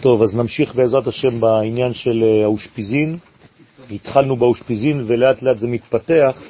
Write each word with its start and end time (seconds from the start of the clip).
טוב, 0.00 0.22
אז 0.22 0.36
נמשיך 0.36 0.74
בעזרת 0.74 1.06
השם 1.06 1.40
בעניין 1.40 1.94
של 1.94 2.22
אה, 2.22 2.44
האושפיזין. 2.44 3.16
התחלנו 3.90 4.36
באושפיזין 4.36 5.02
ולאט 5.06 5.42
לאט 5.42 5.58
זה 5.58 5.66
מתפתח, 5.66 6.42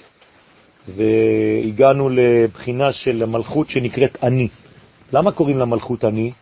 והגענו 0.88 2.08
לבחינה 2.08 2.92
של 2.92 3.22
המלכות 3.22 3.70
שנקראת 3.70 4.18
אני. 4.22 4.48
למה 5.12 5.32
קוראים 5.32 5.58
למלכות 5.58 6.04
אני? 6.04 6.32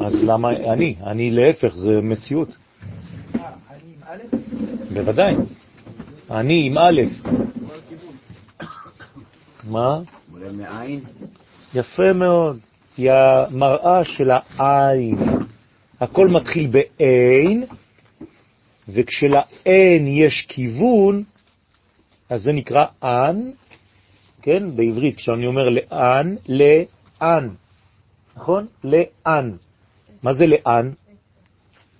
אז 0.00 0.24
למה 0.24 0.50
אני? 0.50 0.94
אני 1.06 1.30
להפך, 1.30 1.76
זה 1.76 2.00
מציאות. 2.00 2.48
בוודאי. 4.92 5.34
אני 6.30 6.66
עם 6.66 6.78
א'. 6.78 7.02
מה? 9.64 10.00
יפה 11.74 12.12
מאוד. 12.12 12.58
היא 12.96 13.10
המראה 13.12 14.04
של 14.04 14.30
העין. 14.30 15.18
הכל 16.00 16.28
מתחיל 16.28 16.70
בעין, 16.70 17.64
וכשלעין 18.88 20.06
יש 20.06 20.46
כיוון, 20.48 21.22
אז 22.30 22.42
זה 22.42 22.52
נקרא 22.52 22.84
אן, 23.02 23.50
כן? 24.42 24.76
בעברית, 24.76 25.16
כשאני 25.16 25.46
אומר 25.46 25.68
לאן, 25.68 26.36
לאן, 26.48 27.48
נכון? 28.36 28.66
לאן. 28.84 29.52
מה 30.22 30.34
זה 30.34 30.44
לאן? 30.46 30.90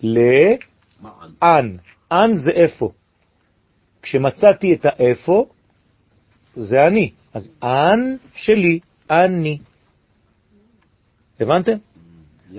לאן. 0.02 1.76
אן 2.12 2.36
זה 2.36 2.50
איפה. 2.50 2.90
כשמצאתי 4.02 4.74
את 4.74 4.86
האיפה, 4.86 5.46
זה 6.56 6.86
אני. 6.86 7.10
אז 7.34 7.52
אן 7.62 8.16
שלי, 8.34 8.80
אני. 9.10 9.58
הבנתם? 11.40 11.76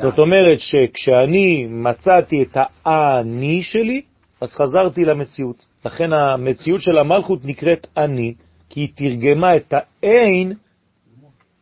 זאת 0.02 0.20
אומרת 0.20 0.60
שכשאני 0.60 1.68
מצאתי 1.70 2.44
את 2.44 2.58
האני 2.86 3.64
שלי, 3.64 4.02
אז 4.42 4.56
חזרתי 4.56 5.02
למציאות. 5.02 5.66
לכן 5.86 6.14
המציאות 6.14 6.82
של 6.82 6.98
המלכות 6.98 7.46
נקראת 7.46 7.88
אני, 7.98 8.34
כי 8.70 8.80
היא 8.80 8.90
תרגמה 8.96 9.56
את 9.56 9.74
האין 9.74 10.54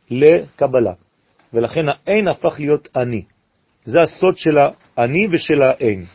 לקבלה. 0.10 0.94
ולכן 1.54 1.86
האין 1.90 2.28
הפך 2.28 2.56
להיות 2.60 2.88
אני. 2.96 3.24
זה 3.86 4.02
הסוד 4.02 4.38
של 4.38 4.58
האני 4.58 5.28
ושל 5.32 5.62
האין. 5.62 6.06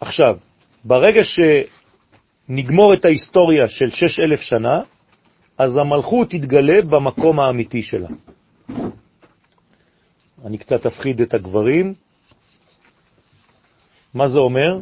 עכשיו, 0.00 0.38
ברגע 0.84 1.20
שנגמור 1.24 2.94
את 2.94 3.04
ההיסטוריה 3.04 3.68
של 3.68 3.90
שש 3.90 4.20
אלף 4.20 4.40
שנה, 4.40 4.82
אז 5.58 5.76
המלכות 5.76 6.30
תתגלה 6.30 6.82
במקום 6.82 7.40
האמיתי 7.40 7.82
שלה. 7.82 8.08
אני 10.44 10.58
קצת 10.58 10.86
אפחיד 10.86 11.20
את 11.20 11.34
הגברים. 11.34 11.94
מה 14.14 14.28
זה 14.28 14.38
אומר? 14.38 14.78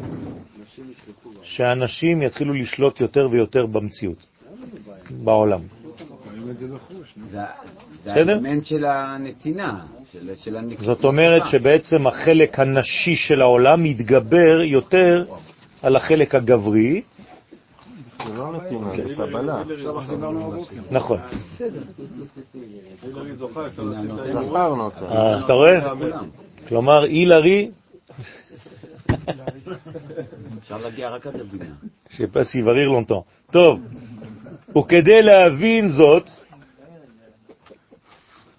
שאנשים 1.43 2.23
יתחילו 2.23 2.55
לשלוט 2.55 3.01
יותר 3.01 3.29
ויותר 3.33 3.67
במציאות, 3.67 4.27
בעולם. 5.25 5.61
זה 7.31 7.41
האלמנט 8.07 8.65
של 8.65 8.85
הנתינה. 8.85 9.81
זאת 10.79 11.05
אומרת 11.05 11.43
שבעצם 11.47 12.07
החלק 12.07 12.59
הנשי 12.59 13.17
של 13.17 13.43
העולם 13.43 13.83
מתגבר 13.83 14.63
יותר 14.63 15.25
על 15.83 15.97
החלק 15.97 16.35
הגברי. 16.35 17.03
זה 18.27 18.35
לא 18.35 18.53
נתינה, 18.53 18.91
זה 18.97 19.15
קבלה. 19.15 19.63
נכון. 20.91 21.19
זכרנו 24.33 24.91
אה, 25.11 25.45
אתה 25.45 25.53
רואה? 25.53 25.81
כלומר, 26.69 27.05
אילרי... 27.05 27.71
אפשר 30.59 30.79
להגיע 30.79 31.09
רק 31.09 31.27
עד 31.27 31.41
הבינה. 31.41 31.75
שפסי 32.11 32.63
וריר 32.63 32.89
לונטון. 32.89 33.21
טוב, 33.51 33.81
וכדי 34.79 35.23
להבין 35.23 35.89
זאת, 35.89 36.31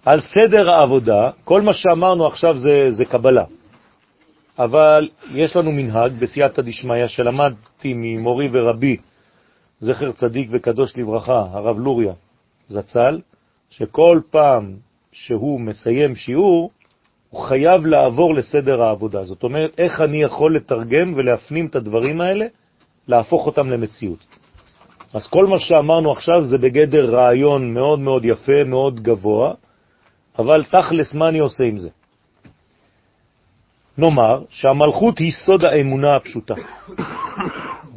על 0.06 0.20
סדר 0.22 0.70
העבודה, 0.70 1.30
כל 1.44 1.62
מה 1.62 1.74
שאמרנו 1.74 2.28
עכשיו 2.28 2.58
זה, 2.58 2.92
זה 2.92 3.06
קבלה. 3.06 3.44
אבל 4.60 5.10
יש 5.32 5.56
לנו 5.56 5.72
מנהג 5.72 6.12
בסייעתא 6.20 6.62
דשמיא 6.62 7.08
שלמדתי 7.08 7.94
ממורי 7.96 8.50
ורבי, 8.52 8.98
זכר 9.80 10.12
צדיק 10.12 10.50
וקדוש 10.52 10.98
לברכה, 10.98 11.46
הרב 11.52 11.80
לוריה 11.80 12.14
זצ"ל, 12.68 13.22
שכל 13.70 14.20
פעם 14.30 14.76
שהוא 15.12 15.60
מסיים 15.60 16.16
שיעור, 16.16 16.72
הוא 17.30 17.42
חייב 17.42 17.86
לעבור 17.86 18.34
לסדר 18.34 18.82
העבודה. 18.82 19.24
זאת 19.24 19.44
אומרת, 19.44 19.80
איך 19.80 20.02
אני 20.02 20.22
יכול 20.22 20.56
לתרגם 20.56 21.14
ולהפנים 21.16 21.66
את 21.66 21.76
הדברים 21.76 22.22
האלה, 22.22 22.46
להפוך 23.08 23.46
אותם 23.46 23.70
למציאות. 23.70 24.20
אז 25.14 25.28
כל 25.28 25.46
מה 25.48 25.60
שאמרנו 25.60 26.12
עכשיו 26.12 26.44
זה 26.44 26.58
בגדר 26.58 27.16
רעיון 27.16 27.74
מאוד 27.74 28.00
מאוד 28.00 28.26
יפה, 28.26 28.64
מאוד 28.66 29.00
גבוה, 29.00 29.54
אבל 30.40 30.64
תכלס 30.64 31.14
מה 31.14 31.30
אני 31.30 31.40
עושה 31.40 31.64
עם 31.68 31.78
זה? 31.78 31.90
נאמר 33.98 34.44
שהמלכות 34.50 35.18
היא 35.20 35.32
סוד 35.32 35.66
האמונה 35.66 36.16
הפשוטה. 36.16 36.54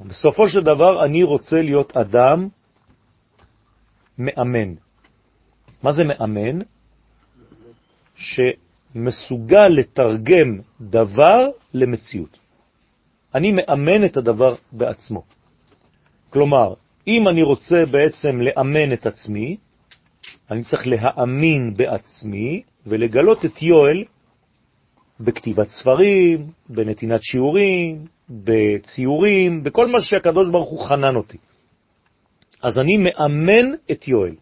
בסופו 0.08 0.48
של 0.48 0.60
דבר 0.60 1.04
אני 1.04 1.22
רוצה 1.22 1.62
להיות 1.62 1.96
אדם 1.96 2.48
מאמן. 4.18 4.74
מה 5.82 5.92
זה 5.92 6.04
מאמן? 6.04 6.58
שמסוגל 8.14 9.68
לתרגם 9.68 10.60
דבר 10.80 11.50
למציאות. 11.74 12.38
אני 13.34 13.52
מאמן 13.52 14.04
את 14.04 14.16
הדבר 14.16 14.54
בעצמו. 14.72 15.22
כלומר, 16.30 16.74
אם 17.06 17.28
אני 17.28 17.42
רוצה 17.42 17.86
בעצם 17.86 18.40
לאמן 18.40 18.92
את 18.92 19.06
עצמי, 19.06 19.56
אני 20.50 20.64
צריך 20.64 20.86
להאמין 20.86 21.74
בעצמי 21.76 22.62
ולגלות 22.86 23.44
את 23.44 23.62
יואל 23.62 24.04
בכתיבת 25.20 25.68
ספרים, 25.68 26.50
בנתינת 26.68 27.22
שיעורים, 27.22 28.06
בציורים, 28.30 29.64
בכל 29.64 29.86
מה 29.86 30.00
שהקדוש 30.00 30.48
ברוך 30.48 30.70
הוא 30.70 30.80
חנן 30.80 31.16
אותי. 31.16 31.38
אז 32.62 32.78
אני 32.78 32.96
מאמן 32.96 33.74
את 33.90 34.08
יואל. 34.08 34.34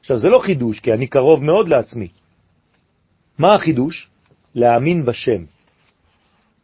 עכשיו, 0.00 0.18
זה 0.18 0.28
לא 0.28 0.38
חידוש, 0.38 0.80
כי 0.80 0.92
אני 0.92 1.06
קרוב 1.06 1.44
מאוד 1.44 1.68
לעצמי. 1.68 2.08
מה 3.38 3.54
החידוש? 3.54 4.08
להאמין 4.54 5.04
בשם. 5.04 5.44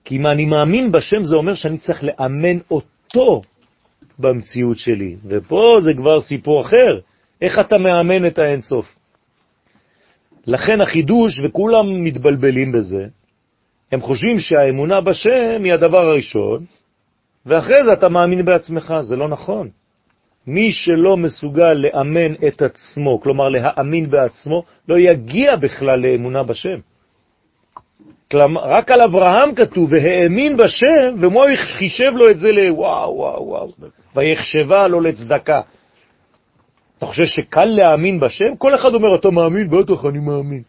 כי 0.04 0.16
אם 0.16 0.26
אני 0.26 0.44
מאמין 0.44 0.93
בשם, 0.93 1.25
זה 1.25 1.34
אומר 1.37 1.54
שאני 1.54 1.78
צריך 1.78 2.04
לאמן 2.04 2.59
אותו 2.70 3.43
במציאות 4.19 4.78
שלי. 4.78 5.16
ופה 5.25 5.76
זה 5.81 5.91
כבר 5.97 6.20
סיפור 6.20 6.60
אחר. 6.60 7.00
איך 7.41 7.59
אתה 7.59 7.78
מאמן 7.78 8.26
את 8.26 8.38
האינסוף? 8.38 8.97
לכן 10.47 10.81
החידוש, 10.81 11.41
וכולם 11.44 12.04
מתבלבלים 12.04 12.72
בזה, 12.72 13.06
הם 13.93 14.01
חושבים 14.01 14.39
שהאמונה 14.39 15.01
בשם 15.01 15.65
היא 15.65 15.73
הדבר 15.73 16.09
הראשון, 16.09 16.65
ואחרי 17.47 17.85
זה 17.85 17.93
אתה 17.93 18.09
מאמין 18.09 18.45
בעצמך. 18.45 18.95
זה 19.01 19.17
לא 19.17 19.29
נכון. 19.29 19.69
מי 20.47 20.73
שלא 20.73 21.17
מסוגל 21.17 21.73
לאמן 21.73 22.35
את 22.49 22.63
עצמו, 22.63 23.21
כלומר 23.21 23.49
להאמין 23.49 24.11
בעצמו, 24.11 24.63
לא 24.89 24.99
יגיע 24.99 25.57
בכלל 25.57 26.01
לאמונה 26.01 26.43
בשם. 26.43 26.79
כלומר, 28.31 28.61
רק 28.65 28.91
על 28.91 29.01
אברהם 29.01 29.55
כתוב, 29.55 29.93
והאמין 29.93 30.57
בשם, 30.57 31.15
ומו 31.21 31.45
חישב 31.57 32.13
לו 32.15 32.31
את 32.31 32.39
זה 32.39 32.53
לוואו, 32.53 33.17
וואו, 33.17 33.47
וואו, 33.47 33.69
ויחשבה 34.17 34.89
לו 34.89 35.01
לצדקה. 35.01 35.61
אתה 36.99 37.07
חושב 37.07 37.25
שקל 37.25 37.65
להאמין 37.65 38.21
בשם? 38.21 38.56
כל 38.59 38.75
אחד 38.75 38.95
אומר, 38.95 39.15
אתה 39.15 39.31
מאמין? 39.31 39.69
בטח, 39.69 40.05
אני 40.05 40.19
מאמין. 40.19 40.62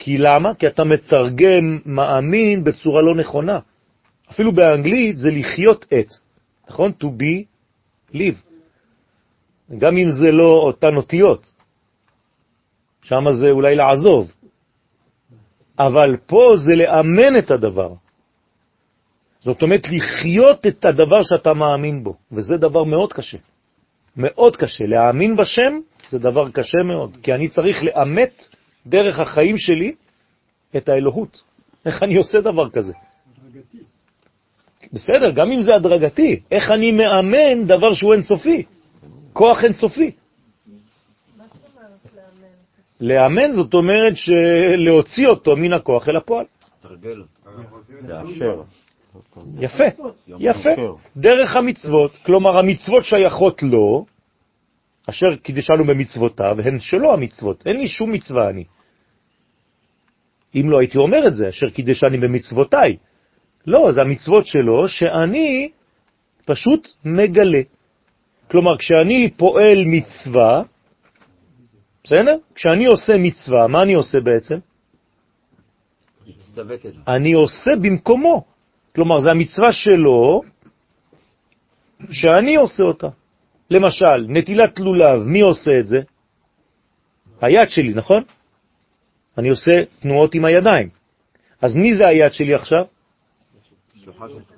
כי 0.00 0.18
למה? 0.18 0.54
כי 0.54 0.66
אתה 0.66 0.84
מתרגם 0.84 1.78
מאמין 1.86 2.64
בצורה 2.64 3.02
לא 3.02 3.14
נכונה. 3.14 3.58
אפילו 4.30 4.52
באנגלית 4.52 5.18
זה 5.18 5.28
לחיות 5.30 5.86
את, 5.98 6.08
נכון? 6.68 6.92
To 7.02 7.06
be, 7.06 7.44
live. 8.14 8.40
גם 9.78 9.96
אם 9.96 10.10
זה 10.10 10.32
לא 10.32 10.52
אותן 10.52 10.96
אותיות. 10.96 11.52
שם 13.02 13.24
זה 13.32 13.50
אולי 13.50 13.76
לעזוב. 13.76 14.32
אבל 15.78 16.16
פה 16.26 16.52
זה 16.56 16.72
לאמן 16.76 17.38
את 17.38 17.50
הדבר. 17.50 17.92
זאת 19.40 19.62
אומרת, 19.62 19.82
לחיות 19.88 20.66
את 20.66 20.84
הדבר 20.84 21.22
שאתה 21.22 21.54
מאמין 21.54 22.04
בו, 22.04 22.14
וזה 22.32 22.56
דבר 22.56 22.84
מאוד 22.84 23.12
קשה. 23.12 23.38
מאוד 24.16 24.56
קשה. 24.56 24.84
להאמין 24.84 25.36
בשם 25.36 25.72
זה 26.10 26.18
דבר 26.18 26.50
קשה 26.50 26.78
מאוד, 26.84 27.16
כי 27.22 27.32
אני 27.32 27.48
צריך 27.48 27.84
לאמת 27.84 28.44
דרך 28.86 29.18
החיים 29.18 29.58
שלי 29.58 29.94
את 30.76 30.88
האלוהות. 30.88 31.42
איך 31.86 32.02
אני 32.02 32.16
עושה 32.16 32.40
דבר 32.40 32.70
כזה? 32.70 32.92
הדרגתי. 33.48 33.78
בסדר, 34.92 35.30
גם 35.30 35.52
אם 35.52 35.60
זה 35.60 35.74
הדרגתי. 35.74 36.40
איך 36.50 36.70
אני 36.70 36.92
מאמן 36.92 37.66
דבר 37.66 37.92
שהוא 37.94 38.14
אינסופי? 38.14 38.62
כוח 39.32 39.64
אינסופי. 39.64 40.10
לאמן 43.00 43.52
זאת 43.52 43.74
אומרת 43.74 44.14
להוציא 44.76 45.26
אותו 45.26 45.56
מן 45.56 45.72
הכוח 45.72 46.08
אל 46.08 46.16
הפועל. 46.16 46.44
תרגל 46.82 47.22
לאשר. 48.02 48.62
יפה, 49.58 49.84
יפה. 50.38 50.70
דרך 51.16 51.56
המצוות, 51.56 52.10
כלומר 52.26 52.58
המצוות 52.58 53.04
שייכות 53.04 53.62
לו, 53.62 54.06
אשר 55.10 55.36
קידשנו 55.36 55.84
במצוותיו, 55.86 56.56
הן 56.64 56.78
שלו 56.78 57.12
המצוות, 57.12 57.66
אין 57.66 57.76
לי 57.76 57.88
שום 57.88 58.12
מצווה 58.12 58.50
אני. 58.50 58.64
אם 60.54 60.70
לא 60.70 60.78
הייתי 60.78 60.98
אומר 60.98 61.26
את 61.26 61.34
זה, 61.34 61.48
אשר 61.48 61.70
קידשני 61.70 62.18
במצוותיי. 62.18 62.96
לא, 63.66 63.92
זה 63.92 64.00
המצוות 64.00 64.46
שלו 64.46 64.88
שאני 64.88 65.70
פשוט 66.44 66.88
מגלה. 67.04 67.62
כלומר, 68.50 68.78
כשאני 68.78 69.30
פועל 69.36 69.84
מצווה, 69.86 70.62
בסדר? 72.04 72.36
כשאני 72.54 72.86
עושה 72.86 73.16
מצווה, 73.18 73.66
מה 73.66 73.82
אני 73.82 73.94
עושה 73.94 74.20
בעצם? 74.20 74.58
אני 77.08 77.32
עושה 77.32 77.70
במקומו. 77.82 78.44
כלומר, 78.94 79.20
זה 79.20 79.30
המצווה 79.30 79.72
שלו, 79.72 80.42
שאני 82.10 82.56
עושה 82.56 82.84
אותה. 82.84 83.08
למשל, 83.70 84.26
נטילת 84.28 84.78
לולב, 84.78 85.22
מי 85.22 85.40
עושה 85.40 85.70
את 85.80 85.86
זה? 85.86 86.00
היד 87.40 87.70
שלי, 87.70 87.94
נכון? 87.94 88.22
אני 89.38 89.48
עושה 89.48 89.72
תנועות 90.00 90.34
עם 90.34 90.44
הידיים. 90.44 90.88
אז 91.62 91.76
מי 91.76 91.94
זה 91.94 92.08
היד 92.08 92.32
שלי 92.32 92.54
עכשיו? 92.54 92.84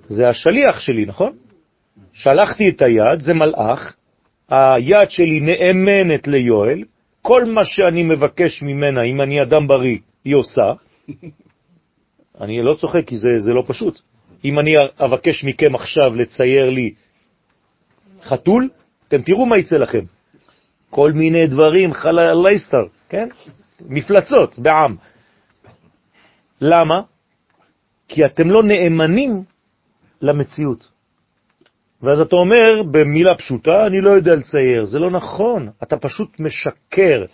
זה 0.09 0.29
השליח 0.29 0.81
שלי, 0.81 1.07
נכון? 1.07 1.37
שלחתי 2.13 2.69
את 2.69 2.83
היד, 2.83 3.21
זה 3.21 3.35
מלאך, 3.35 3.97
היד 4.49 5.11
שלי 5.11 5.41
נאמנת 5.41 6.29
ליואל, 6.29 6.85
כל 7.23 7.45
מה 7.45 7.65
שאני 7.65 8.03
מבקש 8.03 8.63
ממנה, 8.63 9.03
אם 9.03 9.21
אני 9.21 9.43
אדם 9.43 9.69
בריא, 9.69 9.99
היא 10.25 10.35
עושה. 10.35 10.73
אני 12.41 12.63
לא 12.63 12.75
צוחק 12.75 13.07
כי 13.07 13.17
זה, 13.17 13.29
זה 13.41 13.53
לא 13.53 13.65
פשוט. 13.67 14.01
אם 14.45 14.59
אני 14.59 14.75
אבקש 15.05 15.45
מכם 15.45 15.75
עכשיו 15.75 16.17
לצייר 16.17 16.71
לי 16.71 16.95
חתול, 18.23 18.69
אתם 19.15 19.23
תראו 19.23 19.47
מה 19.47 19.59
יצא 19.59 19.77
לכם. 19.77 20.05
כל 20.91 21.13
מיני 21.13 21.47
דברים, 21.47 21.93
חללייסטר, 21.93 22.85
כן? 23.09 23.29
מפלצות 23.81 24.59
בעם. 24.59 24.97
למה? 26.61 27.01
כי 28.09 28.25
אתם 28.25 28.51
לא 28.51 28.63
נאמנים 28.63 29.45
למציאות. 30.23 30.89
ואז 32.03 32.21
אתה 32.21 32.37
אומר 32.37 32.83
במילה 32.91 33.35
פשוטה, 33.35 33.87
אני 33.87 34.01
לא 34.01 34.11
יודע 34.11 34.35
לצייר. 34.35 34.85
זה 34.85 34.99
לא 34.99 35.11
נכון, 35.11 35.69
אתה 35.83 35.97
פשוט 35.97 36.41
משקר 36.41 37.25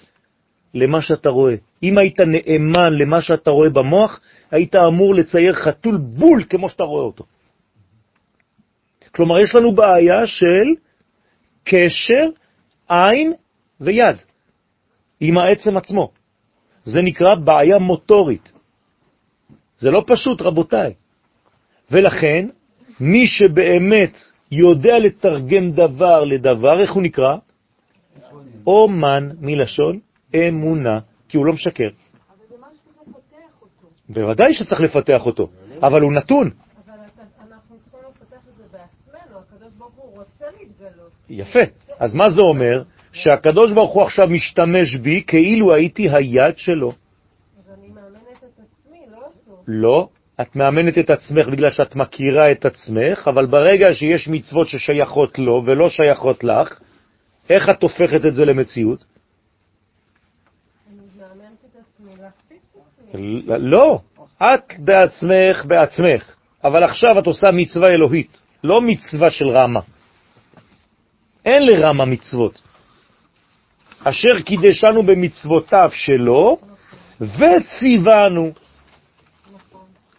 למה 0.74 1.02
שאתה 1.02 1.30
רואה. 1.30 1.54
אם 1.82 1.98
היית 1.98 2.20
נאמן 2.20 2.92
למה 2.92 3.20
שאתה 3.22 3.50
רואה 3.50 3.70
במוח, 3.70 4.20
היית 4.50 4.76
אמור 4.76 5.14
לצייר 5.14 5.52
חתול 5.52 5.96
בול 5.96 6.44
כמו 6.50 6.68
שאתה 6.68 6.84
רואה 6.84 7.04
אותו. 7.04 7.24
כלומר, 9.14 9.40
יש 9.40 9.54
לנו 9.54 9.72
בעיה 9.72 10.26
של 10.26 10.87
קשר 11.70 12.24
עין 12.88 13.32
ויד 13.80 14.16
עם 15.20 15.38
העצם 15.38 15.76
עצמו. 15.76 16.10
זה 16.84 17.02
נקרא 17.02 17.34
בעיה 17.34 17.78
מוטורית. 17.78 18.52
זה 19.78 19.90
לא 19.90 20.04
פשוט, 20.06 20.42
רבותיי. 20.42 20.94
ולכן, 21.90 22.48
מי 23.00 23.26
שבאמת 23.26 24.16
יודע 24.52 24.98
לתרגם 24.98 25.70
דבר 25.70 26.24
לדבר, 26.24 26.80
איך 26.80 26.92
הוא 26.92 27.02
נקרא? 27.02 27.36
אומן 28.66 29.28
מלשון 29.40 29.98
אמונה, 30.34 30.98
כי 31.28 31.36
הוא 31.36 31.46
לא 31.46 31.52
משקר. 31.52 31.88
אבל 31.88 32.36
זה 32.48 32.54
משהו 32.60 32.76
שצריך 32.76 33.08
לפתח 33.08 33.62
אותו. 33.62 33.88
בוודאי 34.08 34.54
שצריך 34.54 34.80
לפתח 34.80 35.26
אותו, 35.26 35.48
אבל 35.82 36.00
הוא 36.02 36.12
נתון. 36.12 36.50
אבל 36.86 36.94
אנחנו 37.52 37.76
צריכים 37.78 38.00
לפתח 38.10 38.48
את 38.48 38.56
זה 38.56 38.64
בעצמנו, 38.72 39.38
הקדוש 39.38 39.72
ברוך 39.78 39.94
הוא 39.94 40.18
רוצה 40.18 40.44
להתגלות. 40.60 41.17
יפה. 41.30 41.60
אז 41.98 42.14
מה 42.14 42.30
זה 42.30 42.40
אומר? 42.40 42.82
שהקדוש 43.12 43.72
ברוך 43.72 43.92
הוא 43.94 44.02
עכשיו 44.02 44.26
משתמש 44.28 44.96
בי 44.96 45.22
כאילו 45.26 45.74
הייתי 45.74 46.10
היד 46.10 46.58
שלו. 46.58 46.88
אז 46.88 47.74
אני 47.78 47.88
מאמנת 47.88 48.38
את 48.38 48.60
עצמי, 48.60 48.98
לא 49.12 49.16
אותו. 49.16 49.62
לא, 49.68 50.08
את 50.40 50.56
מאמנת 50.56 50.98
את 50.98 51.10
עצמך 51.10 51.48
בגלל 51.48 51.70
שאת 51.70 51.96
מכירה 51.96 52.52
את 52.52 52.64
עצמך, 52.64 53.28
אבל 53.28 53.46
ברגע 53.46 53.94
שיש 53.94 54.28
מצוות 54.28 54.68
ששייכות 54.68 55.38
לו 55.38 55.62
ולא 55.66 55.88
שייכות 55.88 56.44
לך, 56.44 56.80
איך 57.50 57.68
את 57.70 57.82
הופכת 57.82 58.26
את 58.26 58.34
זה 58.34 58.44
למציאות? 58.44 59.04
אני 60.90 60.96
מאמנת 61.18 61.58
את 61.64 61.76
עצמי 61.80 62.12
להפיץ 62.22 62.62
את 63.10 63.20
ל- 63.20 63.70
לא, 63.70 64.00
את 64.42 64.72
בעצמך 64.78 65.64
בעצמך, 65.66 66.36
אבל 66.64 66.84
עכשיו 66.84 67.18
את 67.18 67.26
עושה 67.26 67.46
מצווה 67.52 67.88
אלוהית, 67.88 68.40
לא 68.64 68.80
מצווה 68.80 69.30
של 69.30 69.48
רמה. 69.48 69.80
אין 71.44 71.66
לרמה 71.66 72.04
מצוות. 72.04 72.62
אשר 74.04 74.40
קידשנו 74.44 75.02
במצוותיו 75.02 75.90
שלו, 75.92 76.58
וציוונו. 77.20 78.52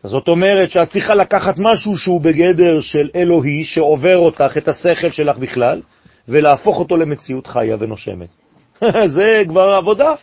זאת 0.03 0.27
אומרת 0.27 0.69
שאת 0.69 0.89
צריכה 0.89 1.15
לקחת 1.15 1.55
משהו 1.57 1.97
שהוא 1.97 2.21
בגדר 2.21 2.81
של 2.81 3.09
אלוהי, 3.15 3.63
שעובר 3.63 4.17
אותך, 4.17 4.57
את 4.57 4.67
השכל 4.67 5.11
שלך 5.11 5.37
בכלל, 5.37 5.81
ולהפוך 6.27 6.79
אותו 6.79 6.97
למציאות 6.97 7.47
חיה 7.47 7.77
ונושמת. 7.79 8.29
זה 9.15 9.43
כבר 9.47 9.69
עבודה. 9.71 10.13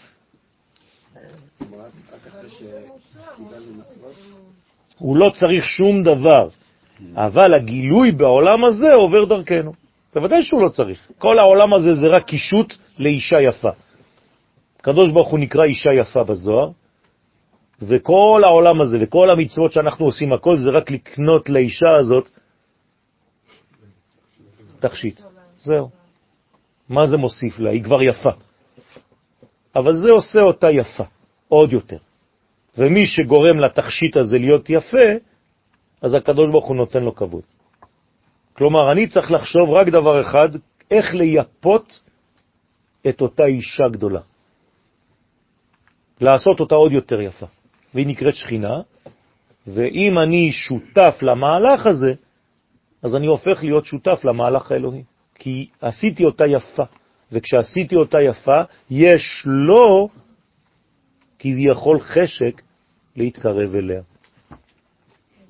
הוא 4.98 5.16
לא 5.16 5.30
צריך 5.30 5.64
שום 5.64 6.02
דבר, 6.02 6.48
אבל 7.14 7.54
הגילוי 7.54 8.12
בעולם 8.12 8.64
הזה 8.64 8.94
עובר 8.94 9.24
דרכנו. 9.24 9.85
בוודאי 10.16 10.42
שהוא 10.42 10.62
לא 10.62 10.68
צריך. 10.68 11.10
כל 11.18 11.38
העולם 11.38 11.74
הזה 11.74 11.94
זה 11.94 12.06
רק 12.06 12.24
קישוט 12.24 12.74
לאישה 12.98 13.40
יפה. 13.40 13.68
הקדוש 14.80 15.10
ברוך 15.10 15.28
הוא 15.28 15.38
נקרא 15.38 15.64
אישה 15.64 15.92
יפה 15.92 16.24
בזוהר, 16.24 16.70
וכל 17.82 18.42
העולם 18.44 18.80
הזה 18.80 18.96
וכל 19.00 19.30
המצוות 19.30 19.72
שאנחנו 19.72 20.04
עושים, 20.04 20.32
הכל 20.32 20.56
זה 20.56 20.70
רק 20.70 20.90
לקנות 20.90 21.48
לאישה 21.48 21.96
הזאת 22.00 22.28
תכשיט. 24.80 25.20
זהו. 25.58 25.90
מה 26.88 27.06
זה 27.06 27.16
מוסיף 27.16 27.58
לה? 27.58 27.70
היא 27.70 27.84
כבר 27.84 28.02
יפה. 28.02 28.30
אבל 29.76 29.94
זה 29.94 30.10
עושה 30.10 30.40
אותה 30.40 30.70
יפה, 30.70 31.04
עוד 31.48 31.72
יותר. 31.72 31.98
ומי 32.78 33.06
שגורם 33.06 33.60
לתכשיט 33.60 34.16
הזה 34.16 34.38
להיות 34.38 34.70
יפה, 34.70 35.08
אז 36.02 36.14
הקדוש 36.14 36.50
ברוך 36.50 36.66
הוא 36.66 36.76
נותן 36.76 37.02
לו 37.02 37.14
כבוד. 37.14 37.55
כלומר, 38.56 38.92
אני 38.92 39.08
צריך 39.08 39.30
לחשוב 39.30 39.70
רק 39.70 39.88
דבר 39.88 40.20
אחד, 40.20 40.48
איך 40.90 41.14
לייפות 41.14 42.00
את 43.08 43.20
אותה 43.20 43.44
אישה 43.44 43.88
גדולה. 43.92 44.20
לעשות 46.20 46.60
אותה 46.60 46.74
עוד 46.74 46.92
יותר 46.92 47.20
יפה. 47.20 47.46
והיא 47.94 48.06
נקראת 48.06 48.34
שכינה, 48.34 48.80
ואם 49.66 50.18
אני 50.18 50.52
שותף 50.52 51.22
למהלך 51.22 51.86
הזה, 51.86 52.12
אז 53.02 53.16
אני 53.16 53.26
הופך 53.26 53.64
להיות 53.64 53.84
שותף 53.86 54.24
למהלך 54.24 54.72
האלוהי. 54.72 55.04
כי 55.34 55.68
עשיתי 55.80 56.24
אותה 56.24 56.44
יפה, 56.46 56.82
וכשעשיתי 57.32 57.96
אותה 57.96 58.18
יפה, 58.20 58.62
יש 58.90 59.42
לו 59.46 60.08
כביכול 61.38 62.00
חשק 62.00 62.62
להתקרב 63.16 63.74
אליה. 63.74 64.02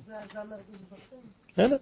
זה 0.05 0.13
גם 0.35 0.49
מרגיש 0.49 0.81
בכם. 0.91 1.15
בסדר. 1.51 1.77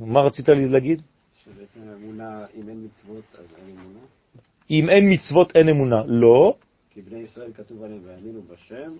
מה 0.00 0.20
רצית 0.20 0.48
לי 0.48 0.68
להגיד? 0.68 1.02
שבעצם 1.44 1.80
אמונה, 2.02 2.44
אם 2.56 2.68
אין 2.68 2.84
מצוות, 2.84 3.24
אז 3.38 3.44
אין 3.58 3.76
אמונה? 3.78 4.00
אם 4.70 4.88
אין 4.88 5.12
מצוות 5.12 5.56
אין 5.56 5.68
אמונה. 5.68 6.02
לא, 6.06 6.54
כי 6.90 7.02
בני 7.02 7.18
ישראל 7.18 7.52
כתוב 7.52 7.82
עליהם, 7.82 8.00
והאמינו 8.04 8.40
בשם. 8.42 8.92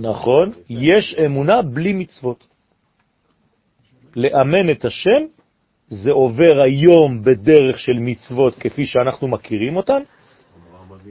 נכון, 0.00 0.50
יש 0.68 1.14
אמונה 1.26 1.62
בלי 1.62 1.92
מצוות. 1.92 2.44
לאמן 4.16 4.70
את 4.70 4.84
השם 4.84 5.22
זה 5.88 6.10
עובר 6.12 6.62
היום 6.64 7.22
בדרך 7.22 7.78
של 7.78 7.98
מצוות 8.00 8.54
כפי 8.54 8.86
שאנחנו 8.86 9.28
מכירים 9.28 9.76
אותן, 9.76 10.02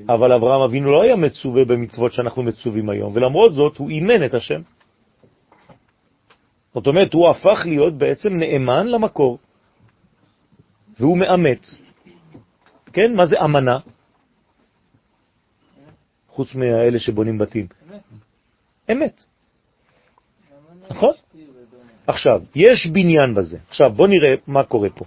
אבל 0.10 0.34
אברהם 0.34 0.62
אבינו 0.62 0.92
לא 0.92 1.02
היה 1.02 1.16
מצווה 1.16 1.66
במצוות 1.66 2.14
שאנחנו 2.14 2.44
מצווים 2.44 2.90
היום, 2.90 3.12
ולמרות 3.16 3.54
זאת 3.54 3.78
הוא 3.78 3.90
אימן 3.90 4.26
את 4.26 4.34
השם. 4.34 4.62
זאת 6.76 6.88
אומרת, 6.88 7.14
הוא 7.14 7.30
הפך 7.30 7.60
להיות 7.66 7.94
בעצם 7.94 8.34
נאמן 8.34 8.88
למקור, 8.88 9.38
והוא 11.00 11.18
מאמת. 11.18 11.66
כן, 12.94 13.16
מה 13.16 13.26
זה 13.26 13.36
אמנה? 13.44 13.78
חוץ 16.30 16.56
מאלה 16.56 17.00
שבונים 17.00 17.38
בתים. 17.38 17.68
אמת. 18.92 19.24
נכון? 20.90 21.14
עכשיו, 22.08 22.42
יש 22.56 22.88
בניין 22.88 23.36
בזה. 23.36 23.58
עכשיו, 23.70 23.92
בוא 23.92 24.08
נראה 24.08 24.36
מה 24.48 24.64
קורה 24.64 24.90
פה. 24.90 25.06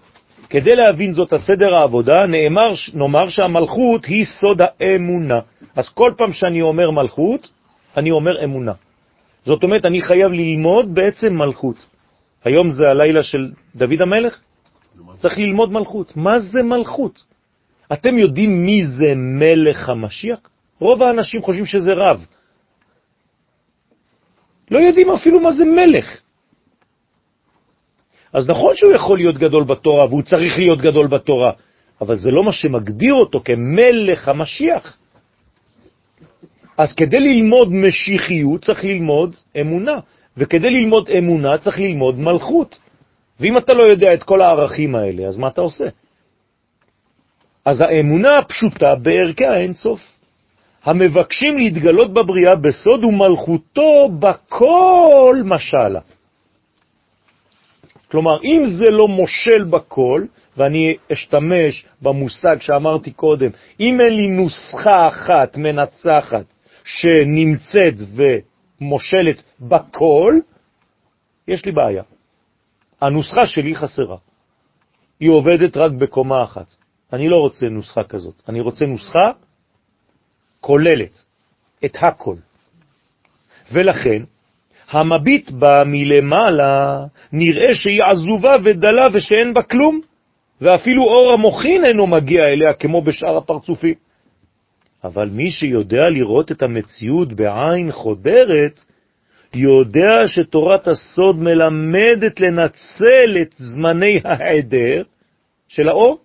כדי 0.50 0.74
להבין 0.76 1.12
זאת 1.12 1.32
הסדר 1.32 1.74
העבודה, 1.74 2.26
נאמר, 2.26 2.72
נאמר 2.94 3.28
שהמלכות 3.28 4.04
היא 4.04 4.24
סוד 4.24 4.60
האמונה. 4.60 5.38
אז 5.76 5.88
כל 5.88 6.12
פעם 6.16 6.32
שאני 6.32 6.62
אומר 6.62 6.90
מלכות, 6.90 7.52
אני 7.96 8.10
אומר 8.10 8.44
אמונה. 8.44 8.72
זאת 9.44 9.62
אומרת, 9.62 9.84
אני 9.84 10.02
חייב 10.02 10.32
ללמוד 10.32 10.94
בעצם 10.94 11.32
מלכות. 11.38 11.86
היום 12.44 12.70
זה 12.70 12.84
הלילה 12.90 13.22
של 13.22 13.52
דוד 13.76 14.00
המלך, 14.00 14.40
צריך 15.16 15.38
ללמוד 15.38 15.72
מלכות. 15.72 16.16
מה 16.16 16.40
זה 16.40 16.62
מלכות? 16.62 17.24
אתם 17.92 18.18
יודעים 18.18 18.50
מי 18.64 18.86
זה 18.86 19.14
מלך 19.16 19.88
המשיח? 19.88 20.38
רוב 20.80 21.02
האנשים 21.02 21.42
חושבים 21.42 21.66
שזה 21.66 21.92
רב. 21.96 22.26
לא 24.70 24.78
יודעים 24.78 25.10
אפילו 25.10 25.40
מה 25.40 25.52
זה 25.52 25.64
מלך. 25.64 26.20
אז 28.32 28.48
נכון 28.50 28.76
שהוא 28.76 28.92
יכול 28.92 29.18
להיות 29.18 29.38
גדול 29.38 29.64
בתורה, 29.64 30.06
והוא 30.06 30.22
צריך 30.22 30.58
להיות 30.58 30.78
גדול 30.78 31.06
בתורה, 31.06 31.52
אבל 32.00 32.16
זה 32.16 32.30
לא 32.30 32.44
מה 32.44 32.52
שמגדיר 32.52 33.14
אותו 33.14 33.40
כמלך 33.44 34.28
המשיח. 34.28 34.96
אז 36.78 36.92
כדי 36.92 37.20
ללמוד 37.20 37.72
משיחיות 37.72 38.64
צריך 38.64 38.84
ללמוד 38.84 39.36
אמונה, 39.60 39.98
וכדי 40.36 40.70
ללמוד 40.70 41.10
אמונה 41.18 41.58
צריך 41.58 41.78
ללמוד 41.78 42.18
מלכות. 42.18 42.78
ואם 43.40 43.58
אתה 43.58 43.74
לא 43.74 43.82
יודע 43.82 44.14
את 44.14 44.22
כל 44.22 44.42
הערכים 44.42 44.94
האלה, 44.94 45.26
אז 45.26 45.36
מה 45.36 45.48
אתה 45.48 45.60
עושה? 45.60 45.84
אז 47.64 47.80
האמונה 47.80 48.38
הפשוטה 48.38 48.94
בערכי 48.94 49.46
האינסוף, 49.46 50.00
המבקשים 50.84 51.58
להתגלות 51.58 52.12
בבריאה 52.14 52.56
בסוד 52.56 53.04
ומלכותו 53.04 54.08
בכל 54.18 55.36
משלה. 55.44 56.00
כלומר, 58.10 58.42
אם 58.44 58.64
זה 58.74 58.90
לא 58.90 59.08
מושל 59.08 59.64
בכל, 59.70 60.24
ואני 60.56 60.96
אשתמש 61.12 61.84
במושג 62.02 62.56
שאמרתי 62.60 63.10
קודם, 63.10 63.50
אם 63.80 64.00
אין 64.00 64.16
לי 64.16 64.26
נוסחה 64.26 65.08
אחת 65.08 65.56
מנצחת 65.56 66.44
שנמצאת 66.84 67.94
ומושלת 68.80 69.42
בכל, 69.60 70.34
יש 71.48 71.64
לי 71.64 71.72
בעיה. 71.72 72.02
הנוסחה 73.00 73.46
שלי 73.46 73.74
חסרה. 73.74 74.16
היא 75.20 75.30
עובדת 75.30 75.76
רק 75.76 75.92
בקומה 75.92 76.42
אחת. 76.42 76.74
אני 77.12 77.28
לא 77.28 77.36
רוצה 77.36 77.66
נוסחה 77.66 78.04
כזאת, 78.04 78.42
אני 78.48 78.60
רוצה 78.60 78.86
נוסחה 78.86 79.32
כוללת 80.60 81.24
את 81.84 81.96
הכל. 82.02 82.36
ולכן, 83.72 84.22
המביט 84.90 85.50
בה 85.50 85.82
מלמעלה 85.86 87.04
נראה 87.32 87.74
שהיא 87.74 88.02
עזובה 88.02 88.56
ודלה 88.64 89.08
ושאין 89.12 89.54
בה 89.54 89.62
כלום, 89.62 90.00
ואפילו 90.60 91.04
אור 91.04 91.32
המוחין 91.32 91.84
אינו 91.84 92.06
מגיע 92.06 92.44
אליה 92.44 92.72
כמו 92.72 93.02
בשאר 93.02 93.36
הפרצופים. 93.36 93.94
אבל 95.04 95.28
מי 95.32 95.50
שיודע 95.50 96.10
לראות 96.10 96.52
את 96.52 96.62
המציאות 96.62 97.32
בעין 97.32 97.92
חודרת, 97.92 98.84
יודע 99.54 100.26
שתורת 100.26 100.88
הסוד 100.88 101.36
מלמדת 101.38 102.40
לנצל 102.40 103.36
את 103.42 103.54
זמני 103.56 104.20
העדר 104.24 105.02
של 105.68 105.88
האור 105.88 106.18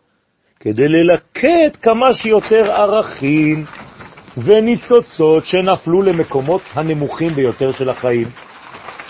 כדי 0.60 0.88
ללקט 0.88 1.78
כמה 1.82 2.14
שיותר 2.14 2.72
ערכים 2.72 3.66
וניצוצות 4.38 5.46
שנפלו 5.46 6.02
למקומות 6.02 6.62
הנמוכים 6.74 7.30
ביותר 7.30 7.72
של 7.72 7.90
החיים, 7.90 8.28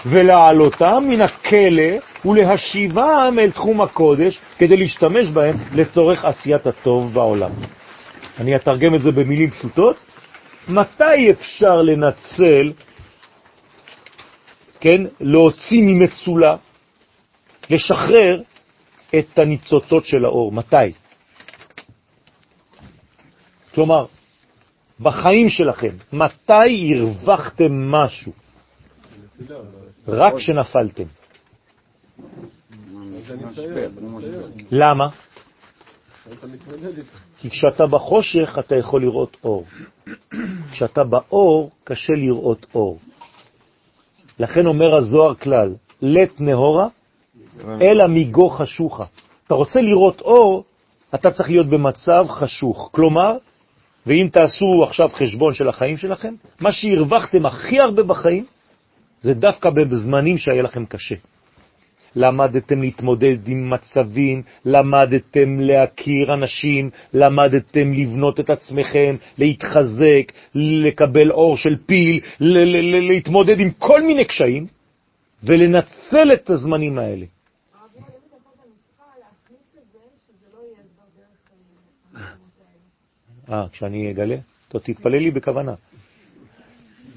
ולהעלותם 0.05 1.03
מן 1.07 1.21
הכלא 1.21 1.91
ולהשיבם 2.25 3.35
אל 3.39 3.51
תחום 3.51 3.81
הקודש 3.81 4.39
כדי 4.57 4.77
להשתמש 4.77 5.27
בהם 5.33 5.57
לצורך 5.71 6.25
עשיית 6.25 6.67
הטוב 6.67 7.13
בעולם. 7.13 7.51
אני 8.39 8.55
אתרגם 8.55 8.95
את 8.95 9.01
זה 9.01 9.11
במילים 9.11 9.51
פשוטות. 9.51 9.95
מתי 10.67 11.31
אפשר 11.31 11.81
לנצל, 11.81 12.73
כן, 14.79 15.01
להוציא 15.19 15.81
ממצולה, 15.83 16.55
לשחרר 17.69 18.41
את 19.19 19.39
הניצוצות 19.39 20.05
של 20.05 20.25
האור? 20.25 20.51
מתי? 20.51 20.91
כלומר, 23.73 24.05
בחיים 24.99 25.49
שלכם, 25.49 25.95
מתי 26.13 26.93
הרווחתם 26.95 27.91
משהו? 27.91 28.31
רק 30.07 30.33
כשנפלתם. 30.35 31.03
למה? 34.71 35.09
כי 37.39 37.49
כשאתה 37.49 37.87
בחושך 37.87 38.57
אתה 38.59 38.75
יכול 38.75 39.01
לראות 39.01 39.37
אור. 39.43 39.65
כשאתה 40.71 41.03
באור 41.03 41.71
קשה 41.83 42.13
לראות 42.13 42.65
אור. 42.75 42.99
לכן 44.39 44.65
אומר 44.65 44.95
הזוהר 44.95 45.35
כלל, 45.35 45.75
לת 46.01 46.41
נהורה, 46.41 46.87
אלא 47.81 48.07
מיגו 48.07 48.49
חשוכה. 48.49 49.05
אתה 49.47 49.55
רוצה 49.55 49.81
לראות 49.81 50.21
אור, 50.21 50.63
אתה 51.15 51.31
צריך 51.31 51.49
להיות 51.49 51.67
במצב 51.67 52.25
חשוך. 52.29 52.89
כלומר, 52.91 53.37
ואם 54.05 54.27
תעשו 54.31 54.83
עכשיו 54.83 55.09
חשבון 55.09 55.53
של 55.53 55.69
החיים 55.69 55.97
שלכם, 55.97 56.33
מה 56.61 56.71
שהרווחתם 56.71 57.45
הכי 57.45 57.79
הרבה 57.79 58.03
בחיים, 58.03 58.45
זה 59.21 59.33
דווקא 59.33 59.69
בזמנים 59.69 60.37
שהיה 60.37 60.63
לכם 60.63 60.85
קשה. 60.85 61.15
למדתם 62.15 62.81
להתמודד 62.81 63.47
עם 63.47 63.69
מצבים, 63.69 64.41
למדתם 64.65 65.59
להכיר 65.59 66.33
אנשים, 66.33 66.89
למדתם 67.13 67.93
לבנות 67.93 68.39
את 68.39 68.49
עצמכם, 68.49 69.15
להתחזק, 69.37 70.31
לקבל 70.55 71.31
אור 71.31 71.57
של 71.57 71.75
פיל, 71.85 72.19
להתמודד 73.09 73.59
עם 73.59 73.71
כל 73.71 74.01
מיני 74.01 74.25
קשיים, 74.25 74.67
ולנצל 75.43 76.33
את 76.33 76.49
הזמנים 76.49 76.99
האלה. 76.99 77.25
אה, 83.51 83.65
כשאני 83.71 84.11
אגלה? 84.11 84.35
טוב, 84.67 84.81
תתפלל 84.81 85.17
לי 85.17 85.31
בכוונה. 85.31 85.73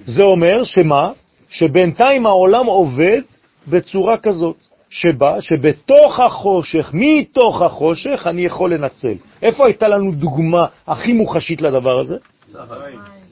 זה 0.06 0.22
אומר 0.22 0.64
שמה? 0.64 1.12
שבינתיים 1.48 2.26
העולם 2.26 2.66
עובד 2.66 3.20
בצורה 3.68 4.18
כזאת, 4.18 4.56
שבה, 4.92 5.40
שבתוך 5.40 6.20
החושך, 6.20 6.90
מתוך 6.94 7.62
החושך, 7.62 8.26
אני 8.26 8.44
יכול 8.44 8.74
לנצל. 8.74 9.14
איפה 9.42 9.66
הייתה 9.66 9.88
לנו 9.88 10.12
דוגמה 10.12 10.66
הכי 10.86 11.12
מוחשית 11.12 11.62
לדבר 11.62 12.00
הזה? 12.00 12.16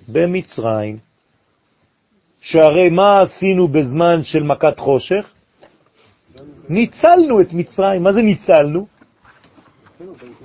במצרים. 0.09 0.97
שהרי 2.41 2.91
מה 2.91 3.21
עשינו 3.21 3.69
בזמן 3.69 4.25
של 4.25 4.43
מכת 4.43 4.79
חושך? 4.79 5.33
ניצלנו 6.69 7.41
את 7.41 7.53
מצרים. 7.53 8.03
מה 8.03 8.13
זה 8.13 8.23
ניצלנו? 8.23 8.87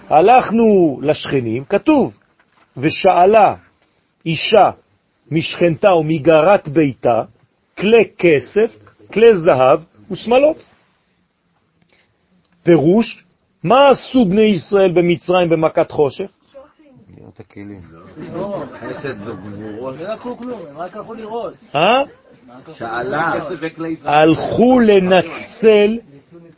הלכנו 0.09 0.99
לשכנים, 1.01 1.63
כתוב, 1.65 2.13
ושאלה 2.77 3.55
אישה 4.25 4.69
משכנתה 5.31 5.91
או 5.91 6.03
מגרת 6.03 6.67
ביתה 6.67 7.21
כלי 7.77 8.03
כסף, 8.17 8.71
כלי 9.13 9.37
זהב 9.37 9.79
ושמלות. 10.11 10.74
פירוש, 12.65 13.23
מה 13.63 13.89
עשו 13.89 14.25
בני 14.25 14.41
ישראל 14.41 14.91
במצרים 14.91 15.49
במכת 15.49 15.91
חושך? 15.91 16.29
את 17.35 17.39
הכלים. 17.39 17.81
חסד 18.81 19.27
וגבורות. 19.27 19.95
לא 19.99 20.13
לקחו 20.13 20.37
כלום, 20.37 20.61
הם 20.69 20.77
רק 20.77 20.95
הלכו 20.95 21.13
לראות. 21.13 21.53
אה? 21.75 22.03
שאלה. 22.73 23.33
הלכו 24.03 24.79
לנצל, 24.79 25.97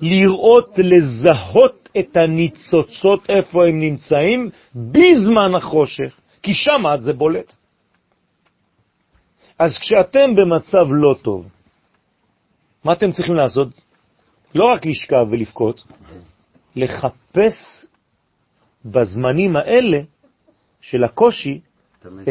לראות, 0.02 0.80
לזהות 0.80 1.90
את 2.00 2.18
הניצוצות, 2.18 3.30
איפה 3.30 3.66
הם 3.68 3.80
נמצאים, 3.80 4.50
בזמן 4.76 5.56
החושך, 5.56 6.14
כי 6.44 6.54
שם 6.54 6.84
זה 7.00 7.14
בולט. 7.14 7.56
אז 9.60 9.78
כשאתם 9.78 10.36
במצב 10.36 10.92
לא 10.92 11.16
טוב, 11.22 11.48
מה 12.84 12.94
אתם 12.94 13.12
צריכים 13.12 13.36
לעשות? 13.36 13.68
לא 14.58 14.66
רק 14.66 14.86
לשכב 14.86 15.28
ולבכות, 15.30 15.84
לחפש 16.76 17.86
בזמנים 18.86 19.56
האלה 19.58 20.00
של 20.82 21.04
הקושי 21.04 21.60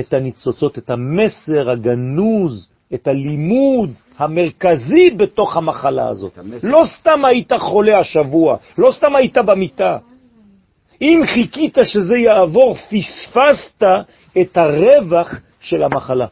את 0.00 0.14
הניצוצות, 0.14 0.78
את 0.78 0.90
המסר 0.90 1.71
הגנוז, 1.71 2.68
את 2.95 3.09
הלימוד 3.09 3.90
המרכזי 4.18 5.11
בתוך 5.11 5.56
המחלה 5.56 6.09
הזאת. 6.09 6.38
לא 6.62 6.83
סתם 6.99 7.25
היית 7.25 7.52
חולה 7.59 7.99
השבוע, 7.99 8.56
לא 8.78 8.90
סתם 8.92 9.16
היית 9.16 9.38
במיטה. 9.38 9.99
אם 11.00 11.21
חיכית 11.26 11.78
שזה 11.85 12.16
יעבור, 12.16 12.76
פספסת 12.76 13.83
את 14.40 14.56
הרווח 14.56 15.40
של 15.61 15.83
המחלה. 15.83 16.26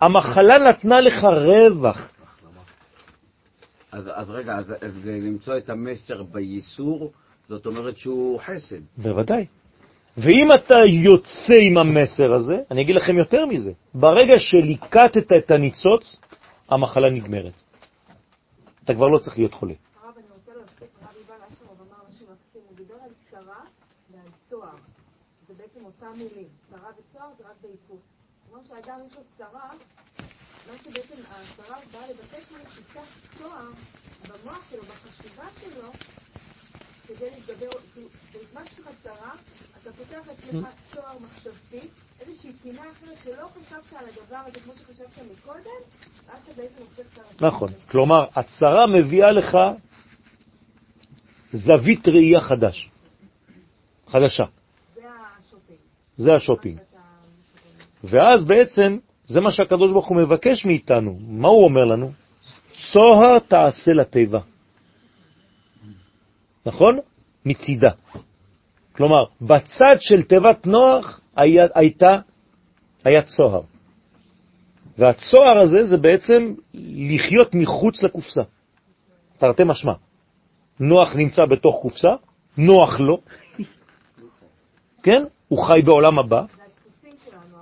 המחלה 0.00 0.58
נתנה 0.58 1.00
לך 1.00 1.24
רווח. 1.24 2.09
אז, 3.92 4.04
אז 4.14 4.30
רגע, 4.30 4.56
אז, 4.56 4.72
אז 4.80 4.92
למצוא 5.04 5.58
את 5.58 5.70
המסר 5.70 6.22
בייסור, 6.22 7.12
זאת 7.48 7.66
אומרת 7.66 7.96
שהוא 7.96 8.40
חסד. 8.40 8.80
בוודאי. 8.96 9.46
ואם 10.16 10.48
אתה 10.54 10.74
יוצא 10.86 11.54
עם 11.60 11.78
המסר 11.78 12.34
הזה, 12.34 12.62
אני 12.70 12.82
אגיד 12.82 12.96
לכם 12.96 13.18
יותר 13.18 13.46
מזה, 13.46 13.72
ברגע 13.94 14.38
שליקטת 14.38 15.32
את 15.32 15.50
הניצוץ, 15.50 16.20
המחלה 16.68 17.10
נגמרת. 17.10 17.62
אתה 18.84 18.94
כבר 18.94 19.06
לא 19.06 19.18
צריך 19.18 19.38
להיות 19.38 19.54
חולה. 19.54 19.74
הרב, 20.02 20.14
אני 20.16 20.26
רוצה 20.34 20.52
להוסיף, 20.54 20.88
הרב 21.02 21.14
יובל 21.16 21.42
אשרוב 21.52 21.78
אמר 21.80 21.98
משהו 22.10 22.26
מקסים, 22.26 22.62
הוא 22.68 22.76
דיבר 22.76 22.94
על 23.04 23.10
צרה 23.30 23.62
ועל 24.10 24.30
צוהר, 24.50 24.76
שזה 25.44 25.54
בעצם 25.58 25.84
אותם 25.84 26.12
מילים, 26.18 26.48
צרה 26.70 26.88
וצוהר 26.98 27.28
זה 27.38 27.44
רק. 27.44 27.56
הוא 27.90 27.98
אומר 28.50 28.62
שאדם 28.62 28.98
יש 29.06 29.16
לו 29.16 29.22
צרה, 29.38 29.70
מה 30.70 30.76
שבעצם 30.78 31.22
הצרה 31.30 31.76
באה 31.92 32.06
לבטא 32.10 32.38
שהוא 32.48 32.58
פיתח 32.74 33.38
צוהר 33.38 33.70
במוח 34.28 34.70
שלו, 34.70 34.82
בחשיבה 34.82 35.44
שלו, 35.60 35.88
כדי 37.06 37.30
להתגבר, 37.30 37.70
כאילו, 37.94 38.08
בזמן 38.34 38.62
שיש 38.66 38.78
לך 38.78 38.86
צרה, 39.02 39.32
אתה 39.82 39.92
פותח 39.92 40.28
אצלך 40.28 40.68
צוהר 40.94 41.18
מחשבתי, 41.18 41.88
איזושהי 42.20 42.52
פינה 42.62 42.82
אחרת 42.82 43.18
שלא 43.24 43.48
חשבת 43.58 43.92
על 43.92 44.04
הדבר 44.08 44.36
הזה 44.36 44.60
כמו 44.60 44.72
שחשבת 44.76 45.18
מקודם, 45.32 45.80
ואז 46.26 46.38
אתה 46.44 46.52
בעצם 46.62 46.74
הופך 46.78 47.18
לרצון. 47.18 47.46
נכון. 47.46 47.68
כלומר, 47.90 48.26
הצרה 48.36 48.86
מביאה 48.86 49.32
לך 49.32 49.58
זווית 51.52 52.08
ראייה 52.08 52.40
חדש, 52.40 52.90
חדשה. 54.08 54.44
זה 54.94 55.02
השופינג. 55.38 55.78
זה 56.16 56.34
השופינג. 56.34 56.78
ואז 58.04 58.44
בעצם 58.44 58.98
זה 59.30 59.40
מה 59.40 59.50
שהקדוש 59.50 59.92
ברוך 59.92 60.06
הוא 60.08 60.16
מבקש 60.16 60.66
מאיתנו. 60.66 61.18
מה 61.28 61.48
הוא 61.48 61.64
אומר 61.64 61.84
לנו? 61.84 62.10
צוהר 62.92 63.38
תעשה 63.38 63.92
לטבע. 63.92 64.40
נכון? 66.66 66.98
מצידה. 67.46 67.90
כלומר, 68.92 69.24
בצד 69.40 69.96
של 70.00 70.22
תיבת 70.22 70.66
נוח 70.66 71.20
היה, 71.36 71.66
הייתה, 71.74 72.18
היה 73.04 73.22
צוהר. 73.22 73.60
והצוהר 74.98 75.58
הזה 75.58 75.84
זה 75.84 75.96
בעצם 75.96 76.54
לחיות 77.14 77.54
מחוץ 77.54 78.02
לקופסה. 78.02 78.42
תרתי 79.38 79.62
משמע. 79.66 79.92
נוח 80.80 81.16
נמצא 81.16 81.46
בתוך 81.46 81.78
קופסה, 81.82 82.14
נוח 82.56 83.00
לו, 83.00 83.20
כן? 85.02 85.24
הוא 85.48 85.66
חי 85.66 85.82
בעולם 85.84 86.18
הבא. 86.18 86.44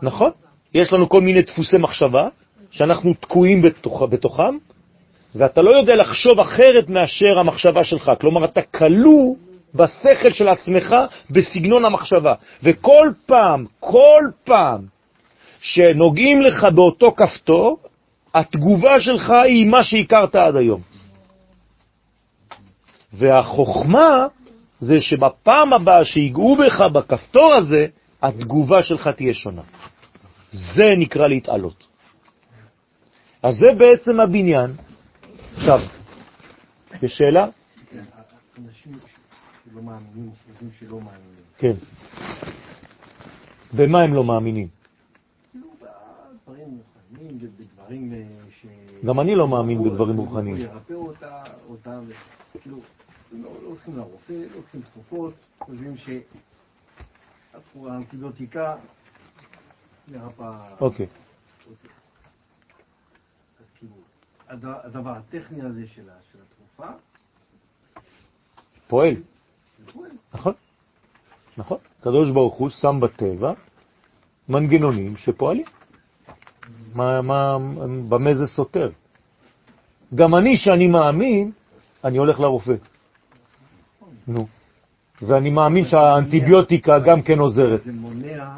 נכון? 0.03 0.31
יש 0.75 0.93
לנו 0.93 1.09
כל 1.09 1.21
מיני 1.21 1.43
דפוסי 1.43 1.77
מחשבה 1.77 2.29
שאנחנו 2.71 3.15
תקועים 3.15 3.63
בתוך, 3.63 4.03
בתוכם, 4.03 4.57
ואתה 5.35 5.63
לא 5.63 5.71
יודע 5.71 5.97
לחשוב 5.97 6.41
אחרת 6.41 6.89
מאשר 6.89 7.39
המחשבה 7.39 7.85
שלך. 7.85 8.11
כלומר, 8.21 8.45
אתה 8.45 8.63
כלוא 8.63 9.35
בשכל 9.75 10.33
של 10.33 10.49
עצמך 10.49 10.95
בסגנון 11.31 11.85
המחשבה. 11.85 12.35
וכל 12.63 13.11
פעם, 13.27 13.65
כל 13.81 14.23
פעם 14.45 14.81
שנוגעים 15.61 16.43
לך 16.43 16.67
באותו 16.75 17.13
כפתור, 17.13 17.79
התגובה 18.35 19.01
שלך 19.01 19.31
היא 19.31 19.67
מה 19.67 19.85
שהכרת 19.85 20.35
עד 20.35 20.57
היום. 20.57 20.81
והחוכמה 23.13 24.27
זה 24.81 25.01
שבפעם 25.01 25.73
הבאה 25.73 26.05
שיגעו 26.05 26.57
בך 26.57 26.81
בכפתור 26.81 27.55
הזה, 27.55 27.87
התגובה 28.23 28.83
שלך 28.83 29.09
תהיה 29.09 29.35
שונה. 29.35 29.63
זה 30.51 30.95
נקרא 30.99 31.29
להתעלות. 31.29 31.87
אז 33.43 33.55
זה 33.55 33.67
בעצם 33.79 34.21
הבניין. 34.21 34.71
עכשיו, 35.57 35.79
יש 37.03 37.19
שאלה? 37.19 37.47
אנשים 38.59 38.93
שלא 39.73 39.83
מאמינים, 39.83 40.31
חושבים 40.47 40.71
שלא 40.79 41.01
מאמינים. 41.01 41.45
כן. 41.59 41.73
במה 43.77 44.01
הם 44.01 44.15
לא 44.15 44.25
מאמינים? 44.25 44.69
גם 49.05 49.21
אני 49.21 49.35
לא 49.35 49.49
מאמין 49.49 49.85
בדברים 49.85 50.17
רוחניים. 50.17 50.57
הוא 50.57 50.65
ירפא 50.65 50.93
אותה, 50.93 52.01
כאילו, 52.63 52.77
לא 53.33 53.39
לא 53.43 53.49
הולכים 53.67 53.97
לרופא, 53.97 54.33
לא 54.33 54.57
לוקחים 54.57 54.81
תרופות, 54.93 55.35
חושבים 55.59 55.95
שהאנטיביוטיקה. 57.75 58.77
אוקיי. 60.81 61.07
הד- 64.49 64.65
הדבר 64.85 65.11
הטכני 65.11 65.63
הזה 65.63 65.87
של 65.95 66.11
ה- 66.11 66.13
התרופה, 66.43 66.93
פועל. 68.89 69.15
נכון? 70.35 70.53
נכון. 71.57 71.79
הקדוש 72.01 72.31
ברוך 72.31 72.55
הוא 72.55 72.69
שם 72.69 73.01
בטבע 73.01 73.53
מנגנונים 74.49 75.17
שפועלים. 75.17 75.65
מה, 76.95 77.23
מה, 77.23 77.57
במה 78.09 78.35
זה 78.35 78.47
סותר? 78.47 78.91
גם 80.15 80.35
אני, 80.35 80.57
שאני 80.57 80.87
מאמין, 80.87 81.53
אני 82.05 82.19
הולך 82.19 82.41
לרופא. 82.41 82.75
נו. 84.29 84.47
ואני 85.23 85.51
מאמין 85.51 85.85
שהאנטיביוטיקה 85.85 86.99
גם 86.99 87.23
כן 87.23 87.39
עוזרת. 87.39 87.85
זה 87.85 87.93
מונע 87.93 88.57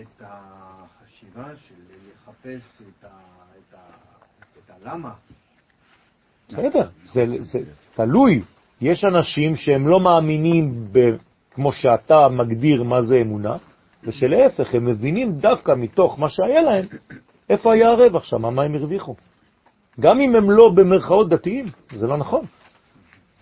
את 0.00 0.22
החשיבה 1.16 1.44
של 1.68 1.74
לחפש 2.08 2.82
את 2.82 3.04
ה... 3.04 3.08
את 3.58 3.74
ה... 3.74 3.78
את 4.58 4.70
הלמה. 4.70 5.12
בסדר, 6.48 6.88
זה, 7.02 7.24
זה 7.40 7.58
תלוי. 7.94 8.42
יש 8.80 9.04
אנשים 9.04 9.56
שהם 9.56 9.88
לא 9.88 10.00
מאמינים 10.00 10.88
ב, 10.92 10.98
כמו 11.50 11.72
שאתה 11.72 12.28
מגדיר 12.28 12.82
מה 12.82 13.02
זה 13.02 13.16
אמונה, 13.16 13.56
ושלהפך, 14.04 14.74
הם 14.74 14.84
מבינים 14.84 15.32
דווקא 15.32 15.72
מתוך 15.76 16.18
מה 16.18 16.28
שהיה 16.28 16.62
להם, 16.62 16.84
איפה 17.50 17.72
היה 17.72 17.88
הרווח 17.88 18.24
שם, 18.24 18.42
מה 18.54 18.62
הם 18.62 18.74
הרוויחו. 18.74 19.14
גם 20.00 20.20
אם 20.20 20.36
הם 20.36 20.50
לא 20.50 20.70
במרכאות 20.74 21.28
דתיים, 21.28 21.66
זה 21.92 22.06
לא 22.06 22.16
נכון. 22.16 22.44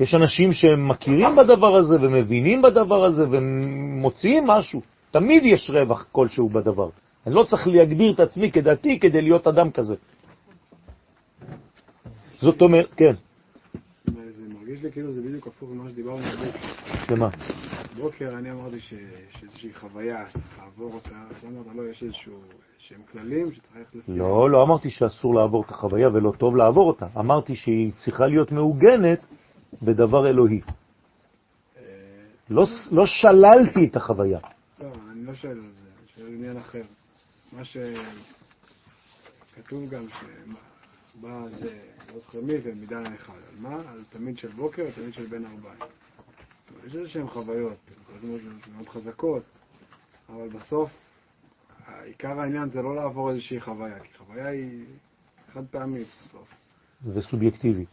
יש 0.00 0.14
אנשים 0.14 0.52
שהם 0.52 0.88
מכירים 0.88 1.36
בדבר 1.36 1.76
הזה 1.76 1.94
ומבינים 1.94 2.62
בדבר 2.62 3.04
הזה 3.04 3.22
ומוציאים 3.30 4.46
משהו. 4.46 4.80
תמיד 5.10 5.44
יש 5.44 5.70
רווח 5.70 6.06
כלשהו 6.12 6.48
בדבר. 6.48 6.88
אני 7.26 7.34
לא 7.34 7.44
צריך 7.50 7.66
להגדיר 7.66 8.12
את 8.14 8.20
עצמי 8.20 8.50
כדתי 8.52 9.00
כדי 9.00 9.22
להיות 9.22 9.46
אדם 9.46 9.70
כזה. 9.70 9.94
זאת 12.40 12.62
אומרת, 12.62 12.94
כן, 12.96 13.14
זה 14.06 14.12
מרגיש 14.54 14.82
לי 14.82 14.92
כאילו 14.92 15.12
זה 15.12 15.20
בדיוק 15.20 15.46
הפוך 15.46 15.70
ממה 15.70 15.90
שדיברנו 15.90 16.18
בבוקר. 16.18 16.58
שמה? 17.08 17.28
בבוקר 17.96 18.38
אני 18.38 18.50
אמרתי 18.50 18.80
ש- 18.80 18.94
שאיזושהי 19.30 19.74
חוויה, 19.74 20.24
צריך 20.32 20.58
לעבור 20.58 20.94
אותה, 20.94 21.16
אמרת, 21.46 21.76
לא, 21.76 21.90
יש 21.90 22.02
איזשהו, 22.02 22.34
שהם 22.78 23.00
כללים 23.12 23.52
שצריך 23.52 23.88
לפי... 23.94 24.12
לא, 24.12 24.50
לא 24.50 24.62
אמרתי 24.62 24.90
שאסור 24.90 25.34
לעבור 25.34 25.62
את 25.66 25.70
החוויה 25.70 26.08
ולא 26.08 26.32
טוב 26.38 26.56
לעבור 26.56 26.88
אותה. 26.88 27.06
אמרתי 27.18 27.56
שהיא 27.56 27.92
צריכה 27.92 28.26
להיות 28.26 28.52
מעוגנת 28.52 29.26
בדבר 29.82 30.28
אלוהי. 30.28 30.60
אה, 30.60 31.82
לא, 32.50 32.64
לא 32.92 33.06
שללתי 33.06 33.86
את 33.90 33.96
החוויה. 33.96 34.38
לא, 34.80 34.86
אני 35.12 35.24
לא 35.24 35.34
שואל 35.34 35.52
על 35.52 35.56
זה, 35.60 35.62
אני 35.98 36.08
שואל 36.16 36.34
עניין 36.34 36.56
אחר. 36.56 36.82
מה 37.56 37.62
שכתוב 39.54 39.90
גם 39.90 40.04
שבא 40.08 41.46
זה, 41.60 41.78
לא 42.14 42.20
זוכר 42.20 42.40
מי, 42.40 42.60
זה 42.60 42.74
מידה 42.74 43.02
אחד. 43.14 43.32
על 43.34 43.58
מה? 43.60 43.74
על 43.90 44.04
תמיד 44.10 44.38
של 44.38 44.48
בוקר 44.48 44.84
ותמיד 44.88 45.14
של 45.14 45.26
בין 45.26 45.44
ארבעים. 45.46 45.78
יש 46.86 46.94
איזה 46.96 47.08
שהן 47.08 47.26
חוויות, 47.26 47.76
מאוד 48.74 48.88
חזקות, 48.88 49.42
אבל 50.28 50.48
בסוף, 50.48 50.90
עיקר 52.04 52.40
העניין 52.40 52.70
זה 52.70 52.82
לא 52.82 52.94
לעבור 52.94 53.30
איזושהי 53.30 53.60
חוויה, 53.60 54.00
כי 54.00 54.18
חוויה 54.18 54.46
היא 54.46 54.84
חד 55.52 55.62
פעמית 55.70 56.08
בסוף. 56.24 56.48
וסובייקטיבי, 57.14 57.84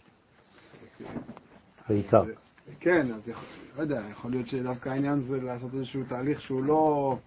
בעיקר. 1.90 2.26
זה- 2.26 2.34
כן, 2.80 3.14
אז 3.14 3.28
יכול, 3.28 3.44
לא 3.78 3.82
יודע, 3.82 4.04
יכול 4.12 4.32
להיות 4.32 4.48
שדווקא 4.48 4.90
העניין 4.90 5.20
זה 5.20 5.42
לעשות 5.42 5.74
איזשהו 5.74 6.04
תהליך 6.10 6.42
שהוא 6.42 6.64
לא... 6.64 7.18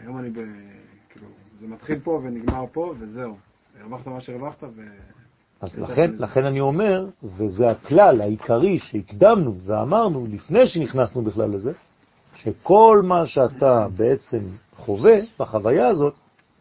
היום 0.00 0.18
אני 0.18 0.30
ב... 0.30 0.38
זה 1.62 1.68
מתחיל 1.68 1.98
פה 2.00 2.20
ונגמר 2.24 2.64
פה 2.72 2.94
וזהו. 2.98 3.36
הרווחת 3.80 4.06
מה 4.06 4.20
שהרווחת 4.20 4.62
ו... 4.62 4.82
אז 5.60 5.78
לכן, 5.78 6.10
לכן 6.18 6.44
אני 6.44 6.60
אומר, 6.60 7.06
וזה 7.22 7.70
הכלל 7.70 8.20
העיקרי 8.20 8.78
שהקדמנו 8.78 9.54
ואמרנו 9.60 10.26
לפני 10.30 10.66
שנכנסנו 10.66 11.22
בכלל 11.22 11.50
לזה, 11.50 11.72
שכל 12.34 13.00
מה 13.04 13.26
שאתה 13.26 13.86
בעצם 13.96 14.38
חווה 14.76 15.14
בחוויה 15.38 15.88
הזאת, 15.88 16.14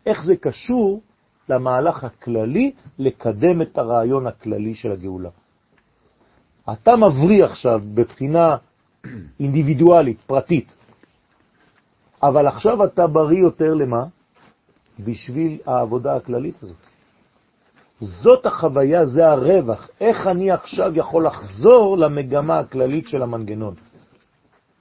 איך 0.06 0.24
זה 0.24 0.36
קשור 0.36 1.02
למהלך 1.50 2.04
הכללי 2.04 2.72
לקדם 3.00 3.62
את 3.62 3.78
הרעיון 3.78 4.28
הכללי 4.28 4.76
של 4.76 4.92
הגאולה. 4.92 5.30
אתה 6.74 6.96
מבריא 6.96 7.46
עכשיו 7.46 7.82
בבחינה 7.94 8.58
אינדיבידואלית, 9.40 10.22
פרטית, 10.22 10.76
אבל 12.24 12.48
עכשיו 12.48 12.84
אתה 12.84 13.08
בריא 13.08 13.40
יותר 13.40 13.74
למה? 13.74 14.06
בשביל 15.06 15.58
העבודה 15.66 16.16
הכללית 16.16 16.64
הזאת. 16.64 16.76
זאת 18.00 18.46
החוויה, 18.46 19.06
זה 19.06 19.28
הרווח. 19.28 19.90
איך 20.02 20.28
אני 20.28 20.52
עכשיו 20.52 20.98
יכול 20.98 21.26
לחזור 21.26 21.98
למגמה 21.98 22.60
הכללית 22.60 23.08
של 23.08 23.22
המנגנון? 23.22 23.76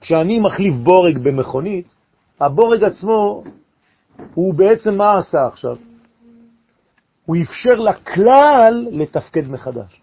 כשאני 0.01 0.39
מחליף 0.39 0.75
בורג 0.83 1.17
במכונית, 1.17 1.95
הבורג 2.39 2.83
עצמו, 2.83 3.43
הוא 4.33 4.53
בעצם 4.53 4.97
מה 4.97 5.17
עשה 5.17 5.47
עכשיו? 5.47 5.75
הוא 7.25 7.37
אפשר 7.41 7.73
לכלל 7.73 8.87
לתפקד 8.91 9.49
מחדש. 9.49 10.01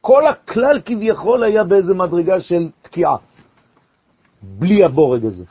כל 0.00 0.22
הכלל 0.28 0.80
כביכול 0.84 1.42
היה 1.42 1.64
באיזה 1.64 1.94
מדרגה 1.94 2.40
של 2.40 2.68
תקיעה, 2.82 3.16
בלי 4.42 4.84
הבורג 4.84 5.24
הזה. 5.24 5.44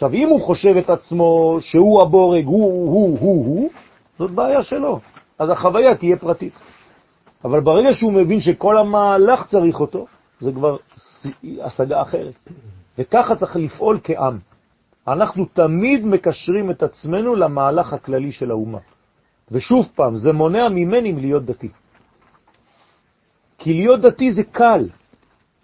עכשיו, 0.00 0.12
אם 0.12 0.28
הוא 0.28 0.40
חושב 0.40 0.76
את 0.76 0.90
עצמו 0.90 1.56
שהוא 1.60 2.02
הבורג, 2.02 2.44
הוא, 2.44 2.72
הוא, 2.72 3.18
הוא, 3.20 3.46
הוא, 3.46 3.70
זאת 4.18 4.30
בעיה 4.30 4.62
שלו. 4.62 5.00
אז 5.38 5.50
החוויה 5.50 5.94
תהיה 5.94 6.16
פרטית. 6.16 6.52
אבל 7.44 7.60
ברגע 7.60 7.94
שהוא 7.94 8.12
מבין 8.12 8.40
שכל 8.40 8.78
המהלך 8.78 9.46
צריך 9.46 9.80
אותו, 9.80 10.06
זה 10.40 10.52
כבר 10.52 10.76
השגה 11.60 12.02
אחרת. 12.02 12.34
וככה 12.98 13.36
צריך 13.36 13.56
לפעול 13.56 13.98
כעם. 14.04 14.38
אנחנו 15.08 15.44
תמיד 15.44 16.06
מקשרים 16.06 16.70
את 16.70 16.82
עצמנו 16.82 17.34
למהלך 17.34 17.92
הכללי 17.92 18.32
של 18.32 18.50
האומה. 18.50 18.78
ושוב 19.50 19.88
פעם, 19.94 20.16
זה 20.16 20.32
מונע 20.32 20.68
ממני 20.68 21.12
להיות 21.12 21.44
דתי. 21.44 21.68
כי 23.58 23.72
להיות 23.72 24.00
דתי 24.00 24.32
זה 24.32 24.42
קל, 24.42 24.88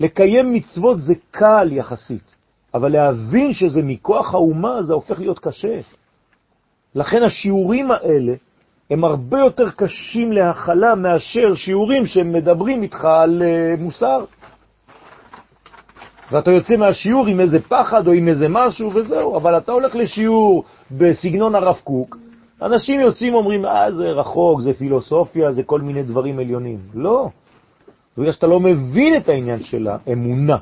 לקיים 0.01 0.53
מצוות 0.53 1.01
זה 1.01 1.15
קל 1.31 1.69
יחסית, 1.73 2.36
אבל 2.75 2.93
להבין 2.93 3.53
שזה 3.53 3.83
מכוח 3.83 4.35
האומה 4.35 4.83
זה 4.83 4.95
הופך 4.95 5.19
להיות 5.19 5.39
קשה. 5.39 5.79
לכן 6.95 7.23
השיעורים 7.23 7.91
האלה 7.91 8.35
הם 8.91 9.05
הרבה 9.05 9.39
יותר 9.39 9.71
קשים 9.71 10.33
להכלה 10.33 10.95
מאשר 10.95 11.55
שיעורים 11.55 12.07
שמדברים 12.07 12.83
איתך 12.83 13.05
על 13.05 13.43
uh, 13.43 13.81
מוסר. 13.81 14.25
ואתה 16.33 16.51
יוצא 16.51 16.77
מהשיעור 16.77 17.27
עם 17.27 17.41
איזה 17.41 17.63
פחד 17.63 18.07
או 18.07 18.13
עם 18.13 18.29
איזה 18.29 18.47
משהו 18.49 18.95
וזהו, 18.95 19.37
אבל 19.37 19.59
אתה 19.59 19.73
הולך 19.73 19.97
לשיעור 19.97 20.65
בסגנון 20.91 21.55
הרב 21.55 21.81
קוק, 21.85 22.17
אנשים 22.63 23.01
יוצאים 23.01 23.35
ואומרים, 23.35 23.67
אה, 23.67 23.93
זה 23.93 24.05
רחוק, 24.05 24.61
זה 24.61 24.73
פילוסופיה, 24.73 25.53
זה 25.53 25.63
כל 25.63 25.81
מיני 25.81 26.03
דברים 26.03 26.39
עליונים. 26.39 26.79
לא, 26.95 27.29
בגלל 28.19 28.33
שאתה 28.33 28.47
לא 28.47 28.61
מבין 28.61 29.17
את 29.17 29.29
העניין 29.29 29.63
של 29.63 29.89
האמונה. 29.89 30.57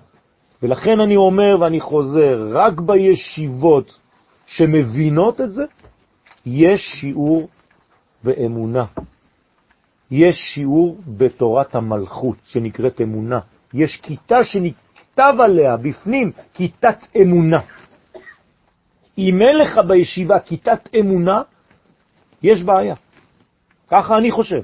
ולכן 0.64 1.00
אני 1.00 1.16
אומר 1.16 1.56
ואני 1.60 1.80
חוזר, 1.80 2.48
רק 2.50 2.80
בישיבות 2.80 3.98
שמבינות 4.46 5.40
את 5.40 5.54
זה, 5.54 5.64
יש 6.46 6.80
שיעור 7.00 7.48
באמונה. 8.24 8.84
יש 10.10 10.36
שיעור 10.36 10.98
בתורת 11.06 11.74
המלכות 11.74 12.36
שנקראת 12.44 13.00
אמונה. 13.00 13.40
יש 13.74 14.00
כיתה 14.00 14.44
שנכתב 14.44 15.34
עליה 15.44 15.76
בפנים 15.76 16.30
כיתת 16.54 16.98
אמונה. 17.22 17.60
אם 19.18 19.42
אין 19.42 19.58
לך 19.58 19.78
בישיבה 19.88 20.38
כיתת 20.38 20.88
אמונה, 21.00 21.42
יש 22.42 22.62
בעיה. 22.62 22.94
ככה 23.88 24.14
אני 24.18 24.30
חושב. 24.30 24.62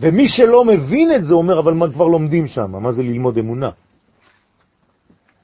ומי 0.00 0.28
שלא 0.28 0.64
מבין 0.64 1.12
את 1.14 1.24
זה 1.24 1.34
אומר, 1.34 1.60
אבל 1.60 1.74
מה 1.74 1.92
כבר 1.92 2.06
לומדים 2.06 2.46
שם? 2.46 2.70
מה 2.82 2.92
זה 2.92 3.02
ללמוד 3.02 3.38
אמונה? 3.38 3.70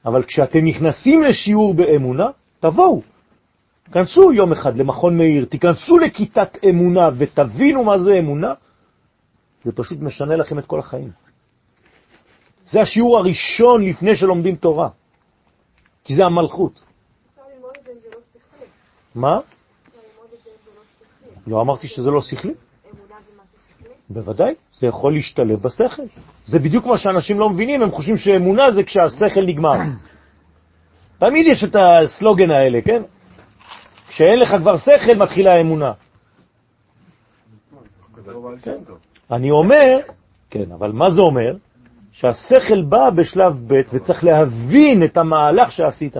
אבל 0.05 0.23
כשאתם 0.23 0.59
נכנסים 0.65 1.23
לשיעור 1.23 1.73
באמונה, 1.73 2.27
תבואו. 2.59 3.01
כנסו 3.91 4.33
יום 4.33 4.51
אחד 4.51 4.77
למכון 4.77 5.17
מאיר, 5.17 5.45
תיכנסו 5.45 5.97
לכיתת 5.97 6.57
אמונה 6.69 7.09
ותבינו 7.17 7.83
מה 7.83 7.99
זה 7.99 8.13
אמונה, 8.19 8.53
זה 9.63 9.71
פשוט 9.71 9.99
משנה 10.01 10.35
לכם 10.35 10.59
את 10.59 10.65
כל 10.65 10.79
החיים. 10.79 11.11
זה 12.71 12.81
השיעור 12.81 13.17
הראשון 13.17 13.85
לפני 13.85 14.15
שלומדים 14.15 14.55
תורה, 14.55 14.89
כי 16.03 16.15
זה 16.15 16.21
המלכות. 16.25 16.79
לא. 17.37 17.43
מה? 19.15 19.35
לא. 19.35 19.41
לא 21.47 21.61
אמרתי 21.61 21.87
שזה 21.87 22.09
לא 22.09 22.21
שכלי? 22.21 22.53
אמונה 22.53 23.15
זה 23.27 23.31
משהו 23.33 23.59
שכלי? 23.69 23.93
בוודאי, 24.09 24.53
זה 24.79 24.87
יכול 24.87 25.13
להשתלב 25.13 25.59
בשכל. 25.61 26.03
זה 26.45 26.59
בדיוק 26.59 26.85
מה 26.85 26.97
שאנשים 26.97 27.39
לא 27.39 27.49
מבינים, 27.49 27.81
הם 27.81 27.91
חושבים 27.91 28.17
שאמונה 28.17 28.71
זה 28.71 28.83
כשהשכל 28.83 29.45
נגמר. 29.45 29.77
תמיד 31.19 31.47
יש 31.47 31.63
את 31.63 31.75
הסלוגן 31.75 32.51
האלה, 32.51 32.81
כן? 32.81 33.01
כשאין 34.07 34.39
לך 34.39 34.55
כבר 34.57 34.77
שכל, 34.77 35.15
מתחילה 35.17 35.53
האמונה. 35.53 35.91
כן. 38.61 38.77
אני 39.31 39.51
אומר, 39.51 39.97
כן, 40.49 40.71
אבל 40.71 40.91
מה 40.91 41.11
זה 41.11 41.21
אומר? 41.21 41.55
שהשכל 42.11 42.81
בא 42.81 43.09
בשלב 43.09 43.53
ב' 43.67 43.81
וצריך 43.93 44.23
להבין 44.23 45.03
את 45.03 45.17
המהלך 45.17 45.71
שעשית. 45.71 46.15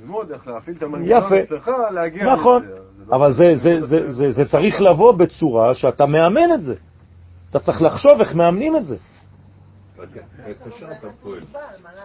ללמוד 0.00 0.32
איך 0.32 0.46
להפעיל 0.46 0.76
את 0.76 0.82
המנגנון. 0.82 1.32
אצלך, 1.34 1.70
להגיע 1.94 2.34
נכון, 2.34 2.62
לזה. 2.62 2.72
זה 2.72 3.04
לא- 3.10 3.16
אבל 3.16 3.32
זה 4.30 4.44
צריך 4.50 4.80
לבוא 4.80 5.12
בצורה 5.12 5.74
שאתה 5.74 6.06
מאמן 6.06 6.52
את 6.54 6.62
זה. 6.62 6.74
אתה 7.50 7.58
צריך 7.58 7.82
לחשוב 7.82 8.20
איך 8.20 8.34
מאמנים 8.34 8.76
את 8.76 8.86
זה. 8.86 8.96
כאשר 10.64 10.92
אתה 10.92 11.08
פועל, 11.22 11.40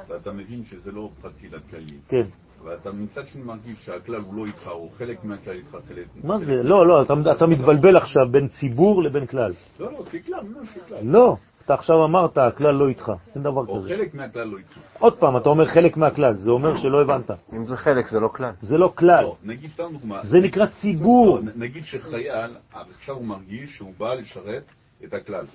ואתה 0.08 0.31
מבין 0.31 0.63
שזה 0.65 0.91
לא 0.91 1.10
פרטי 1.21 1.47
לכללי, 1.47 1.97
כן. 2.08 2.25
ואתה 2.63 2.91
מצד 2.91 3.27
שני 3.27 3.43
מרגיש 3.43 3.86
שהכלל 3.86 4.21
הוא 4.21 4.36
לא 4.36 4.45
איתך, 4.45 4.67
או 4.67 4.89
חלק 4.97 5.23
מהכלל 5.23 5.53
איתך, 5.53 5.77
חלק... 5.88 6.05
מה 6.23 6.38
זה? 6.38 6.53
לא, 6.53 6.88
לא, 6.88 7.01
אתה, 7.01 7.13
אתה 7.31 7.45
מתבלבל 7.45 7.97
עכשיו 7.97 8.21
בין 8.31 8.47
ציבור 8.47 9.03
לבין 9.03 9.25
כלל. 9.25 9.53
לא, 9.79 9.91
לא, 9.91 10.03
ככלל, 10.05 10.39
לא, 10.55 10.62
ככלל. 10.65 10.97
לא, 11.03 11.36
אתה 11.65 11.73
עכשיו 11.73 12.05
אמרת, 12.05 12.38
הכלל 12.38 12.75
לא 12.75 12.88
איתך. 12.88 13.12
אין 13.36 13.43
דבר 13.43 13.62
או 13.67 13.79
כזה. 13.79 13.89
חלק 13.89 14.13
מהכלל 14.13 14.47
לא 14.47 14.58
איתך. 14.58 14.77
עוד 14.99 15.17
פעם, 15.17 15.38
אתה 15.38 15.49
אומר 15.49 15.65
חלק 15.65 15.97
מהכלל, 15.97 16.38
זה 16.38 16.51
אומר 16.51 16.77
שלא 16.77 17.01
הבנת. 17.01 17.31
אם 17.53 17.65
זה 17.65 17.75
חלק, 17.75 18.08
זה 18.08 18.19
לא 18.19 18.27
כלל. 18.27 18.51
זה 18.62 18.77
לא 18.77 18.93
כלל, 18.95 19.23
לא, 19.23 19.36
נגיד 19.43 19.71
סתם 19.73 19.91
דוגמה. 19.91 20.23
זה 20.23 20.39
נקרא 20.39 20.65
ציבור. 20.65 21.39
לא, 21.39 21.51
נגיד 21.55 21.84
שחייל, 21.84 22.51
עכשיו 22.73 23.15
הוא 23.15 23.25
מרגיש 23.25 23.75
שהוא 23.75 23.93
בא 23.97 24.13
לשרת 24.13 24.63
את 25.07 25.13
הכלל. 25.13 25.45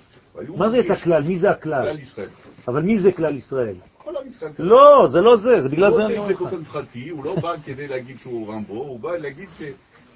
מה 0.47 0.69
זה 0.69 0.79
את 0.79 0.89
הכלל? 0.89 1.23
מי 1.23 1.39
זה 1.39 1.49
הכלל? 1.49 1.83
כלל 1.83 1.99
ישראל. 1.99 2.29
אבל 2.67 2.81
מי 2.81 2.99
זה 2.99 3.11
כלל 3.11 3.35
ישראל? 3.35 3.75
כל 3.97 4.17
עם 4.17 4.27
ישראל. 4.27 4.51
לא, 4.59 5.07
זה 5.07 5.21
לא 5.21 5.37
זה, 5.37 5.61
זה 5.61 5.69
בגלל 5.69 5.87
הוא 5.87 5.95
זה 5.95 6.01
לא 6.01 6.07
אני 6.07 6.17
אומר 6.17 6.29
לך. 6.31 6.39
באופן 6.39 6.63
פרטי, 6.63 7.09
הוא 7.09 7.25
לא 7.25 7.35
בא 7.35 7.55
כדי 7.65 7.87
להגיד 7.87 8.17
שהוא 8.17 8.53
רמבו, 8.53 8.73
הוא 8.73 8.99
בא 8.99 9.15
להגיד. 9.15 9.49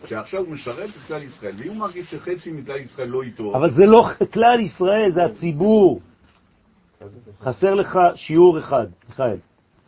שעכשיו 0.05 0.39
הוא 0.39 0.53
משרת 0.53 0.89
את 0.89 1.07
כלל 1.07 1.23
ישראל, 1.23 1.53
ואם 1.57 1.67
הוא 1.67 1.77
מרגיש 1.77 2.11
שחצי 2.11 2.51
מכלל 2.51 2.77
ישראל 2.77 3.07
לא 3.07 3.23
איתו, 3.23 3.55
אבל 3.55 3.69
זה 3.69 3.85
לא 3.85 4.09
כלל 4.33 4.59
ישראל, 4.59 5.11
זה 5.11 5.25
הציבור. 5.25 6.01
חסר 7.41 7.73
לך 7.73 7.99
שיעור 8.15 8.59
אחד, 8.59 8.85
מיכאל. 9.09 9.37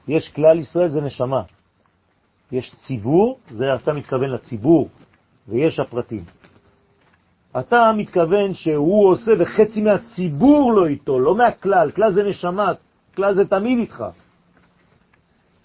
יש 0.07 0.31
כלל 0.31 0.59
ישראל, 0.59 0.89
זה 0.89 1.01
נשמה. 1.01 1.41
יש 2.51 2.75
ציבור, 2.75 3.39
זה 3.49 3.65
אתה 3.75 3.93
מתכוון 3.93 4.29
לציבור, 4.29 4.89
ויש 5.47 5.79
הפרטים. 5.79 6.23
אתה 7.59 7.91
מתכוון 7.97 8.53
שהוא 8.53 9.09
עושה 9.09 9.31
וחצי 9.39 9.81
מהציבור 9.81 10.73
לא 10.73 10.87
איתו, 10.87 11.19
לא 11.19 11.35
מהכלל. 11.35 11.91
כלל 11.91 12.11
זה 12.11 12.23
נשמה, 12.23 12.71
כלל 13.15 13.33
זה 13.33 13.45
תמיד 13.45 13.77
איתך. 13.79 14.03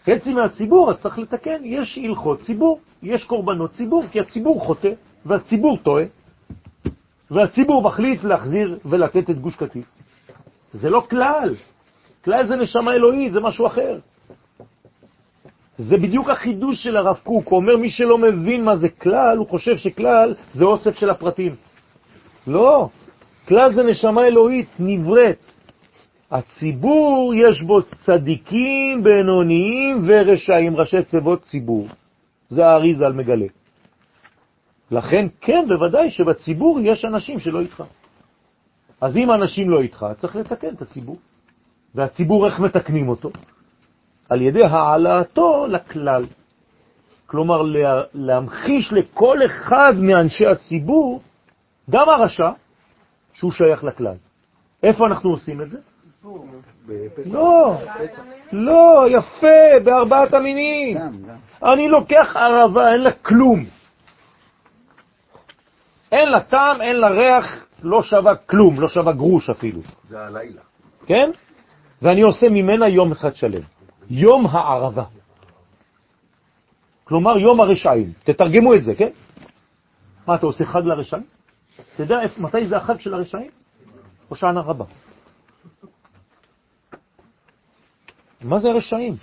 חצי 0.07 0.35
מהציבור, 0.35 0.91
אז 0.91 1.01
צריך 1.01 1.19
לתקן. 1.19 1.61
יש 1.65 1.99
הלכות 1.99 2.41
ציבור, 2.41 2.81
יש 3.03 3.25
קורבנות 3.25 3.73
ציבור, 3.73 4.05
כי 4.13 4.21
הציבור 4.21 4.61
חוטא 4.61 4.93
והציבור 5.27 5.79
טועה, 5.79 6.05
והציבור 7.31 7.83
מחליט 7.83 8.25
להחזיר 8.25 8.79
ולתת 8.85 9.31
את 9.31 9.39
גוש 9.39 9.57
קטיף. 9.57 9.85
זה 10.73 10.91
לא 10.91 11.07
כלל. 11.11 11.55
כלל 12.25 12.47
זה 12.47 12.57
נשמה 12.57 12.93
אלוהית, 12.93 13.33
זה 13.33 13.41
משהו 13.41 13.67
אחר. 13.67 13.99
זה 15.79 15.97
בדיוק 15.97 16.31
החידוש 16.31 16.83
של 16.83 16.97
הרב 16.97 17.21
קוק. 17.23 17.49
הוא 17.49 17.57
אומר, 17.57 17.77
מי 17.77 17.91
שלא 17.91 18.19
מבין 18.19 18.65
מה 18.65 18.77
זה 18.77 18.89
כלל, 18.89 19.39
הוא 19.39 19.47
חושב 19.47 19.77
שכלל 19.77 20.35
זה 20.53 20.65
אוסף 20.65 20.95
של 20.95 21.11
הפרטים. 21.11 21.55
לא, 22.47 22.89
כלל 23.49 23.73
זה 23.73 23.83
נשמה 23.83 24.27
אלוהית, 24.27 24.69
נבראת. 24.79 25.45
הציבור 26.31 27.33
יש 27.37 27.63
בו 27.63 27.83
צדיקים, 27.83 29.03
בינוניים 29.03 30.05
ורשעים, 30.07 30.77
ראשי 30.77 31.03
צוות 31.03 31.43
ציבור. 31.43 31.87
זה 32.49 32.67
האריזה 32.67 33.07
על 33.07 33.13
מגלה. 33.13 33.47
לכן, 34.91 35.27
כן, 35.41 35.65
בוודאי 35.69 36.11
שבציבור 36.11 36.81
יש 36.83 37.05
אנשים 37.05 37.39
שלא 37.41 37.61
איתך. 37.61 37.83
אז 39.01 39.17
אם 39.17 39.31
אנשים 39.33 39.71
לא 39.71 39.81
איתך, 39.81 40.07
צריך 40.17 40.37
לתקן 40.37 40.69
את 40.75 40.83
הציבור. 40.83 41.17
והציבור, 41.95 42.47
איך 42.47 42.61
מתקנים 42.61 43.09
אותו? 43.09 43.31
על 44.29 44.43
ידי 44.43 44.65
העלאתו 44.65 45.67
לכלל. 45.67 46.25
כלומר, 47.27 47.63
לה- 47.63 48.03
להמחיש 48.15 48.93
לכל 48.93 49.39
אחד 49.47 49.93
מאנשי 50.01 50.47
הציבור, 50.47 51.21
גם 51.91 52.09
הרשע, 52.09 52.51
שהוא 53.33 53.53
שייך 53.53 53.85
לכלל. 53.85 54.17
איפה 54.83 55.07
אנחנו 55.07 55.31
עושים 55.31 55.63
את 55.63 55.71
זה? 55.71 55.79
לא, 57.27 57.79
לא, 58.53 59.05
יפה, 59.11 59.81
בארבעת 59.85 60.35
המינים. 60.35 60.99
אני 61.63 61.89
לוקח 61.89 62.37
ערבה, 62.37 62.93
אין 62.93 63.01
לה 63.01 63.13
כלום. 63.13 63.65
אין 66.13 66.29
לה 66.29 66.41
טעם, 66.41 66.83
אין 66.83 66.97
לה 66.97 67.09
ריח, 67.09 67.67
לא 67.83 68.03
שווה 68.03 68.37
כלום, 68.37 68.81
לא 68.81 68.89
שווה 68.89 69.13
גרוש 69.13 69.51
אפילו. 69.51 69.81
זה 70.09 70.21
הלילה. 70.21 70.61
כן? 71.07 71.31
ואני 72.03 72.21
עושה 72.21 72.49
ממנה 72.49 72.89
יום 72.89 73.13
אחד 73.13 73.37
שלם. 73.37 73.63
יום 74.11 74.47
הערבה. 74.47 75.05
כלומר 77.05 77.39
יום 77.39 77.61
הרשעים. 77.61 78.13
תתרגמו 78.25 78.75
את 78.75 78.85
זה, 78.85 78.95
כן? 78.95 79.09
מה, 80.27 80.35
אתה 80.35 80.47
עושה 80.47 80.65
חג 80.65 80.83
לרשעים? 80.85 81.23
אתה 81.95 82.03
יודע 82.03 82.17
מתי 82.39 82.67
זה 82.67 82.77
החג 82.77 83.01
של 83.01 83.15
הרשעים? 83.15 83.51
הושענא 84.29 84.61
רבה. 84.61 84.85
מה 88.41 88.59
זה 88.59 88.69
הרשעים? 88.69 89.17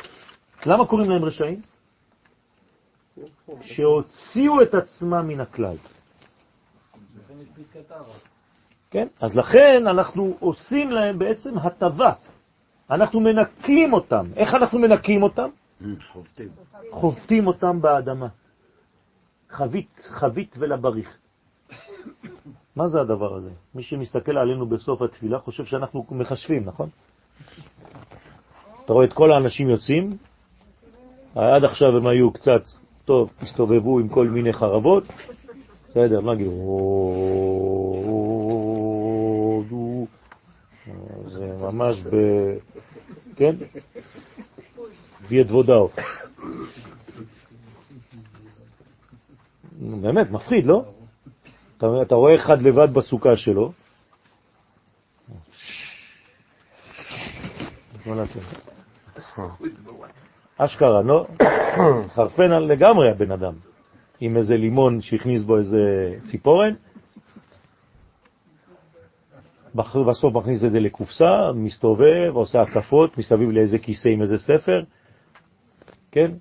למה 0.65 0.87
קוראים 0.87 1.09
להם 1.09 1.25
רשעים? 1.25 1.61
שהוציאו 3.61 4.61
את 4.61 4.73
עצמם 4.73 5.27
מן 5.27 5.39
הכלל. 5.39 5.75
כן? 8.91 9.07
אז 9.21 9.35
לכן 9.35 9.87
אנחנו 9.87 10.37
עושים 10.39 10.91
להם 10.91 11.19
בעצם 11.19 11.57
הטבה. 11.57 12.13
אנחנו 12.89 13.19
מנקים 13.19 13.93
אותם. 13.93 14.25
איך 14.35 14.53
אנחנו 14.53 14.79
מנקים 14.79 15.23
אותם? 15.23 15.49
חובטים. 16.11 16.49
חובטים 16.91 17.47
אותם 17.47 17.81
באדמה. 17.81 18.27
חבית, 19.49 20.07
חבית 20.09 20.55
ולבריך. 20.59 21.17
מה 22.75 22.87
זה 22.87 23.01
הדבר 23.01 23.35
הזה? 23.35 23.49
מי 23.75 23.83
שמסתכל 23.83 24.37
עלינו 24.37 24.65
בסוף 24.65 25.01
התפילה 25.01 25.39
חושב 25.39 25.65
שאנחנו 25.65 26.05
מחשבים, 26.11 26.65
נכון? 26.65 26.89
אתה 28.85 28.93
רואה 28.93 29.05
את 29.05 29.13
כל 29.13 29.31
האנשים 29.31 29.69
יוצאים, 29.69 30.17
עד 31.35 31.63
עכשיו 31.63 31.97
הם 31.97 32.07
היו 32.07 32.31
קצת, 32.31 32.61
טוב, 33.05 33.29
הסתובבו 33.41 33.99
עם 33.99 34.09
כל 34.09 34.27
מיני 34.27 34.53
חרבות, 34.53 35.03
בסדר, 35.89 36.21
נגיד, 36.21 36.47
"או-דו", 36.47 36.87
זה 41.27 41.53
ממש 41.61 42.01
ב... 42.01 42.15
כן? 43.35 43.55
וידוודאו. 45.27 45.89
נו, 49.79 49.97
באמת, 49.97 50.31
מפחיד, 50.31 50.65
לא? 50.65 50.83
אתה, 51.79 51.87
אתה 52.01 52.15
רואה 52.15 52.35
אחד 52.35 52.61
לבד 52.61 52.93
בסוכה 52.93 53.35
שלו. 53.35 53.71
אשכרה, 60.57 61.01
לא? 61.01 61.25
חרפן 62.15 62.51
לגמרי 62.63 63.09
הבן 63.09 63.31
אדם, 63.31 63.53
עם 64.19 64.37
איזה 64.37 64.55
לימון 64.55 65.01
שהכניס 65.01 65.43
בו 65.43 65.57
איזה 65.57 65.77
ציפורן, 66.31 66.73
בסוף 69.75 70.33
מכניס 70.33 70.63
את 70.63 70.71
זה 70.71 70.79
לקופסה, 70.79 71.51
מסתובב, 71.55 72.31
עושה 72.33 72.61
הקפות 72.61 73.17
מסביב 73.17 73.49
לאיזה 73.51 73.77
כיסא 73.79 74.09
עם 74.09 74.21
איזה 74.21 74.37
ספר, 74.37 74.83
כן? 76.11 76.31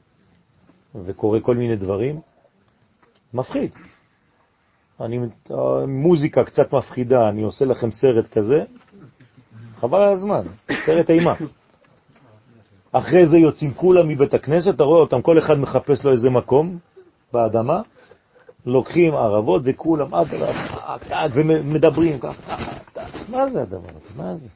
וקורא 1.04 1.40
כל 1.40 1.56
מיני 1.56 1.76
דברים. 1.76 2.20
מפחיד. 3.34 3.70
אני, 5.00 5.18
מוזיקה 5.88 6.44
קצת 6.44 6.72
מפחידה, 6.74 7.28
אני 7.28 7.42
עושה 7.42 7.64
לכם 7.64 7.90
סרט 7.90 8.26
כזה, 8.32 8.64
חבל 9.80 10.00
על 10.00 10.12
הזמן, 10.12 10.42
סרט 10.86 11.10
אימה. 11.10 11.34
אחרי 12.92 13.28
זה 13.28 13.38
יוצאים 13.38 13.74
כולם 13.74 14.08
מבית 14.08 14.34
הכנסת, 14.34 14.74
אתה 14.74 14.84
רואה 14.84 15.00
אותם, 15.00 15.22
כל 15.22 15.38
אחד 15.38 15.58
מחפש 15.58 16.04
לו 16.04 16.12
איזה 16.12 16.30
מקום 16.30 16.78
באדמה, 17.32 17.80
לוקחים 18.66 19.14
ערבות 19.14 19.62
וכולם 19.64 20.14
עד 20.14 20.26
אליו, 20.34 21.30
ומדברים 21.34 22.18
ככה. 22.18 22.56
מה 23.28 23.50
זה 23.50 23.62
הדבר 23.62 23.88
הזה? 23.96 24.08
מה 24.16 24.36
זה? 24.36 24.48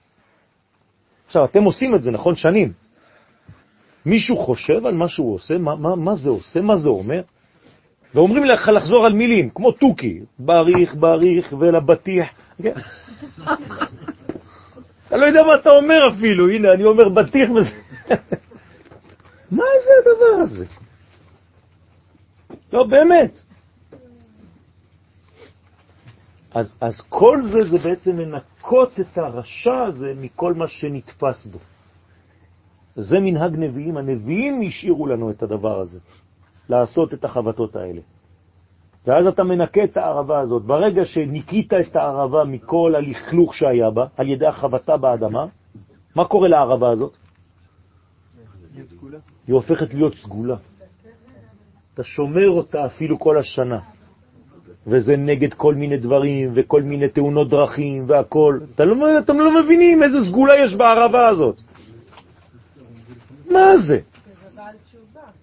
עכשיו, 1.26 1.44
אתם 1.44 1.62
עושים 1.62 1.94
את 1.94 2.02
זה, 2.02 2.10
נכון? 2.10 2.34
שנים. 2.34 2.72
מישהו 4.06 4.36
חושב 4.36 4.86
על 4.86 4.94
מה 4.94 5.08
שהוא 5.08 5.34
עושה? 5.34 5.58
מה, 5.58 5.76
מה, 5.76 5.96
מה 5.96 6.14
זה 6.14 6.30
עושה? 6.30 6.60
מה 6.60 6.76
זה 6.76 6.88
אומר? 6.88 7.22
ואומרים 8.14 8.44
לך 8.44 8.68
לחזור 8.68 9.06
על 9.06 9.12
מילים, 9.12 9.50
כמו 9.50 9.72
תוכי, 9.72 10.20
בריך, 10.38 10.94
בריך, 10.94 11.52
ולבטיח. 11.58 12.28
כן. 12.62 12.72
אתה 15.06 15.16
לא 15.16 15.26
יודע 15.26 15.42
מה 15.42 15.54
אתה 15.54 15.70
אומר 15.70 16.08
אפילו, 16.16 16.48
הנה, 16.48 16.72
אני 16.72 16.84
אומר 16.84 17.08
בטיח 17.08 17.50
וזה... 17.50 17.70
מה 19.50 19.64
זה 19.84 19.90
הדבר 20.00 20.42
הזה? 20.42 20.66
לא, 22.72 22.84
באמת. 22.84 23.38
אז, 26.54 26.74
אז 26.80 27.00
כל 27.08 27.38
זה 27.42 27.64
זה 27.64 27.78
בעצם 27.78 28.18
לנקות 28.18 29.00
את 29.00 29.18
הרשע 29.18 29.82
הזה 29.88 30.12
מכל 30.16 30.54
מה 30.54 30.68
שנתפס 30.68 31.46
בו. 31.46 31.58
זה 32.96 33.16
מנהג 33.20 33.56
נביאים, 33.56 33.96
הנביאים 33.96 34.62
השאירו 34.66 35.06
לנו 35.06 35.30
את 35.30 35.42
הדבר 35.42 35.80
הזה, 35.80 35.98
לעשות 36.72 37.14
את 37.14 37.24
החבטות 37.24 37.76
האלה. 37.76 38.00
ואז 39.06 39.26
אתה 39.26 39.44
מנקה 39.44 39.84
את 39.84 39.96
הערבה 39.96 40.40
הזאת. 40.40 40.62
ברגע 40.62 41.04
שניקית 41.04 41.74
את 41.74 41.96
הערבה 41.96 42.44
מכל 42.44 42.94
הלכלוך 42.96 43.54
שהיה 43.54 43.90
בה, 43.90 44.06
על 44.16 44.28
ידי 44.28 44.46
החבטה 44.46 44.96
באדמה, 44.96 45.46
מה 46.16 46.24
קורה 46.24 46.48
לערבה 46.48 46.90
הזאת? 46.90 47.12
היא 49.46 49.54
הופכת 49.54 49.94
להיות 49.94 50.14
סגולה. 50.14 50.56
אתה 51.94 52.04
שומר 52.04 52.48
אותה 52.50 52.86
אפילו 52.86 53.18
כל 53.18 53.38
השנה. 53.38 53.78
וזה 54.86 55.16
נגד 55.16 55.54
כל 55.54 55.74
מיני 55.74 55.96
דברים 55.96 56.52
וכל 56.54 56.82
מיני 56.82 57.08
תאונות 57.08 57.48
דרכים 57.48 58.04
והכל. 58.06 58.60
אתה 58.74 58.84
לא, 58.84 59.18
אתם 59.18 59.40
לא 59.40 59.62
מבינים 59.62 60.02
איזה 60.02 60.18
סגולה 60.28 60.54
יש 60.64 60.74
בערבה 60.74 61.28
הזאת. 61.28 61.60
מה 63.50 63.76
זה? 63.76 63.98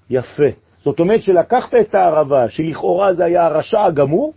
יפה. 0.09 0.68
זאת 0.79 0.99
אומרת 0.99 1.21
שלקחת 1.21 1.73
את 1.81 1.95
הערבה, 1.95 2.49
שלכאורה 2.49 3.13
זה 3.13 3.25
היה 3.25 3.45
הרשע 3.45 3.83
הגמור, 3.83 4.33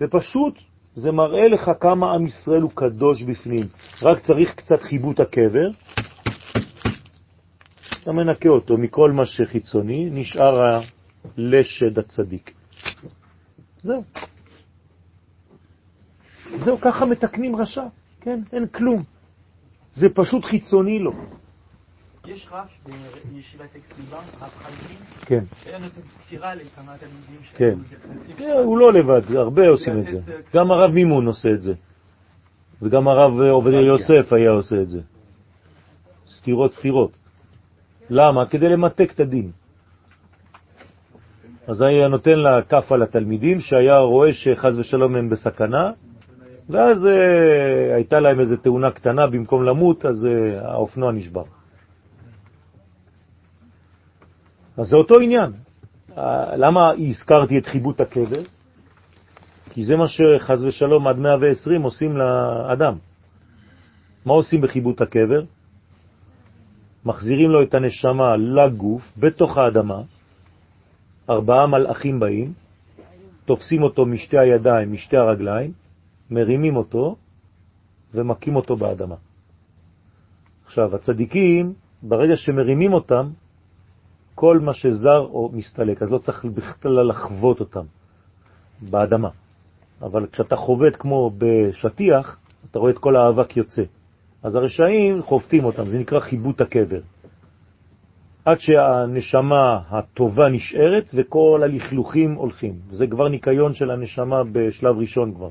ופשוט 0.00 0.54
זה 0.94 1.12
מראה 1.12 1.48
לך 1.48 1.70
כמה 1.80 2.14
עם 2.14 2.26
ישראל 2.26 2.62
הוא 2.62 2.70
קדוש 2.74 3.22
בפנים. 3.22 3.64
רק 4.02 4.18
צריך 4.18 4.54
קצת 4.54 4.80
חיבוט 4.82 5.20
הקבר, 5.20 5.70
אתה 8.02 8.12
מנקה 8.12 8.48
אותו 8.48 8.76
מכל 8.76 9.12
מה 9.12 9.24
שחיצוני, 9.24 10.10
נשאר 10.10 10.78
הלשד 11.36 11.98
הצדיק. 11.98 12.54
זהו. 13.82 14.02
זהו, 16.56 16.80
ככה 16.80 17.04
מתקנים 17.04 17.56
רשע, 17.56 17.84
כן? 18.20 18.40
אין 18.52 18.66
כלום. 18.66 19.02
זה 19.92 20.06
פשוט 20.14 20.44
חיצוני 20.44 20.98
לו. 20.98 21.12
יש 22.30 22.48
רב 22.52 22.66
בישיבת 23.32 23.76
אקסליבה, 23.76 24.16
רב 24.16 24.48
חלקים, 24.48 24.96
כן, 25.20 25.44
שהיה 25.62 25.78
נותן 25.78 26.00
סטירה 26.00 26.54
לכמה 26.54 26.92
תלמידים 26.98 27.40
כן. 27.56 27.74
כן, 28.36 28.50
הוא 28.64 28.78
לא 28.78 28.92
לבד, 28.92 29.36
הרבה 29.36 29.68
עושים 29.68 30.00
את 30.00 30.06
זה. 30.06 30.20
גם 30.54 30.70
הרב 30.70 30.90
מימון 30.90 31.26
עושה 31.26 31.48
את 31.50 31.62
זה. 31.62 31.72
וגם 32.82 33.08
הרב 33.08 33.40
עובדיה 33.40 33.80
יוסף 33.80 34.32
היה 34.32 34.50
עושה 34.50 34.82
את 34.82 34.88
זה. 34.88 35.00
סתירות 36.28 36.72
סתירות. 36.72 37.16
למה? 38.10 38.46
כדי 38.46 38.68
למתק 38.68 39.12
את 39.14 39.20
הדין. 39.20 39.50
אז 41.66 41.80
היה 41.80 42.08
נותן 42.08 42.38
לה 42.38 42.62
כף 42.62 42.92
על 42.92 43.02
התלמידים 43.02 43.60
שהיה 43.60 43.98
רואה 43.98 44.32
שחז 44.32 44.78
ושלום 44.78 45.16
הם 45.16 45.28
בסכנה, 45.28 45.90
ואז 46.68 47.06
אה, 47.06 47.94
הייתה 47.94 48.20
להם 48.20 48.40
איזו 48.40 48.56
תאונה 48.56 48.90
קטנה, 48.90 49.26
במקום 49.26 49.64
למות, 49.64 50.06
אז 50.06 50.26
אה, 50.26 50.70
האופנוע 50.70 51.12
נשבר. 51.12 51.44
אז 54.80 54.86
זה 54.86 54.96
אותו 54.96 55.20
עניין. 55.20 55.52
אה, 56.18 56.56
למה 56.56 56.80
הזכרתי 57.08 57.58
את 57.58 57.66
חיבוט 57.66 58.00
הקבר? 58.00 58.42
כי 59.70 59.84
זה 59.84 59.96
מה 59.96 60.08
שחז 60.08 60.64
ושלום 60.64 61.08
עד 61.08 61.16
120 61.18 61.82
עושים 61.82 62.16
לאדם. 62.16 62.96
מה 64.24 64.32
עושים 64.32 64.60
בחיבוט 64.60 65.00
הקבר? 65.00 65.42
מחזירים 67.04 67.50
לו 67.50 67.62
את 67.62 67.74
הנשמה 67.74 68.36
לגוף, 68.36 69.12
בתוך 69.18 69.58
האדמה, 69.58 70.02
ארבעה 71.30 71.66
מלאכים 71.66 72.20
באים, 72.20 72.52
תופסים 73.44 73.82
אותו 73.82 74.06
משתי 74.06 74.38
הידיים, 74.38 74.92
משתי 74.92 75.16
הרגליים, 75.16 75.72
מרימים 76.30 76.76
אותו 76.76 77.16
ומקים 78.14 78.56
אותו 78.56 78.76
באדמה. 78.76 79.16
עכשיו, 80.66 80.94
הצדיקים, 80.94 81.72
ברגע 82.02 82.36
שמרימים 82.36 82.92
אותם, 82.92 83.30
כל 84.40 84.58
מה 84.58 84.74
שזר 84.74 85.18
או 85.18 85.50
מסתלק, 85.52 86.02
אז 86.02 86.12
לא 86.12 86.18
צריך 86.18 86.44
בכלל 86.44 87.08
לחוות 87.08 87.60
אותם 87.60 87.84
באדמה. 88.90 89.28
אבל 90.02 90.26
כשאתה 90.26 90.56
חובט 90.56 90.96
כמו 90.98 91.30
בשטיח, 91.38 92.38
אתה 92.70 92.78
רואה 92.78 92.90
את 92.90 92.98
כל 92.98 93.16
האבק 93.16 93.56
יוצא. 93.56 93.82
אז 94.42 94.54
הרשעים 94.54 95.22
חובטים 95.22 95.64
אותם, 95.64 95.86
זה 95.86 95.98
נקרא 95.98 96.20
חיבוט 96.20 96.60
הקבר. 96.60 97.00
עד 98.44 98.58
שהנשמה 98.58 99.80
הטובה 99.90 100.48
נשארת 100.48 101.10
וכל 101.14 101.60
הלכלוכים 101.64 102.34
הולכים. 102.34 102.74
זה 102.90 103.06
כבר 103.06 103.28
ניקיון 103.28 103.74
של 103.74 103.90
הנשמה 103.90 104.42
בשלב 104.52 104.98
ראשון 104.98 105.34
כבר. 105.34 105.50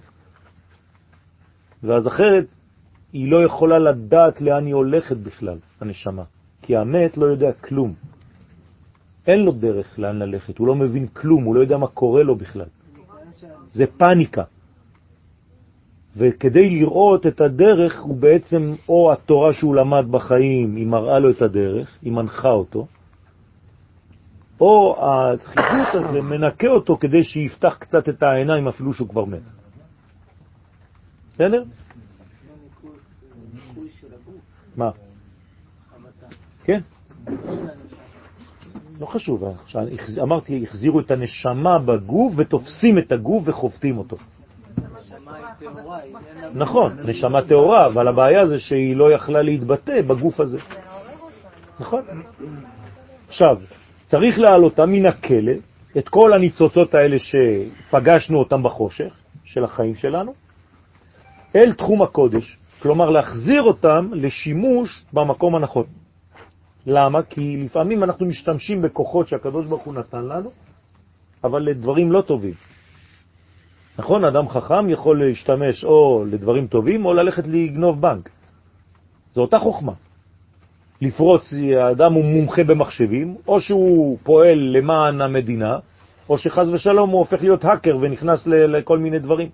ואז 1.83 2.07
אחרת 2.07 2.45
היא 3.13 3.31
לא 3.31 3.43
יכולה 3.43 3.79
לדעת 3.79 4.41
לאן 4.41 4.65
היא 4.65 4.75
הולכת 4.75 5.17
בכלל, 5.17 5.57
הנשמה. 5.81 6.23
כי 6.61 6.77
המת 6.77 7.17
לא 7.17 7.25
יודע 7.25 7.51
כלום. 7.53 7.93
אין 9.29 9.39
לו 9.39 9.51
דרך 9.51 9.99
לאן 9.99 10.19
ללכת, 10.19 10.57
הוא 10.57 10.67
לא 10.67 10.75
מבין 10.75 11.07
כלום, 11.07 11.43
הוא 11.43 11.55
לא 11.55 11.59
יודע 11.59 11.77
מה 11.77 11.87
קורה 11.87 12.23
לו 12.23 12.35
בכלל. 12.35 12.69
זה 13.71 13.85
פניקה. 13.97 14.43
וכדי 16.17 16.69
לראות 16.69 17.27
את 17.27 17.41
הדרך 17.41 18.01
הוא 18.01 18.17
בעצם, 18.17 18.73
או 18.89 19.11
התורה 19.11 19.53
שהוא 19.53 19.75
למד 19.75 20.11
בחיים, 20.11 20.75
היא 20.75 20.87
מראה 20.87 21.19
לו 21.19 21.29
את 21.29 21.41
הדרך, 21.41 21.97
היא 22.01 22.11
מנחה 22.11 22.49
אותו, 22.49 22.87
או 24.61 24.95
הדחיפות 25.05 25.93
הזה 25.93 26.21
מנקה 26.21 26.67
אותו 26.67 26.97
כדי 26.97 27.23
שיפתח 27.23 27.77
קצת 27.79 28.09
את 28.09 28.23
העיניים 28.23 28.67
אפילו 28.67 28.93
שהוא 28.93 29.09
כבר 29.09 29.25
מת. 29.25 29.41
בסדר? 31.33 31.63
מה? 34.75 34.91
כן. 36.63 36.79
לא 38.99 39.05
חשוב, 39.05 39.43
אמרתי, 40.21 40.63
החזירו 40.63 40.99
את 40.99 41.11
הנשמה 41.11 41.79
בגוף 41.79 42.33
ותופסים 42.37 42.97
את 42.97 43.11
הגוף 43.11 43.43
וחופטים 43.45 43.97
אותו. 43.97 44.17
נכון, 46.53 46.99
נשמה 47.05 47.41
טהורה, 47.47 47.85
אבל 47.85 48.07
הבעיה 48.07 48.47
זה 48.47 48.59
שהיא 48.59 48.95
לא 48.95 49.13
יכלה 49.13 49.41
להתבטא 49.41 50.01
בגוף 50.01 50.39
הזה. 50.39 50.59
נכון. 51.79 52.01
עכשיו, 53.27 53.57
צריך 54.05 54.39
להעלותה 54.39 54.85
מן 54.85 55.05
הכלא, 55.05 55.53
את 55.97 56.09
כל 56.09 56.33
הניצוצות 56.33 56.93
האלה 56.93 57.15
שפגשנו 57.19 58.39
אותם 58.39 58.63
בחושך 58.63 59.13
של 59.43 59.63
החיים 59.63 59.95
שלנו, 59.95 60.33
אל 61.55 61.73
תחום 61.73 62.01
הקודש, 62.01 62.57
כלומר 62.81 63.09
להחזיר 63.09 63.61
אותם 63.61 64.09
לשימוש 64.13 65.05
במקום 65.13 65.55
הנכון. 65.55 65.98
למה? 66.89 67.23
כי 67.23 67.57
לפעמים 67.65 68.03
אנחנו 68.03 68.25
משתמשים 68.25 68.81
בכוחות 68.81 69.27
שהקדוש 69.27 69.65
ברוך 69.65 69.83
הוא 69.83 69.93
נתן 69.93 70.25
לנו, 70.25 70.51
אבל 71.43 71.61
לדברים 71.61 72.11
לא 72.11 72.21
טובים. 72.21 72.53
נכון? 73.97 74.25
אדם 74.25 74.49
חכם 74.49 74.89
יכול 74.89 75.25
להשתמש 75.27 75.85
או 75.85 76.25
לדברים 76.27 76.67
טובים 76.67 77.05
או 77.05 77.13
ללכת 77.13 77.47
לגנוב 77.47 78.01
בנק. 78.01 78.29
זו 79.33 79.41
אותה 79.41 79.59
חוכמה. 79.59 79.93
לפרוץ, 81.01 81.53
האדם 81.77 82.13
הוא 82.13 82.25
מומחה 82.25 82.63
במחשבים, 82.63 83.35
או 83.47 83.61
שהוא 83.61 84.17
פועל 84.23 84.57
למען 84.77 85.21
המדינה, 85.21 85.79
או 86.29 86.37
שחז 86.37 86.69
ושלום 86.69 87.09
הוא 87.09 87.19
הופך 87.19 87.41
להיות 87.41 87.65
האקר 87.65 87.97
ונכנס 88.01 88.47
לכל 88.47 88.99
מיני 88.99 89.19
דברים. 89.19 89.49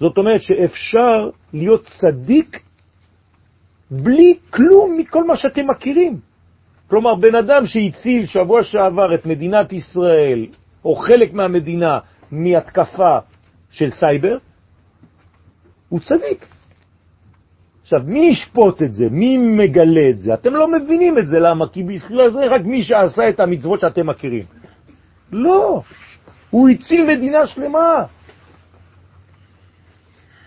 זאת 0.00 0.18
אומרת 0.18 0.42
שאפשר 0.42 1.30
להיות 1.52 1.84
צדיק 2.00 2.62
בלי 3.90 4.38
כלום 4.50 4.96
מכל 4.98 5.24
מה 5.24 5.36
שאתם 5.36 5.70
מכירים. 5.70 6.20
כלומר, 6.88 7.14
בן 7.14 7.34
אדם 7.34 7.66
שהציל 7.66 8.26
שבוע 8.26 8.62
שעבר 8.62 9.14
את 9.14 9.26
מדינת 9.26 9.72
ישראל, 9.72 10.46
או 10.84 10.94
חלק 10.94 11.32
מהמדינה, 11.32 11.98
מהתקפה 12.32 13.18
של 13.70 13.90
סייבר, 13.90 14.38
הוא 15.88 16.00
צדיק. 16.00 16.46
עכשיו, 17.82 18.00
מי 18.04 18.18
ישפוט 18.18 18.82
את 18.82 18.92
זה? 18.92 19.04
מי 19.10 19.38
מגלה 19.38 20.10
את 20.10 20.18
זה? 20.18 20.34
אתם 20.34 20.54
לא 20.54 20.72
מבינים 20.72 21.18
את 21.18 21.26
זה, 21.26 21.38
למה? 21.38 21.68
כי 21.68 21.82
בכלל 21.82 22.30
זה 22.30 22.46
רק 22.46 22.60
מי 22.64 22.82
שעשה 22.82 23.28
את 23.28 23.40
המצוות 23.40 23.80
שאתם 23.80 24.06
מכירים. 24.06 24.44
לא, 25.32 25.82
הוא 26.50 26.68
הציל 26.68 27.16
מדינה 27.16 27.46
שלמה. 27.46 28.04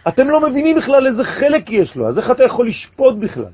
אתם 0.07 0.29
לא 0.29 0.49
מבינים 0.49 0.77
בכלל 0.77 1.07
איזה 1.07 1.23
חלק 1.23 1.69
יש 1.69 1.95
לו, 1.95 2.07
אז 2.07 2.17
איך 2.17 2.31
אתה 2.31 2.43
יכול 2.43 2.67
לשפוט 2.67 3.15
בכלל? 3.15 3.51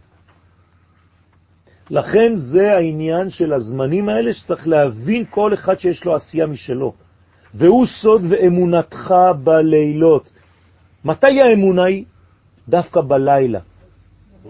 לכן 1.90 2.34
זה 2.38 2.72
העניין 2.72 3.30
של 3.30 3.54
הזמנים 3.54 4.10
האלה 4.10 4.34
שצריך 4.34 4.68
להבין 4.68 5.26
כל 5.30 5.54
אחד 5.54 5.80
שיש 5.80 6.06
לו 6.06 6.16
עשייה 6.16 6.46
משלו. 6.46 6.94
והוא 7.54 7.86
סוד 7.86 8.22
ואמונתך 8.30 9.14
בלילות. 9.44 10.32
מתי 11.06 11.42
האמונה 11.42 11.84
היא? 11.84 12.06
דווקא 12.70 13.02
בלילה. 13.02 13.60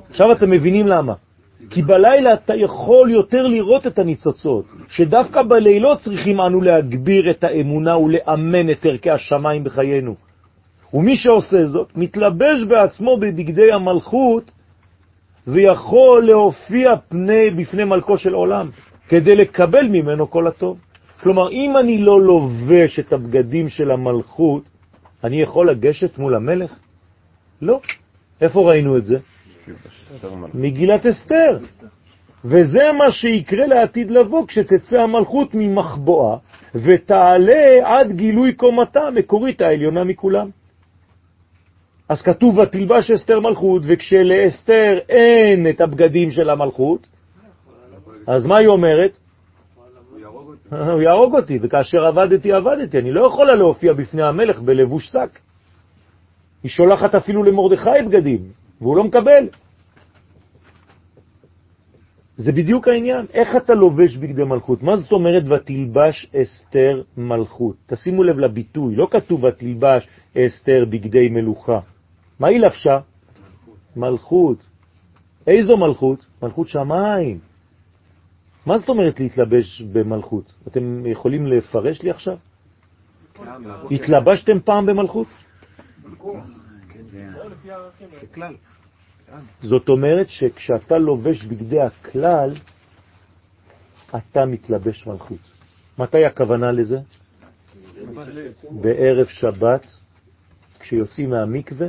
עכשיו 0.09 0.31
אתם 0.31 0.49
מבינים 0.49 0.87
למה. 0.87 1.13
כי 1.69 1.81
בלילה 1.81 2.33
אתה 2.33 2.55
יכול 2.55 3.11
יותר 3.11 3.47
לראות 3.47 3.87
את 3.87 3.99
הניצוצות, 3.99 4.65
שדווקא 4.87 5.41
בלילות 5.49 5.99
צריכים 5.99 6.41
אנו 6.41 6.61
להגביר 6.61 7.31
את 7.31 7.43
האמונה 7.43 7.97
ולאמן 7.97 8.69
את 8.69 8.85
ערכי 8.85 9.11
השמיים 9.11 9.63
בחיינו. 9.63 10.15
ומי 10.93 11.17
שעושה 11.17 11.65
זאת 11.65 11.97
מתלבש 11.97 12.63
בעצמו 12.67 13.17
בבגדי 13.17 13.71
המלכות 13.71 14.51
ויכול 15.47 16.25
להופיע 16.25 16.91
פני, 17.09 17.49
בפני 17.49 17.83
מלכו 17.83 18.17
של 18.17 18.33
עולם 18.33 18.69
כדי 19.09 19.35
לקבל 19.35 19.87
ממנו 19.87 20.31
כל 20.31 20.47
הטוב. 20.47 20.77
כלומר, 21.21 21.51
אם 21.51 21.77
אני 21.77 21.97
לא 21.97 22.21
לובש 22.21 22.99
את 22.99 23.13
הבגדים 23.13 23.69
של 23.69 23.91
המלכות, 23.91 24.63
אני 25.23 25.41
יכול 25.41 25.71
לגשת 25.71 26.17
מול 26.17 26.35
המלך? 26.35 26.73
לא. 27.61 27.79
איפה 28.41 28.69
ראינו 28.69 28.97
את 28.97 29.05
זה? 29.05 29.17
מגילת 30.53 31.05
אסתר. 31.05 31.57
וזה 32.45 32.91
מה 32.97 33.11
שיקרה 33.11 33.67
לעתיד 33.67 34.11
לבוא 34.11 34.47
כשתצא 34.47 34.97
המלכות 34.97 35.49
ממחבואה 35.53 36.37
ותעלה 36.75 37.79
עד 37.83 38.11
גילוי 38.11 38.53
קומתה 38.53 38.99
המקורית 38.99 39.61
העליונה 39.61 40.03
מכולם. 40.03 40.49
אז 42.09 42.21
כתוב 42.21 42.57
ותלבש 42.57 43.11
אסתר 43.11 43.39
מלכות, 43.39 43.81
וכשלאסתר 43.85 44.99
אין 45.09 45.69
את 45.69 45.81
הבגדים 45.81 46.31
של 46.31 46.49
המלכות, 46.49 47.07
אז 48.27 48.45
מה 48.45 48.57
היא 48.59 48.67
אומרת? 48.67 49.17
הוא 50.69 51.01
יהרוג 51.01 51.35
אותי, 51.35 51.59
וכאשר 51.61 52.05
עבדתי, 52.05 52.51
עבדתי. 52.53 52.97
אני 52.97 53.11
לא 53.11 53.27
יכולה 53.27 53.55
להופיע 53.55 53.93
בפני 53.93 54.23
המלך 54.23 54.59
בלבוש 54.59 55.07
שק. 55.07 55.39
היא 56.63 56.71
שולחת 56.71 57.15
אפילו 57.15 57.43
למרדכי 57.43 57.89
בגדים, 58.07 58.39
והוא 58.81 58.97
לא 58.97 59.03
מקבל. 59.03 59.47
זה 62.37 62.51
בדיוק 62.51 62.87
העניין. 62.87 63.25
איך 63.33 63.55
אתה 63.55 63.73
לובש 63.73 64.17
בגדי 64.17 64.43
מלכות? 64.43 64.83
מה 64.83 64.97
זאת 64.97 65.11
אומרת 65.11 65.43
ותלבש 65.49 66.31
אסתר 66.35 67.01
מלכות? 67.17 67.75
תשימו 67.85 68.23
לב 68.23 68.39
לביטוי, 68.39 68.95
לא 68.95 69.07
כתוב 69.11 69.43
ותלבש 69.43 70.07
אסתר 70.37 70.85
בגדי 70.89 71.29
מלוכה. 71.29 71.79
מה 72.39 72.47
היא 72.47 72.59
לבשה? 72.59 72.99
מלכות. 73.95 74.57
איזו 75.47 75.77
מלכות? 75.77 76.25
מלכות 76.41 76.67
שמיים. 76.67 77.39
מה 78.65 78.77
זאת 78.77 78.89
אומרת 78.89 79.19
להתלבש 79.19 79.81
במלכות? 79.81 80.53
אתם 80.67 81.05
יכולים 81.05 81.47
לפרש 81.47 82.01
לי 82.01 82.09
עכשיו? 82.09 82.37
התלבשתם 83.91 84.59
פעם 84.65 84.85
במלכות? 84.85 85.27
זאת 89.61 89.89
אומרת 89.89 90.29
שכשאתה 90.29 90.97
לובש 90.97 91.43
בגדי 91.43 91.81
הכלל, 91.81 92.53
אתה 94.15 94.45
מתלבש 94.45 95.07
מלכות. 95.07 95.39
מתי 95.99 96.25
הכוונה 96.25 96.71
לזה? 96.71 96.97
בערב 98.71 99.27
שבת, 99.27 99.85
כשיוצאים 100.79 101.29
מהמקווה, 101.29 101.87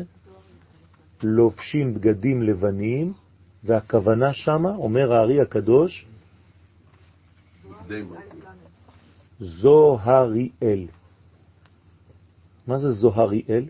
לובשים 1.22 1.94
בגדים 1.94 2.42
לבנים, 2.42 3.12
והכוונה 3.64 4.32
שמה, 4.32 4.74
אומר 4.76 5.12
הארי 5.12 5.40
הקדוש, 5.40 6.06
זוהריאל. 9.40 10.86
מה 12.66 12.78
זה 12.78 12.88
זוהריאל? 12.92 13.64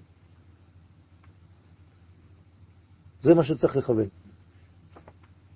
זה 3.22 3.34
מה 3.34 3.44
שצריך 3.44 3.76
לכוון. 3.76 4.08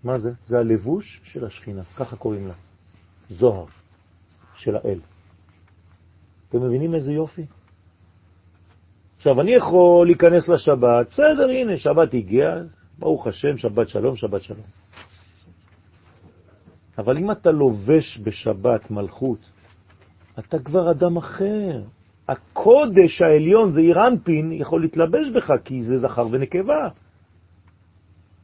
מה 0.04 0.18
זה? 0.18 0.30
זה 0.46 0.58
הלבוש 0.58 1.20
של 1.24 1.44
השכינה, 1.44 1.82
ככה 1.96 2.16
קוראים 2.16 2.46
לה. 2.48 2.54
זוהר 3.30 3.66
של 4.54 4.76
האל. 4.76 5.00
אתם 6.48 6.62
מבינים 6.62 6.94
איזה 6.94 7.12
יופי? 7.12 7.46
עכשיו, 9.22 9.40
אני 9.40 9.50
יכול 9.50 10.06
להיכנס 10.06 10.48
לשבת, 10.48 11.06
בסדר, 11.10 11.50
הנה, 11.50 11.76
שבת 11.76 12.14
הגיע, 12.14 12.54
ברוך 12.98 13.26
השם, 13.26 13.56
שבת 13.56 13.88
שלום, 13.88 14.16
שבת 14.16 14.42
שלום. 14.42 14.66
אבל 16.98 17.18
אם 17.18 17.30
אתה 17.30 17.50
לובש 17.50 18.20
בשבת 18.24 18.90
מלכות, 18.90 19.38
אתה 20.38 20.58
כבר 20.58 20.90
אדם 20.90 21.16
אחר. 21.16 21.82
הקודש 22.28 23.22
העליון, 23.22 23.70
זה 23.70 23.80
אירנפין, 23.80 24.52
יכול 24.52 24.80
להתלבש 24.80 25.30
בך, 25.34 25.52
כי 25.64 25.82
זה 25.82 25.98
זכר 25.98 26.26
ונקבה. 26.30 26.88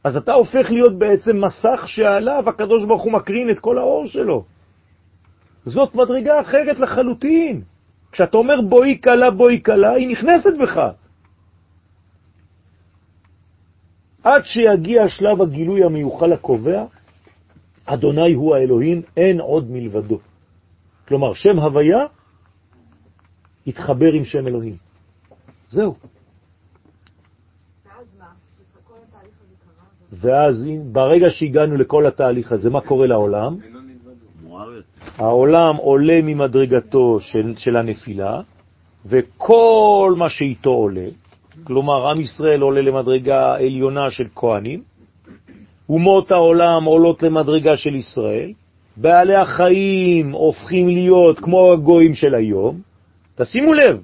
אז 0.03 0.17
אתה 0.17 0.33
הופך 0.33 0.71
להיות 0.71 0.99
בעצם 0.99 1.31
מסך 1.45 1.83
שעליו 1.87 2.43
הקדוש 2.47 2.85
ברוך 2.85 3.03
הוא 3.03 3.13
מקרין 3.13 3.49
את 3.51 3.59
כל 3.59 3.77
האור 3.77 4.07
שלו. 4.07 4.45
זאת 5.65 5.95
מדרגה 5.95 6.41
אחרת 6.41 6.79
לחלוטין. 6.79 7.63
כשאתה 8.11 8.37
אומר 8.37 8.61
בואי 8.69 8.97
קלה, 8.97 9.31
בואי 9.31 9.59
קלה, 9.59 9.91
היא 9.91 10.07
נכנסת 10.11 10.53
בך. 10.61 10.81
עד 14.23 14.41
שיגיע 14.45 15.09
שלב 15.09 15.41
הגילוי 15.41 15.83
המיוחל 15.83 16.33
הקובע, 16.33 16.85
אדוני 17.85 18.33
הוא 18.33 18.55
האלוהים, 18.55 19.01
אין 19.17 19.39
עוד 19.39 19.71
מלבדו. 19.71 20.19
כלומר, 21.07 21.33
שם 21.33 21.59
הוויה 21.59 22.05
התחבר 23.67 24.13
עם 24.13 24.23
שם 24.23 24.47
אלוהים. 24.47 24.77
זהו. 25.69 25.95
ואז 30.11 30.69
ברגע 30.91 31.29
שהגענו 31.29 31.75
לכל 31.75 32.07
התהליך 32.07 32.51
הזה, 32.51 32.69
מה 32.69 32.81
קורה 32.81 33.07
לעולם? 33.07 33.57
העולם 35.17 35.75
עולה 35.75 36.19
ממדרגתו 36.23 37.19
של, 37.19 37.53
של 37.57 37.77
הנפילה, 37.77 38.41
וכל 39.05 40.13
מה 40.17 40.29
שאיתו 40.29 40.69
עולה, 40.69 41.07
כלומר, 41.63 42.09
עם 42.09 42.21
ישראל 42.21 42.61
עולה 42.61 42.81
למדרגה 42.81 43.55
עליונה 43.55 44.11
של 44.11 44.27
כהנים, 44.35 44.81
אומות 45.89 46.31
העולם 46.31 46.83
עולות 46.83 47.23
למדרגה 47.23 47.77
של 47.77 47.95
ישראל, 47.95 48.51
בעלי 48.97 49.35
החיים 49.35 50.31
הופכים 50.31 50.87
להיות 50.87 51.39
כמו 51.39 51.71
הגויים 51.73 52.13
של 52.13 52.35
היום, 52.35 52.79
תשימו 53.35 53.73
לב, 53.73 54.01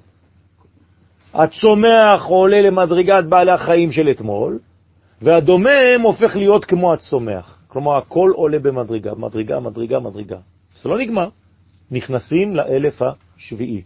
הצומח 1.33 2.25
עולה 2.27 2.61
למדרגת 2.61 3.23
בעלי 3.29 3.51
החיים 3.51 3.91
של 3.91 4.09
אתמול, 4.11 4.59
והדומם 5.21 6.01
הופך 6.03 6.35
להיות 6.35 6.65
כמו 6.65 6.93
הצומח. 6.93 7.59
כלומר, 7.67 7.97
הכל 7.97 8.31
עולה 8.35 8.59
במדרגה, 8.59 9.11
מדרגה, 9.17 9.59
מדרגה, 9.59 9.99
מדרגה. 9.99 10.37
זה 10.75 10.89
לא 10.89 10.97
נגמר. 10.97 11.29
נכנסים 11.91 12.55
לאלף 12.55 13.01
השביעי. 13.37 13.81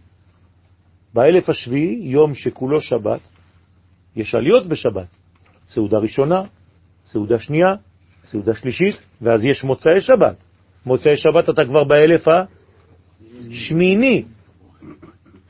באלף 1.14 1.48
השביעי, 1.48 1.98
יום 2.02 2.34
שכולו 2.34 2.80
שבת, 2.80 3.20
יש 4.16 4.34
עליות 4.34 4.66
בשבת. 4.66 5.16
סעודה 5.68 5.98
ראשונה, 5.98 6.42
סעודה 7.04 7.38
שנייה, 7.38 7.74
סעודה 8.24 8.54
שלישית, 8.54 8.96
ואז 9.22 9.44
יש 9.44 9.64
מוצאי 9.64 10.00
שבת. 10.00 10.44
מוצאי 10.86 11.16
שבת 11.16 11.50
אתה 11.50 11.64
כבר 11.64 11.84
באלף 11.84 12.24
השמיני. 13.48 14.24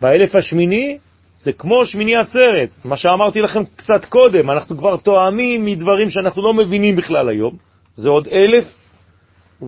באלף 0.01 0.35
השמיני 0.35 0.99
זה 1.41 1.53
כמו 1.53 1.87
שמיני 1.87 2.17
עצרת, 2.17 2.69
מה 2.85 2.97
שאמרתי 2.97 3.41
לכם 3.41 3.65
קצת 3.77 4.05
קודם, 4.05 4.51
אנחנו 4.51 4.79
כבר 4.79 4.97
תואמים 4.97 5.65
מדברים 5.65 6.11
שאנחנו 6.11 6.43
לא 6.43 6.55
מבינים 6.55 6.97
בכלל 6.97 7.29
היום, 7.29 7.57
זה 7.95 8.11
עוד 8.11 8.29
אלף 8.29 8.65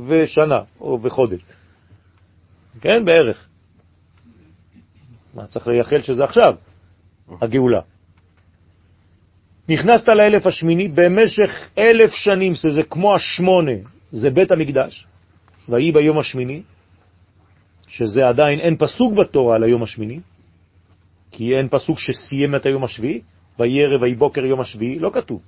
ושנה, 0.09 0.61
או 0.81 0.99
וחודש. 1.03 1.41
כן, 2.83 3.05
בערך. 3.05 3.49
מה, 5.35 5.47
צריך 5.47 5.66
לייחל 5.66 6.01
שזה 6.01 6.24
עכשיו, 6.24 6.55
הגאולה. 7.43 7.80
נכנסת 9.68 10.09
לאלף 10.09 10.47
השמיני, 10.47 10.89
במשך 10.89 11.51
אלף 11.78 12.12
שנים, 12.12 12.55
שזה 12.55 12.83
כמו 12.83 13.14
השמונה, 13.14 13.72
זה 14.12 14.30
בית 14.30 14.51
המקדש, 14.51 15.07
ויהי 15.68 15.93
ביום 15.93 16.18
השמיני, 16.18 16.62
שזה 17.89 18.20
עדיין 18.28 18.61
אין 18.61 18.76
פסוק 18.76 19.14
בתורה 19.14 19.57
על 19.57 19.62
היום 19.62 19.83
השמיני, 19.83 20.20
כי 21.30 21.57
אין 21.57 21.68
פסוק 21.68 21.99
שסיים 21.99 22.55
את 22.55 22.66
היום 22.66 22.85
השביעי, 22.85 23.20
ויהי 23.59 23.85
ערב 23.85 24.03
ויהי 24.03 24.14
בוקר 24.14 24.45
יום 24.45 24.61
השביעי, 24.61 24.99
לא 24.99 25.11
כתוב. 25.14 25.43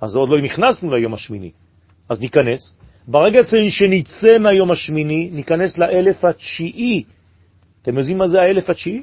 אז 0.00 0.14
עוד 0.14 0.28
לא 0.28 0.40
נכנסנו 0.42 0.94
ליום 0.94 1.14
השמיני. 1.14 1.50
אז 2.08 2.20
ניכנס. 2.20 2.76
ברגע 3.08 3.40
שנצא 3.68 4.38
מהיום 4.38 4.70
השמיני, 4.70 5.30
ניכנס 5.32 5.78
לאלף 5.78 6.24
התשיעי. 6.24 7.04
אתם 7.82 7.98
יודעים 7.98 8.18
מה 8.18 8.28
זה 8.28 8.38
האלף 8.40 8.70
התשיעי? 8.70 9.02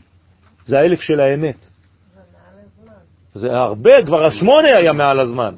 זה 0.65 0.79
האלף 0.79 1.01
של 1.01 1.19
האמת. 1.19 1.67
זה 3.33 3.47
הרבה, 3.51 4.05
כבר 4.05 4.27
השמונה 4.27 4.67
היה 4.67 4.93
מעל 4.93 5.19
הזמן. 5.19 5.55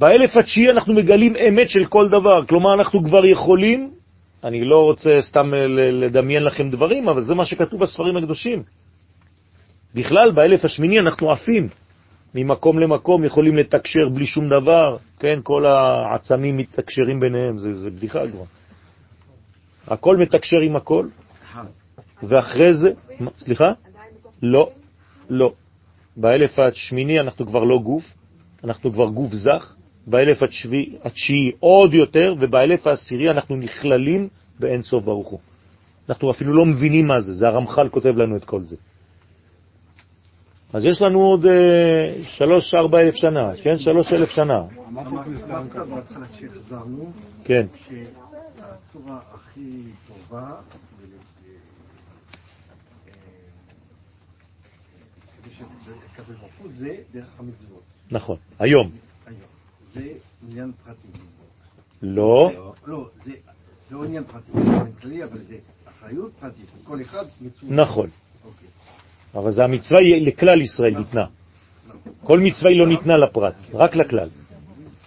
באלף 0.00 0.36
התשיעי 0.36 0.70
אנחנו 0.70 0.94
מגלים 0.94 1.34
אמת 1.48 1.70
של 1.70 1.84
כל 1.84 2.08
דבר, 2.08 2.46
כלומר 2.46 2.74
אנחנו 2.74 3.04
כבר 3.04 3.26
יכולים, 3.26 3.90
אני 4.44 4.64
לא 4.64 4.82
רוצה 4.82 5.18
סתם 5.20 5.54
לדמיין 5.92 6.42
לכם 6.42 6.70
דברים, 6.70 7.08
אבל 7.08 7.22
זה 7.22 7.34
מה 7.34 7.44
שכתוב 7.44 7.80
בספרים 7.80 8.16
הקדושים. 8.16 8.62
בכלל, 9.94 10.30
באלף 10.32 10.64
השמיני 10.64 11.00
אנחנו 11.00 11.32
עפים. 11.32 11.68
ממקום 12.36 12.78
למקום 12.78 13.24
יכולים 13.24 13.56
לתקשר 13.56 14.08
בלי 14.08 14.26
שום 14.26 14.48
דבר, 14.48 14.96
כן, 15.18 15.38
כל 15.42 15.66
העצמים 15.66 16.56
מתקשרים 16.56 17.20
ביניהם, 17.20 17.58
זה, 17.58 17.74
זה 17.74 17.90
בדיחה 17.90 18.28
כבר. 18.28 18.44
הכל 19.86 20.16
מתקשר 20.16 20.56
עם 20.56 20.76
הכל, 20.76 21.06
ואחרי 22.22 22.74
זה, 22.74 22.90
סליחה? 23.36 23.72
לא, 24.42 24.70
לא. 25.30 25.52
באלף 26.16 26.58
השמיני 26.58 27.20
אנחנו 27.20 27.46
כבר 27.46 27.64
לא 27.64 27.78
גוף, 27.78 28.14
אנחנו 28.64 28.92
כבר 28.92 29.06
גוף 29.06 29.32
זך, 29.32 29.74
באלף 30.06 30.42
התשיעי, 30.42 30.96
התשיעי 31.04 31.52
עוד 31.60 31.94
יותר, 31.94 32.34
ובאלף 32.40 32.86
העשירי 32.86 33.30
אנחנו 33.30 33.56
נכללים 33.56 34.28
באין 34.60 34.82
סוף 34.82 35.04
ברוך 35.04 35.28
הוא. 35.28 35.40
אנחנו 36.08 36.30
אפילו 36.30 36.52
לא 36.52 36.64
מבינים 36.64 37.06
מה 37.06 37.20
זה, 37.20 37.34
זה 37.34 37.46
הרמח"ל 37.46 37.88
כותב 37.88 38.16
לנו 38.16 38.36
את 38.36 38.44
כל 38.44 38.62
זה. 38.62 38.76
אז 40.72 40.84
יש 40.84 41.02
לנו 41.02 41.20
עוד 41.20 41.46
אה, 41.46 42.14
שלוש, 42.24 42.74
ארבע 42.74 43.00
אלף 43.00 43.14
שנה, 43.14 43.56
כן? 43.62 43.78
שלוש 43.78 44.12
אלף 44.12 44.28
שנה, 44.28 44.62
אמרת 44.88 45.08
בהתחלה 45.88 46.26
כשהחזרנו, 46.36 47.12
כן. 47.44 47.66
שהצורה 47.88 49.20
הכי 49.34 49.82
טובה 50.08 50.54
זה 56.78 56.96
דרך 57.12 57.28
המצוות. 57.38 57.82
נכון, 58.10 58.36
היום. 58.58 58.90
היום. 59.26 59.40
זה 59.94 60.12
עניין 60.48 60.72
פרטי. 60.84 61.08
לא, 62.02 62.50
לא, 62.86 63.08
זה 63.24 63.32
לא 63.90 64.04
עניין 64.04 64.24
פרטי, 64.24 64.52
זה 64.52 64.60
עניין 64.60 64.92
כללי, 64.92 65.24
אבל 65.24 65.38
זה 65.38 65.58
אחריות 65.84 66.32
פרטית. 66.40 66.66
כל 66.84 67.00
אחד 67.00 67.24
מצוות. 67.40 67.70
נכון. 67.70 68.10
אבל 69.34 69.52
זה 69.52 69.64
המצווה 69.64 70.00
היא 70.00 70.26
לכלל 70.26 70.62
ישראל 70.62 70.98
ניתנה. 70.98 71.24
נכון. 71.86 72.12
כל 72.22 72.40
מצווה 72.40 72.70
היא 72.70 72.78
לא 72.78 72.86
ניתנה 72.86 73.16
לפרט, 73.16 73.54
רק 73.72 73.96
לכלל. 73.96 74.28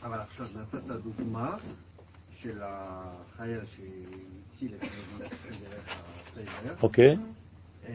אבל 0.04 0.20
עכשיו 0.20 0.48
נתת 0.56 1.04
דוגמה 1.04 1.56
של 2.42 2.60
החייל 2.64 3.60
שהציל 3.66 4.72
את 4.76 4.84
מדינת 4.84 5.32
ישראל 5.34 5.54
דרך 5.54 5.96
הסייבר, 6.32 6.76
אוקיי? 6.82 7.16
אה, 7.88 7.94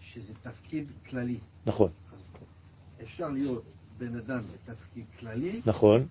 שזה 0.00 0.32
תפקיד 0.42 0.84
כללי. 1.10 1.38
נכון, 1.66 1.90
אפשר 3.02 3.28
להיות 3.28 3.62
בן 3.98 4.16
אדם 4.16 4.38
בתפקיד 4.38 5.04
כללי 5.20 5.60
נכון. 5.66 6.06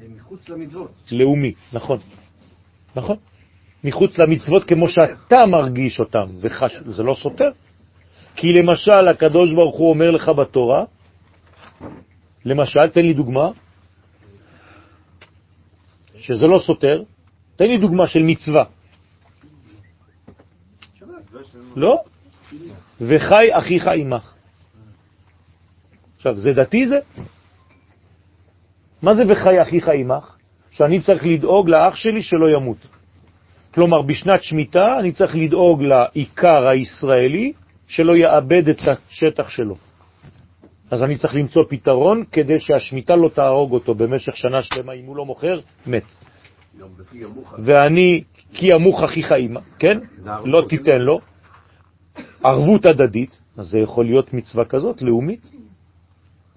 אה, 0.00 0.06
מחוץ 0.16 0.48
למצוות. 0.48 0.92
לאומי, 1.12 1.52
נכון. 1.72 1.98
נכון. 2.96 3.16
מחוץ 3.84 4.18
למצוות 4.18 4.64
כמו 4.64 4.88
שאתה 4.88 5.46
מרגיש 5.46 6.00
אותם 6.00 6.26
וחש, 6.40 6.76
זה 6.86 7.02
לא 7.02 7.14
סותר. 7.14 7.50
כי 8.36 8.52
למשל 8.52 9.08
הקדוש 9.08 9.52
ברוך 9.52 9.76
הוא 9.76 9.90
אומר 9.90 10.10
לך 10.10 10.28
בתורה, 10.28 10.84
למשל, 12.44 12.88
תן 12.88 13.02
לי 13.02 13.14
דוגמה, 13.14 13.50
שזה 16.14 16.46
לא 16.46 16.58
סותר, 16.58 17.02
תן 17.56 17.64
לי 17.64 17.78
דוגמה 17.78 18.06
של 18.06 18.22
מצווה. 18.22 18.64
לא? 21.76 22.02
וחי 23.00 23.46
אחיך 23.58 23.86
עמך. 23.86 24.34
עכשיו, 26.16 26.36
זה 26.36 26.52
דתי 26.52 26.88
זה? 26.88 26.98
מה 29.02 29.14
זה 29.14 29.22
וחי 29.28 29.62
אחיך 29.62 29.88
עמך? 29.88 30.36
שאני 30.70 31.02
צריך 31.02 31.26
לדאוג 31.26 31.68
לאח 31.68 31.94
שלי 31.96 32.22
שלא 32.22 32.56
ימות. 32.56 33.01
כלומר, 33.74 34.02
בשנת 34.02 34.42
שמיטה 34.42 34.98
אני 34.98 35.12
צריך 35.12 35.36
לדאוג 35.36 35.82
לעיקר 35.82 36.66
הישראלי 36.66 37.52
שלא 37.86 38.16
יאבד 38.16 38.68
את 38.68 38.80
השטח 38.88 39.48
שלו. 39.48 39.76
אז 40.90 41.02
אני 41.02 41.16
צריך 41.16 41.34
למצוא 41.34 41.64
פתרון 41.68 42.24
כדי 42.32 42.58
שהשמיטה 42.58 43.16
לא 43.16 43.28
תהרוג 43.28 43.72
אותו 43.72 43.94
במשך 43.94 44.36
שנה 44.36 44.62
שלמה, 44.62 44.92
אם 44.92 45.04
הוא 45.06 45.16
לא 45.16 45.24
מוכר, 45.24 45.60
מת. 45.86 46.04
ואני, 47.58 48.22
כי 48.52 48.66
ימוך 48.66 49.02
אחיך 49.02 49.32
אימא, 49.32 49.60
כן? 49.78 49.98
לא 50.44 50.64
תיתן 50.68 51.00
לו. 51.00 51.20
ערבות 52.44 52.86
הדדית, 52.86 53.38
אז 53.56 53.66
זה 53.66 53.78
יכול 53.78 54.04
להיות 54.04 54.34
מצווה 54.34 54.64
כזאת, 54.64 55.02
לאומית. 55.02 55.50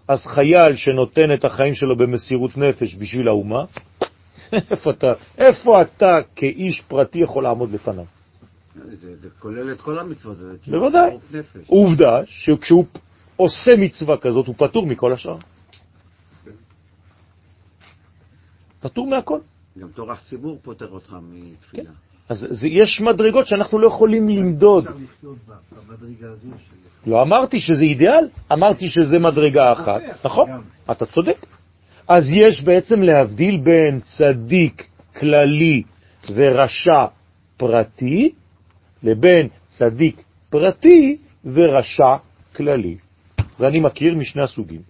אז 0.07 0.25
חייל 0.25 0.75
שנותן 0.75 1.33
את 1.33 1.45
החיים 1.45 1.73
שלו 1.73 1.95
במסירות 1.95 2.57
נפש 2.57 2.95
בשביל 2.95 3.27
האומה, 3.27 3.63
איפה 4.71 4.91
אתה, 4.91 5.13
איפה 5.37 5.81
אתה 5.81 6.19
כאיש 6.35 6.81
פרטי 6.87 7.19
יכול 7.19 7.43
לעמוד 7.43 7.71
לפניו? 7.71 8.05
זה 8.75 9.15
זה 9.15 9.29
כולל 9.39 9.71
את 9.71 9.81
כל 9.81 9.99
המצוות. 9.99 10.37
זה 10.37 10.55
כאילו 10.63 10.79
בוודאי. 10.79 11.09
חירוף 11.09 11.31
נפש. 11.31 11.67
עובדה 11.67 12.21
שכשהוא 12.25 12.85
עושה 13.35 13.71
מצווה 13.77 14.17
כזאת, 14.17 14.47
הוא 14.47 14.55
פטור 14.57 14.85
מכל 14.85 15.11
השאר. 15.13 15.37
פטור 18.79 19.07
מהכל. 19.07 19.39
גם 19.79 19.87
תורך 19.87 20.19
ציבור 20.29 20.59
פוטר 20.61 20.89
אותך 20.89 21.15
מתפילה. 21.31 21.91
אז 22.29 22.47
זה, 22.49 22.67
יש 22.67 23.01
מדרגות 23.01 23.47
שאנחנו 23.47 23.79
לא 23.79 23.87
יכולים 23.87 24.29
למדוד. 24.29 24.85
לא 27.07 27.21
אמרתי 27.21 27.59
שזה 27.59 27.83
אידיאל, 27.83 28.27
אמרתי 28.53 28.89
שזה 28.89 29.19
מדרגה 29.19 29.71
אחת, 29.71 30.01
נכון? 30.25 30.49
אתה 30.91 31.05
צודק. 31.05 31.45
אז 32.07 32.23
יש 32.31 32.63
בעצם 32.63 33.01
להבדיל 33.01 33.57
בין 33.57 33.99
צדיק 33.99 34.87
כללי 35.19 35.83
ורשע 36.33 37.05
פרטי, 37.57 38.31
לבין 39.03 39.47
צדיק 39.69 40.21
פרטי 40.49 41.17
ורשע 41.45 42.15
כללי. 42.55 42.97
ואני 43.59 43.79
מכיר 43.79 44.15
משני 44.15 44.43
הסוגים. 44.43 44.81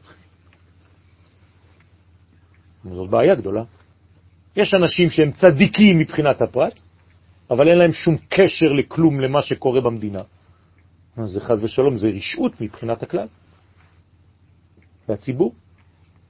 זאת 2.83 3.09
בעיה 3.09 3.35
גדולה. 3.35 3.63
יש 4.55 4.73
אנשים 4.73 5.09
שהם 5.09 5.31
צדיקים 5.31 5.99
מבחינת 5.99 6.41
הפרט, 6.41 6.79
אבל 7.49 7.67
אין 7.67 7.77
להם 7.77 7.93
שום 7.93 8.17
קשר 8.29 8.65
לכלום 8.65 9.19
למה 9.19 9.41
שקורה 9.41 9.81
במדינה. 9.81 10.21
זה 11.25 11.41
חז 11.41 11.63
ושלום, 11.63 11.97
זה 11.97 12.07
רשעות 12.07 12.61
מבחינת 12.61 13.03
הכלל 13.03 13.27
והציבור. 15.09 15.53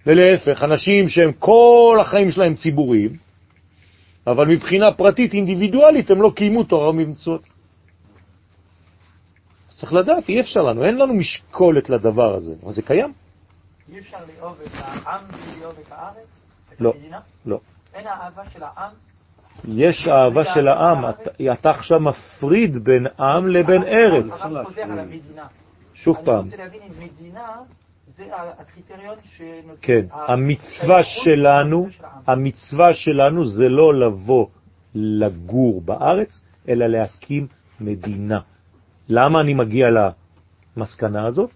ולהפך, 0.06 0.64
אנשים 0.64 1.10
שהם 1.10 1.32
כל 1.39 1.97
החיים 2.01 2.32
שלהם 2.32 2.56
ציבוריים, 2.56 3.18
אבל 4.28 4.47
מבחינה 4.47 4.91
פרטית, 4.91 5.34
אינדיבידואלית, 5.34 6.12
הם 6.12 6.22
לא 6.22 6.32
קיימו 6.36 6.64
תורה 6.64 6.89
ומצוות. 6.89 7.41
צריך 9.70 9.93
לדעת, 9.93 10.30
אי 10.30 10.41
אפשר 10.41 10.60
לנו, 10.60 10.86
אין 10.86 10.97
לנו 10.97 11.14
משקולת 11.14 11.89
לדבר 11.89 12.36
הזה, 12.36 12.53
אבל 12.64 12.74
זה 12.74 12.82
קיים. 12.82 13.14
אי 13.93 13.99
אפשר 13.99 14.18
לאהוב 14.38 14.58
את 14.62 14.72
העם 14.74 15.22
בלי 15.28 15.62
לאהוב 15.62 15.76
את 15.88 15.91
הארץ? 15.91 16.28
את 16.74 16.82
לא, 16.82 16.93
המדינה? 16.95 17.20
לא. 17.45 17.60
אין 17.93 18.08
אהבה 18.08 18.43
של 18.53 18.64
העם? 18.64 18.91
יש 19.68 20.08
אהבה 20.08 20.45
של 20.45 20.68
העם, 20.68 21.10
אתה, 21.10 21.53
אתה 21.53 21.70
עכשיו 21.70 21.99
מפריד 21.99 22.84
בין 22.84 23.08
עם 23.20 23.47
לבין 23.47 23.84
ארץ. 23.84 24.26
הרב 24.32 24.66
חוזר 24.66 24.82
על 24.82 24.99
המדינה. 24.99 25.47
שוב 25.93 26.18
פעם, 26.26 26.39
אני 26.39 26.43
רוצה 26.43 26.58
להבין 26.58 26.82
אם 26.82 27.06
מדינה 27.06 27.47
זה 28.18 28.24
הקריטריון 28.34 29.16
שנותן... 29.24 29.82
כן, 29.82 30.05
המצווה 30.11 31.03
שלנו. 31.03 31.88
המצווה 32.28 32.93
שלנו 32.93 33.45
זה 33.45 33.70
לא 33.70 33.99
לבוא 33.99 34.47
לגור 34.95 35.82
בארץ, 35.82 36.41
אלא 36.70 36.88
להקים 36.88 37.47
מדינה. 37.82 38.39
למה 39.09 39.41
אני 39.41 39.53
מגיע 39.53 39.88
למסקנה 40.78 41.28
הזאת? 41.28 41.49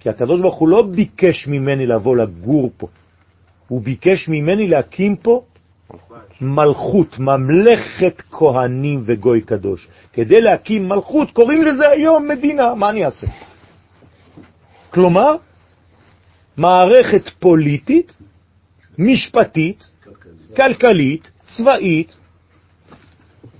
כי 0.00 0.08
הקדוש 0.08 0.40
ברוך 0.40 0.56
הוא 0.56 0.68
לא 0.68 0.82
ביקש 0.82 1.46
ממני 1.48 1.86
לבוא 1.86 2.16
לגור 2.16 2.70
פה, 2.76 2.86
הוא 3.68 3.82
ביקש 3.82 4.28
ממני 4.28 4.68
להקים 4.68 5.16
פה 5.16 5.42
מלכות, 6.40 7.18
ממלכת 7.18 8.22
כהנים 8.30 9.02
וגוי 9.06 9.40
קדוש. 9.40 9.88
כדי 10.12 10.40
להקים 10.40 10.88
מלכות 10.88 11.30
קוראים 11.30 11.62
לזה 11.62 11.88
היום 11.88 12.28
מדינה, 12.28 12.74
מה 12.74 12.90
אני 12.90 13.04
אעשה? 13.04 13.26
כלומר, 14.90 15.36
מערכת 16.56 17.28
פוליטית, 17.38 18.16
משפטית, 18.98 19.90
כלכלית, 20.56 21.30
צבאית, 21.46 22.16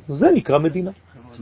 זה 0.09 0.31
נקרא 0.35 0.59
מדינה. 0.59 0.91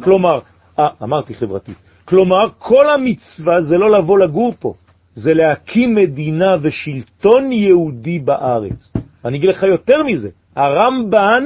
כלומר, 0.04 0.40
אה, 0.78 0.88
אמרתי 1.02 1.34
חברתית. 1.34 1.76
כלומר, 2.04 2.48
כל 2.58 2.90
המצווה 2.90 3.62
זה 3.62 3.78
לא 3.78 3.98
לבוא 3.98 4.18
לגור 4.18 4.54
פה, 4.58 4.74
זה 5.14 5.34
להקים 5.34 5.94
מדינה 5.94 6.56
ושלטון 6.62 7.52
יהודי 7.52 8.18
בארץ. 8.18 8.92
אני 9.24 9.38
אגיד 9.38 9.50
לך 9.50 9.62
יותר 9.62 10.02
מזה, 10.02 10.28
הרמב"ן, 10.56 11.44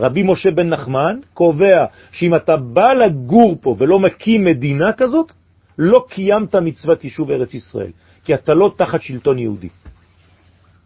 רבי 0.00 0.22
משה 0.22 0.50
בן 0.50 0.68
נחמן, 0.68 1.18
קובע 1.34 1.84
שאם 2.12 2.34
אתה 2.34 2.56
בא 2.56 2.92
לגור 2.92 3.56
פה 3.60 3.76
ולא 3.78 3.98
מקים 3.98 4.44
מדינה 4.44 4.92
כזאת, 4.92 5.32
לא 5.78 6.04
קיימת 6.08 6.54
מצוות 6.54 7.04
יישוב 7.04 7.30
ארץ 7.30 7.54
ישראל, 7.54 7.90
כי 8.24 8.34
אתה 8.34 8.54
לא 8.54 8.74
תחת 8.76 9.02
שלטון 9.02 9.38
יהודי. 9.38 9.68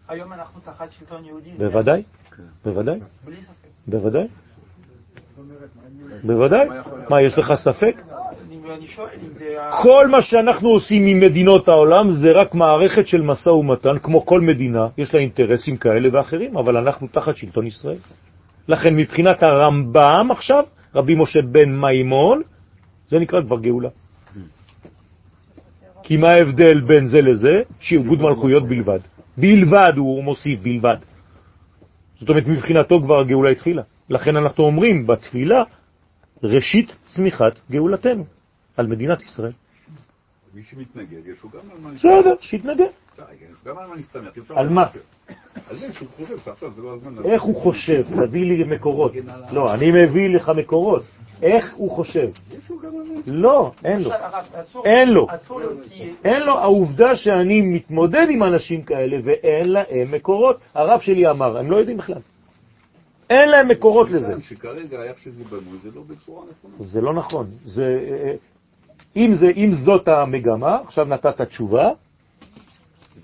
היום 0.08 0.32
אנחנו 0.32 0.60
תחת 0.60 0.92
שלטון 0.92 1.24
יהודי. 1.24 1.50
בוודאי, 1.58 2.02
בוודאי, 2.64 2.98
בלי 3.24 3.36
ספק. 3.36 3.68
בוודאי. 3.86 4.26
בוודאי. 6.24 6.68
מה, 7.10 7.22
יש 7.22 7.38
לך 7.38 7.52
ספק? 7.54 7.96
כל 9.82 10.08
מה 10.08 10.22
שאנחנו 10.22 10.68
עושים 10.68 11.06
עם 11.06 11.20
מדינות 11.20 11.68
העולם 11.68 12.10
זה 12.10 12.32
רק 12.32 12.54
מערכת 12.54 13.06
של 13.06 13.22
משא 13.22 13.48
ומתן, 13.48 13.98
כמו 13.98 14.26
כל 14.26 14.40
מדינה, 14.40 14.86
יש 14.98 15.14
לה 15.14 15.20
אינטרסים 15.20 15.76
כאלה 15.76 16.08
ואחרים, 16.12 16.56
אבל 16.56 16.76
אנחנו 16.76 17.06
תחת 17.06 17.36
שלטון 17.36 17.66
ישראל. 17.66 17.98
לכן 18.68 18.94
מבחינת 18.94 19.42
הרמב"ם 19.42 20.28
עכשיו, 20.30 20.64
רבי 20.94 21.14
משה 21.14 21.38
בן 21.52 21.80
מימון, 21.80 22.42
זה 23.08 23.18
נקרא 23.18 23.42
כבר 23.42 23.60
גאולה. 23.60 23.88
כי 26.08 26.16
מה 26.16 26.28
ההבדל 26.28 26.80
בין 26.80 27.06
זה 27.06 27.20
לזה? 27.20 27.62
שיעבוד 27.80 28.20
מלכויות 28.20 28.68
בלבד. 28.68 28.98
בלבד, 29.36 29.92
הוא 29.96 30.24
מוסיף, 30.24 30.60
בלבד. 30.60 30.96
זאת 32.20 32.28
אומרת, 32.28 32.46
מבחינתו 32.46 33.00
כבר 33.02 33.20
הגאולה 33.20 33.50
התחילה. 33.50 33.82
לכן 34.10 34.36
אנחנו 34.36 34.64
אומרים 34.64 35.06
בתפילה, 35.06 35.62
ראשית 36.42 36.96
צמיחת 37.06 37.60
גאולתנו 37.70 38.24
על 38.76 38.86
מדינת 38.86 39.22
ישראל. 39.22 39.52
מי 40.58 40.64
שמתנגד, 40.64 41.26
יש 41.26 41.42
לו 41.44 41.50
גם 41.50 41.58
על 41.58 41.80
מה 41.82 41.90
להסתמך. 41.92 42.12
בסדר, 42.12 42.34
שיתנגד. 42.40 42.86
גם 43.64 43.78
על 43.78 43.86
מה 43.86 43.94
על 44.48 44.68
מה? 44.68 44.84
על 45.70 45.76
זה 45.76 45.92
שהוא 45.92 46.08
חושב 46.16 46.38
שעכשיו 46.44 46.70
זה 46.70 46.82
לא 46.82 46.94
הזמן. 46.94 47.24
איך 47.24 47.42
הוא 47.42 47.56
חושב? 47.56 48.02
תביא 48.02 48.44
לי 48.44 48.64
מקורות. 48.64 49.12
לא, 49.52 49.74
אני 49.74 49.90
מביא 49.90 50.28
לך 50.28 50.52
מקורות. 50.56 51.02
איך 51.42 51.74
הוא 51.74 51.90
חושב? 51.90 52.28
לא, 53.26 53.72
אין 53.84 54.02
לו. 54.02 54.10
אין 54.84 55.08
לו. 55.08 55.26
אין 56.24 56.42
לו, 56.42 56.58
העובדה 56.58 57.16
שאני 57.16 57.60
מתמודד 57.60 58.26
עם 58.30 58.42
אנשים 58.42 58.82
כאלה 58.82 59.16
ואין 59.24 59.68
להם 59.68 60.10
מקורות, 60.10 60.58
הרב 60.74 61.00
שלי 61.00 61.30
אמר, 61.30 61.58
הם 61.58 61.70
לא 61.70 61.76
יודעים 61.76 61.96
בכלל. 61.96 62.20
אין 63.30 63.48
להם 63.48 63.68
מקורות 63.68 64.10
לזה. 64.10 64.34
שכרגע 64.40 65.02
איך 65.02 65.18
שזה 65.18 65.44
בנוי 65.44 65.78
זה 65.82 65.90
לא 65.94 66.02
בצורה 66.02 66.44
נכונה. 66.50 66.74
זה 66.78 67.00
לא 67.00 67.14
נכון. 67.14 67.46
אם, 69.16 69.34
זה, 69.34 69.46
אם 69.56 69.70
זאת 69.84 70.08
המגמה, 70.08 70.78
עכשיו 70.86 71.04
נתת 71.04 71.40
תשובה, 71.40 71.90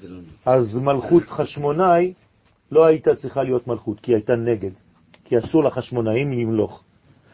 לא 0.03 0.19
אז 0.47 0.77
מלכות 0.77 1.23
חשמונאי 1.23 2.13
לא 2.73 2.85
הייתה 2.85 3.15
צריכה 3.15 3.43
להיות 3.43 3.67
מלכות, 3.67 4.01
כי 4.01 4.15
הייתה 4.15 4.37
נגד, 4.37 4.71
כי 5.25 5.39
אסור 5.39 5.65
לחשמונאים 5.65 6.33
למלוך. 6.33 6.83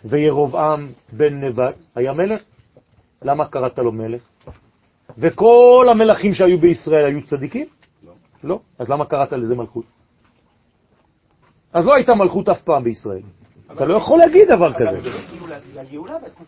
וירובעם 0.05 0.89
בן 1.13 1.45
נבט 1.45 1.77
היה 1.95 2.13
מלך, 2.13 2.43
למה 3.23 3.49
קראת 3.49 3.79
לו 3.79 3.93
מלך? 3.93 4.23
וכל 5.19 5.87
המלכים 5.91 6.35
שהיו 6.35 6.59
בישראל 6.59 7.07
היו 7.07 7.25
צדיקים? 7.25 7.67
לא. 8.07 8.13
לא. 8.45 8.61
אז 8.79 8.89
למה 8.89 9.05
קראת 9.05 9.33
לזה 9.33 9.55
מלכות? 9.55 9.85
אז 11.73 11.87
לא 11.87 11.95
הייתה 11.95 12.15
מלכות 12.15 12.49
אף 12.49 12.63
פעם 12.63 12.85
בישראל. 12.85 13.23
אתה 13.73 13.85
לא 13.85 13.95
יכול 13.95 14.19
להגיד 14.19 14.49
דבר 14.49 14.73
כזה. 14.75 15.11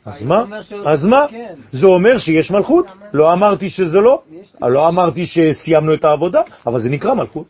אז. 0.04 0.22
מה? 0.22 0.44
אז 0.86 1.04
מה? 1.04 1.26
זה 1.72 1.86
אומר 1.86 2.18
שיש 2.18 2.50
מלכות. 2.50 2.86
לא 3.12 3.26
אמרתי 3.32 3.68
שזה 3.68 3.98
לא, 3.98 4.22
לא 4.62 4.84
אמרתי 4.88 5.26
שסיימנו 5.26 5.94
את 5.94 6.04
העבודה, 6.04 6.42
אבל 6.66 6.82
זה 6.82 6.88
נקרא 6.88 7.14
מלכות. 7.14 7.46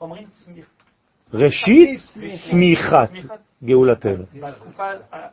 אומרים. 0.00 0.26
ראשית 1.34 2.00
צמיחת 2.50 3.10
גאולתנו. 3.64 4.24
בתקופה 4.42 4.84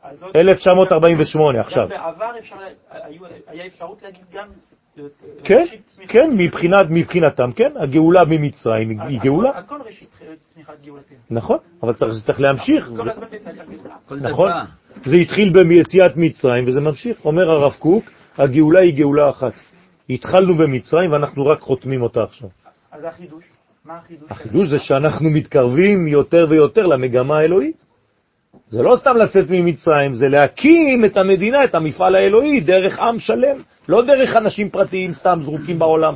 הזאת... 0.03 0.35
1948, 0.35 1.59
עכשיו. 1.59 1.87
בעבר 1.87 2.31
היה 3.47 3.65
אפשרות 3.67 4.01
להגיד 4.03 4.23
גם... 4.33 4.47
אה, 4.99 5.03
כן, 5.43 5.65
כן. 6.07 6.29
מבחינת, 6.37 6.85
מבחינתם, 6.89 7.51
כן, 7.51 7.71
הגאולה 7.75 8.25
ממצרים 8.25 8.99
היא- 9.01 9.19
גאולה. 9.21 9.49
הכל 9.49 9.75
ראשית 9.85 10.09
אה, 10.21 10.33
צמיחת 10.43 10.73
גאולתנו. 10.85 11.17
נכון, 11.29 11.57
אבל 11.83 11.93
צריך 11.93 12.13
צריך 12.25 12.39
להמשיך. 12.39 12.91
נכון? 14.21 14.51
זה 15.05 15.15
התחיל 15.15 15.63
ביציאת 15.63 16.11
מצרים 16.15 16.67
וזה 16.67 16.81
ממשיך. 16.81 17.25
אומר 17.25 17.51
הרב 17.51 17.73
קוק, 17.79 18.05
הגאולה 18.37 18.79
היא 18.79 18.97
גאולה 18.97 19.29
אחת. 19.29 19.53
התחלנו 20.09 20.57
במצרים 20.57 21.11
ואנחנו 21.11 21.45
רק 21.45 21.59
חותמים 21.59 22.01
אותה 22.01 22.23
עכשיו. 22.23 22.49
אז 22.91 23.03
החידוש, 23.03 23.43
מה 23.85 23.97
החידוש? 23.97 24.31
החידוש 24.31 24.69
זה 24.69 24.79
שאנחנו 24.79 25.29
מתקרבים 25.29 26.07
יותר 26.07 26.47
ויותר 26.49 26.87
למגמה 26.87 27.37
האלוהית. 27.37 27.88
זה 28.69 28.81
לא 28.81 28.95
סתם 28.99 29.17
לצאת 29.17 29.45
ממצרים, 29.49 30.13
זה 30.13 30.27
להקים 30.27 31.05
את 31.05 31.17
המדינה, 31.17 31.63
את 31.63 31.75
המפעל 31.75 32.15
האלוהי, 32.15 32.59
דרך 32.59 32.99
עם 32.99 33.19
שלם, 33.19 33.57
לא 33.87 34.01
דרך 34.01 34.35
אנשים 34.35 34.69
פרטיים 34.69 35.13
סתם 35.13 35.39
זרוקים 35.43 35.79
בעולם. 35.79 36.15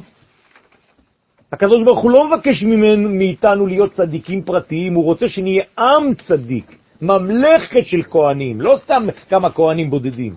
הקדוש 1.51 1.83
ברוך 1.83 1.99
הוא 1.99 2.11
לא 2.11 2.27
מבקש 2.27 2.63
ממנו, 2.63 3.09
מאיתנו 3.09 3.67
להיות 3.67 3.91
צדיקים 3.91 4.43
פרטיים, 4.43 4.93
הוא 4.93 5.03
רוצה 5.03 5.27
שנהיה 5.27 5.63
עם 5.79 6.13
צדיק, 6.13 6.77
ממלכת 7.01 7.85
של 7.85 8.03
כהנים, 8.03 8.61
לא 8.61 8.75
סתם 8.83 9.07
כמה 9.29 9.49
כהנים 9.49 9.89
בודדים. 9.89 10.35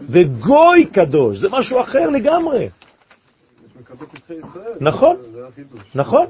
וגוי 0.00 0.86
קדוש, 0.92 1.38
זה 1.38 1.48
משהו 1.50 1.80
אחר 1.80 2.10
לגמרי. 2.10 2.68
נכון. 4.80 5.16
נכון. 5.94 6.26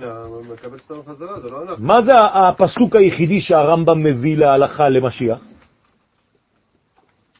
לא. 0.00 1.76
מה 1.78 2.02
זה 2.02 2.12
הפסוק 2.16 2.96
היחידי 2.96 3.40
שהרמב"ם 3.40 4.04
מביא 4.04 4.36
להלכה 4.36 4.88
למשיח? 4.88 5.38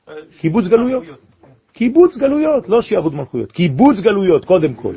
אה, 0.08 0.14
קיבוץ 0.40 0.66
גלויות. 0.68 1.04
קיבוץ 1.72 2.16
גלויות, 2.16 2.68
לא 2.68 2.82
שיעבוד 2.82 3.14
מלכויות. 3.14 3.52
קיבוץ 3.52 4.00
גלויות, 4.00 4.44
קודם 4.44 4.74
כל. 4.74 4.94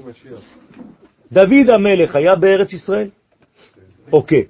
דוד 1.32 1.70
המלך 1.74 2.16
היה 2.16 2.36
בארץ 2.36 2.74
ישראל? 2.74 3.10
אוקיי. 4.14 4.46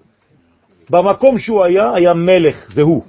במקום 0.89 1.37
שהוא 1.37 1.63
היה, 1.63 1.93
היה 1.93 2.13
מלך, 2.13 2.71
זה 2.73 2.81
הוא. 2.81 3.03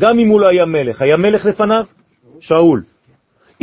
גם 0.00 0.18
אם 0.18 0.28
הוא 0.28 0.40
לא 0.40 0.48
היה 0.48 0.66
מלך, 0.66 1.02
היה 1.02 1.16
מלך 1.16 1.44
לפניו? 1.44 1.84
שאול. 2.40 2.84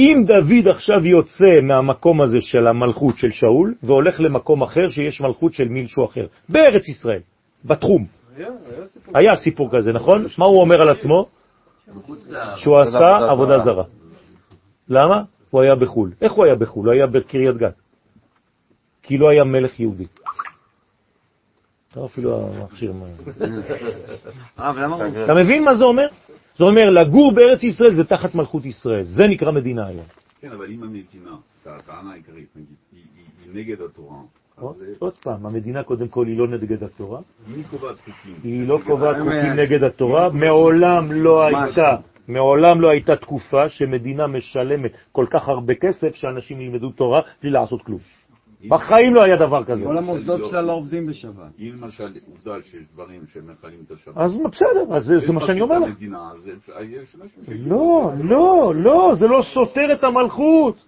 אם 0.01 0.23
דוד 0.27 0.67
עכשיו 0.67 1.05
יוצא 1.05 1.61
מהמקום 1.63 2.21
הזה 2.21 2.37
של 2.41 2.67
המלכות 2.67 3.17
של 3.17 3.31
שאול, 3.31 3.75
והולך 3.83 4.19
למקום 4.19 4.61
אחר 4.63 4.89
שיש 4.89 5.21
מלכות 5.21 5.53
של 5.53 5.63
מישהו 5.67 6.05
אחר, 6.05 6.25
בארץ 6.49 6.87
ישראל, 6.89 7.19
בתחום. 7.65 8.05
היה, 8.37 8.47
היה 8.47 8.87
סיפור. 8.93 9.17
היה 9.17 9.35
סיפור 9.35 9.69
כזה, 9.71 9.91
נכון? 9.91 10.25
מה 10.37 10.45
הוא 10.45 10.61
אומר 10.61 10.81
על 10.81 10.89
עצמו? 10.89 11.25
שהוא 12.55 12.79
עשה 12.79 13.29
עבודה 13.31 13.59
זרה. 13.59 13.83
למה? 14.89 15.23
הוא 15.49 15.61
היה 15.61 15.75
בחו"ל. 15.75 16.11
איך 16.21 16.31
הוא 16.31 16.45
היה 16.45 16.55
בחו"ל? 16.55 16.85
הוא 16.85 16.93
היה 16.93 17.07
בקריית 17.07 17.57
גת. 17.57 17.79
כי 19.03 19.17
לא 19.17 19.29
היה 19.29 19.43
מלך 19.43 19.79
יהודי. 19.79 20.05
לא 21.95 22.05
אפילו 22.05 22.47
המכשיר... 22.47 22.93
מה- 22.93 23.05
אה. 24.59 25.23
אתה 25.23 25.33
מבין 25.33 25.63
מה 25.65 25.75
זה 25.75 25.83
אומר? 25.83 26.07
זה 26.55 26.63
אומר, 26.63 26.89
לגור 26.89 27.31
בארץ 27.35 27.63
ישראל 27.63 27.93
זה 27.93 28.03
תחת 28.03 28.35
מלכות 28.35 28.65
ישראל. 28.65 29.03
זה 29.03 29.23
נקרא 29.27 29.51
מדינה 29.51 29.87
היום. 29.87 30.05
כן, 30.41 30.51
אבל 30.51 30.65
אם 30.71 30.83
המדינה, 30.83 31.35
הטענה 31.65 32.11
העיקרית, 32.11 32.47
נגיד, 32.55 32.75
היא- 32.91 33.01
נגד 33.53 33.81
התורה, 33.81 34.17
עוד- 34.99 35.13
פעם, 35.23 35.45
המדינה 35.45 35.83
קודם 35.83 36.07
כל 36.07 36.27
היא 36.27 36.37
לא 36.37 36.47
נגד 36.47 36.83
התורה, 36.83 37.19
מי 37.47 37.63
קובעת 37.63 37.95
חוקים? 37.99 38.35
היא 38.43 38.67
לא 38.67 38.79
קובעת 38.87 39.15
חוקים 39.19 39.53
נגד 39.53 39.83
התורה, 39.83 40.29
מעולם 40.29 41.11
לא 41.11 41.43
הייתה, 41.43 41.95
מעולם 42.27 42.81
לא 42.81 42.89
הייתה 42.89 43.15
תקופה 43.15 43.69
שמדינה 43.69 44.27
משלמת 44.27 44.91
כל 45.11 45.25
כך 45.29 45.49
הרבה 45.49 45.73
כסף 45.75 46.15
שאנשים 46.15 46.61
ילמדו 46.61 46.89
תורה 46.89 47.21
בלי 47.41 47.49
לעשות 47.51 47.81
כלום. 47.81 47.99
בחיים 48.69 49.15
לא 49.15 49.23
היה 49.23 49.35
דבר 49.35 49.63
כזה. 49.63 49.83
כל 49.85 49.97
המוסדות 49.97 50.45
שלה 50.45 50.61
לא 50.61 50.71
עובדים 50.71 51.07
בשבת. 51.07 51.33
אם 51.59 51.71
למשל 51.81 52.03
עובדה 52.31 52.61
שיש 52.61 52.81
דברים 52.93 53.21
שמכלים 53.33 53.79
את 53.87 53.91
השבת. 53.91 54.17
אז 54.17 54.35
בסדר, 54.51 54.95
אז 54.95 55.03
זה- 55.05 55.31
מה 55.33 55.41
שאני 55.41 55.61
אומר 55.61 55.79
לך. 55.79 55.93
ש- 57.45 57.49
לא, 57.65 58.11
לא, 58.23 58.73
לא, 58.75 59.11
זה 59.19 59.27
לא 59.27 59.41
סותר 59.53 59.93
את 59.93 60.03
המלכות. 60.03 60.83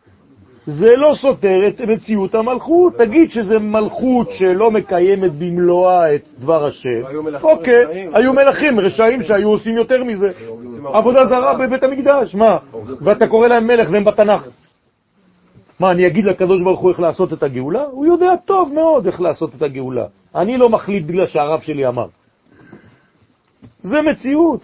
זה 0.67 0.95
לא 0.95 1.13
סותר 1.21 1.67
את 1.67 1.81
מציאות 1.81 2.35
המלכות. 2.35 2.93
תגיד 2.97 3.29
שזה 3.29 3.59
מלכות 3.59 4.27
שלא 4.31 4.71
מקיימת 4.71 5.31
במלואה 5.31 6.15
את 6.15 6.27
דבר 6.39 6.65
השם. 6.65 6.89
אוקיי. 7.41 7.85
היו 8.13 8.33
מלכים 8.33 8.79
רשעים 8.79 9.21
שהיו 9.21 9.49
עושים 9.49 9.77
יותר 9.77 10.03
מזה. 10.03 10.27
עבודה 10.93 11.25
זרה 11.25 11.53
בבית 11.57 11.83
המקדש, 11.83 12.35
מה? 12.35 12.57
ואתה 13.01 13.27
קורא 13.27 13.47
להם 13.47 13.67
מלך 13.67 13.87
והם 13.91 14.03
בתנ"ך. 14.03 14.47
מה, 15.83 15.91
אני 15.91 16.07
אגיד 16.07 16.25
לקדוש 16.25 16.61
ברוך 16.61 16.79
הוא 16.79 16.91
איך 16.91 16.99
לעשות 16.99 17.33
את 17.33 17.43
הגאולה? 17.43 17.83
הוא 17.83 18.05
יודע 18.05 18.35
טוב 18.45 18.73
מאוד 18.73 19.05
איך 19.05 19.21
לעשות 19.21 19.55
את 19.55 19.61
הגאולה. 19.61 20.05
אני 20.35 20.57
לא 20.57 20.69
מחליט 20.69 21.05
בגלל 21.05 21.27
שהרב 21.27 21.61
שלי 21.61 21.87
אמר. 21.87 22.07
זה 23.81 24.01
מציאות. 24.01 24.61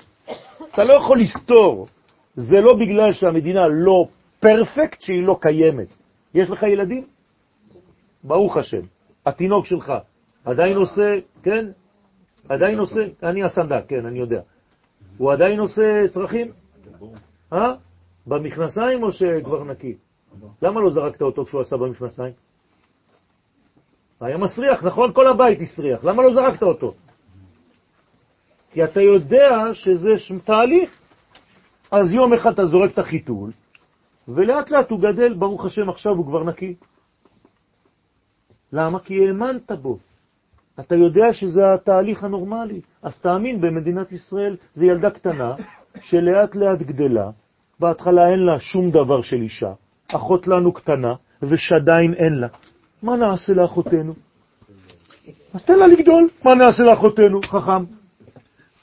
אתה 0.72 0.84
לא 0.84 0.94
יכול 0.94 1.20
לסתור. 1.20 1.88
זה 2.36 2.62
לא 2.62 2.74
בגלל 2.74 3.14
שהמדינה 3.14 3.68
לא 3.68 4.08
פרפקט 4.40 5.02
שהיא 5.02 5.24
לא 5.24 5.38
קיימת. 5.42 5.96
יש 6.34 6.50
לך 6.50 6.64
ילדים? 6.64 7.04
ברוך 8.24 8.58
השם. 8.58 8.82
התינוק 9.26 9.66
שלך 9.66 9.94
עדיין 10.46 10.78
עושה, 10.78 11.20
כן? 11.44 11.66
עדיין 12.50 12.80
עושה, 12.80 13.02
אני 13.24 13.44
הסנדק, 13.44 13.84
כן, 13.88 14.06
אני 14.06 14.20
יודע. 14.20 14.42
הוא 15.18 15.34
עדיין 15.34 15.60
עושה 15.60 16.08
צרכים? 16.08 16.48
אה? 17.54 17.74
במכנסיים 18.28 19.04
או 19.04 19.12
שכבר 19.12 19.64
נקי? 19.64 20.09
למה 20.62 20.82
לא 20.82 20.90
זרקת 20.90 21.22
אותו 21.22 21.46
כשהוא 21.46 21.62
עשה 21.62 21.78
במכנסיים? 21.78 22.34
היה 24.22 24.38
מסריח, 24.38 24.84
נכון? 24.84 25.14
כל 25.14 25.28
הבית 25.28 25.60
הסריח. 25.62 26.04
למה 26.04 26.24
לא 26.24 26.34
זרקת 26.34 26.64
אותו? 26.64 26.94
כי 28.72 28.84
אתה 28.84 29.02
יודע 29.02 29.74
שזה 29.74 30.10
תהליך. 30.46 31.00
אז 31.92 32.14
יום 32.14 32.34
אחד 32.34 32.52
אתה 32.52 32.66
זורק 32.66 32.92
את 32.94 33.00
החיתול, 33.00 33.52
ולאט 34.28 34.72
לאט 34.72 34.90
הוא 34.92 35.00
גדל, 35.00 35.34
ברוך 35.34 35.66
השם, 35.66 35.90
עכשיו 35.90 36.12
הוא 36.12 36.26
כבר 36.26 36.44
נקי. 36.44 36.76
למה? 38.74 39.00
כי 39.00 39.14
האמנת 39.28 39.72
בו. 39.72 39.98
אתה 40.80 40.96
יודע 40.96 41.34
שזה 41.34 41.74
התהליך 41.74 42.24
הנורמלי. 42.24 42.82
אז 43.02 43.20
תאמין, 43.20 43.62
במדינת 43.62 44.12
ישראל 44.12 44.56
זה 44.74 44.86
ילדה 44.86 45.10
קטנה 45.10 45.56
שלאט 46.02 46.56
לאט 46.56 46.80
גדלה, 46.80 47.30
בהתחלה 47.80 48.30
אין 48.32 48.40
לה 48.40 48.60
שום 48.60 48.92
דבר 48.92 49.22
של 49.22 49.42
אישה, 49.42 49.74
אחות 50.16 50.47
לנו 50.47 50.72
קטנה 50.72 51.14
ושדיים 51.41 52.14
אין 52.14 52.34
לה. 52.34 52.47
מה 53.03 53.16
נעשה 53.16 53.53
לאחותנו? 53.53 54.14
אז 55.53 55.64
תן 55.64 55.80
לה 55.80 55.88
לגדול, 55.88 56.30
מה 56.45 56.55
נעשה 56.55 56.84
לאחותנו, 56.84 57.41
חכם? 57.41 57.84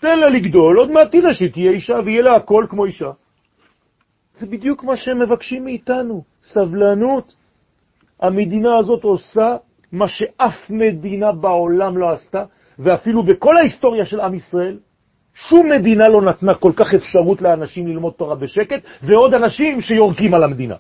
תן 0.01 0.19
לה 0.19 0.29
לגדול, 0.29 0.79
עוד 0.79 0.91
מעט 0.91 1.13
תראה 1.13 1.35
שהיא 1.35 1.53
תהיה 1.53 1.71
אישה 1.71 1.95
ויהיה 2.05 2.23
לה 2.23 2.33
הכל 2.33 2.67
כמו 2.69 2.85
אישה. 2.85 3.11
זה 4.39 4.47
בדיוק 4.47 4.85
מה 4.85 4.97
שהם 4.97 5.23
מבקשים 5.23 5.65
מאיתנו, 5.65 6.23
סבלנות. 6.45 7.35
המדינה 8.21 8.79
הזאת 8.79 9.05
עושה 9.05 9.57
מה 9.93 10.09
שאף 10.09 10.71
מדינה 10.71 11.33
בעולם 11.33 11.99
לא 11.99 12.13
עשתה, 12.13 12.45
ואפילו 12.79 13.23
בכל 13.23 13.57
ההיסטוריה 13.57 14.05
של 14.05 14.21
עם 14.21 14.35
ישראל, 14.35 14.79
שום 15.35 15.71
מדינה 15.71 16.09
לא 16.09 16.23
נתנה 16.23 16.55
כל 16.55 16.73
כך 16.77 16.95
אפשרות 16.95 17.43
לאנשים 17.43 17.87
ללמוד 17.87 18.13
תורה 18.13 18.35
בשקט, 18.35 18.83
ועוד 19.03 19.35
אנשים 19.35 19.81
שיורקים 19.81 20.35
על 20.35 20.45
המדינה. 20.45 20.75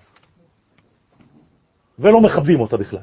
ולא 1.98 2.20
מכבדים 2.20 2.60
אותה 2.60 2.76
בכלל. 2.76 3.00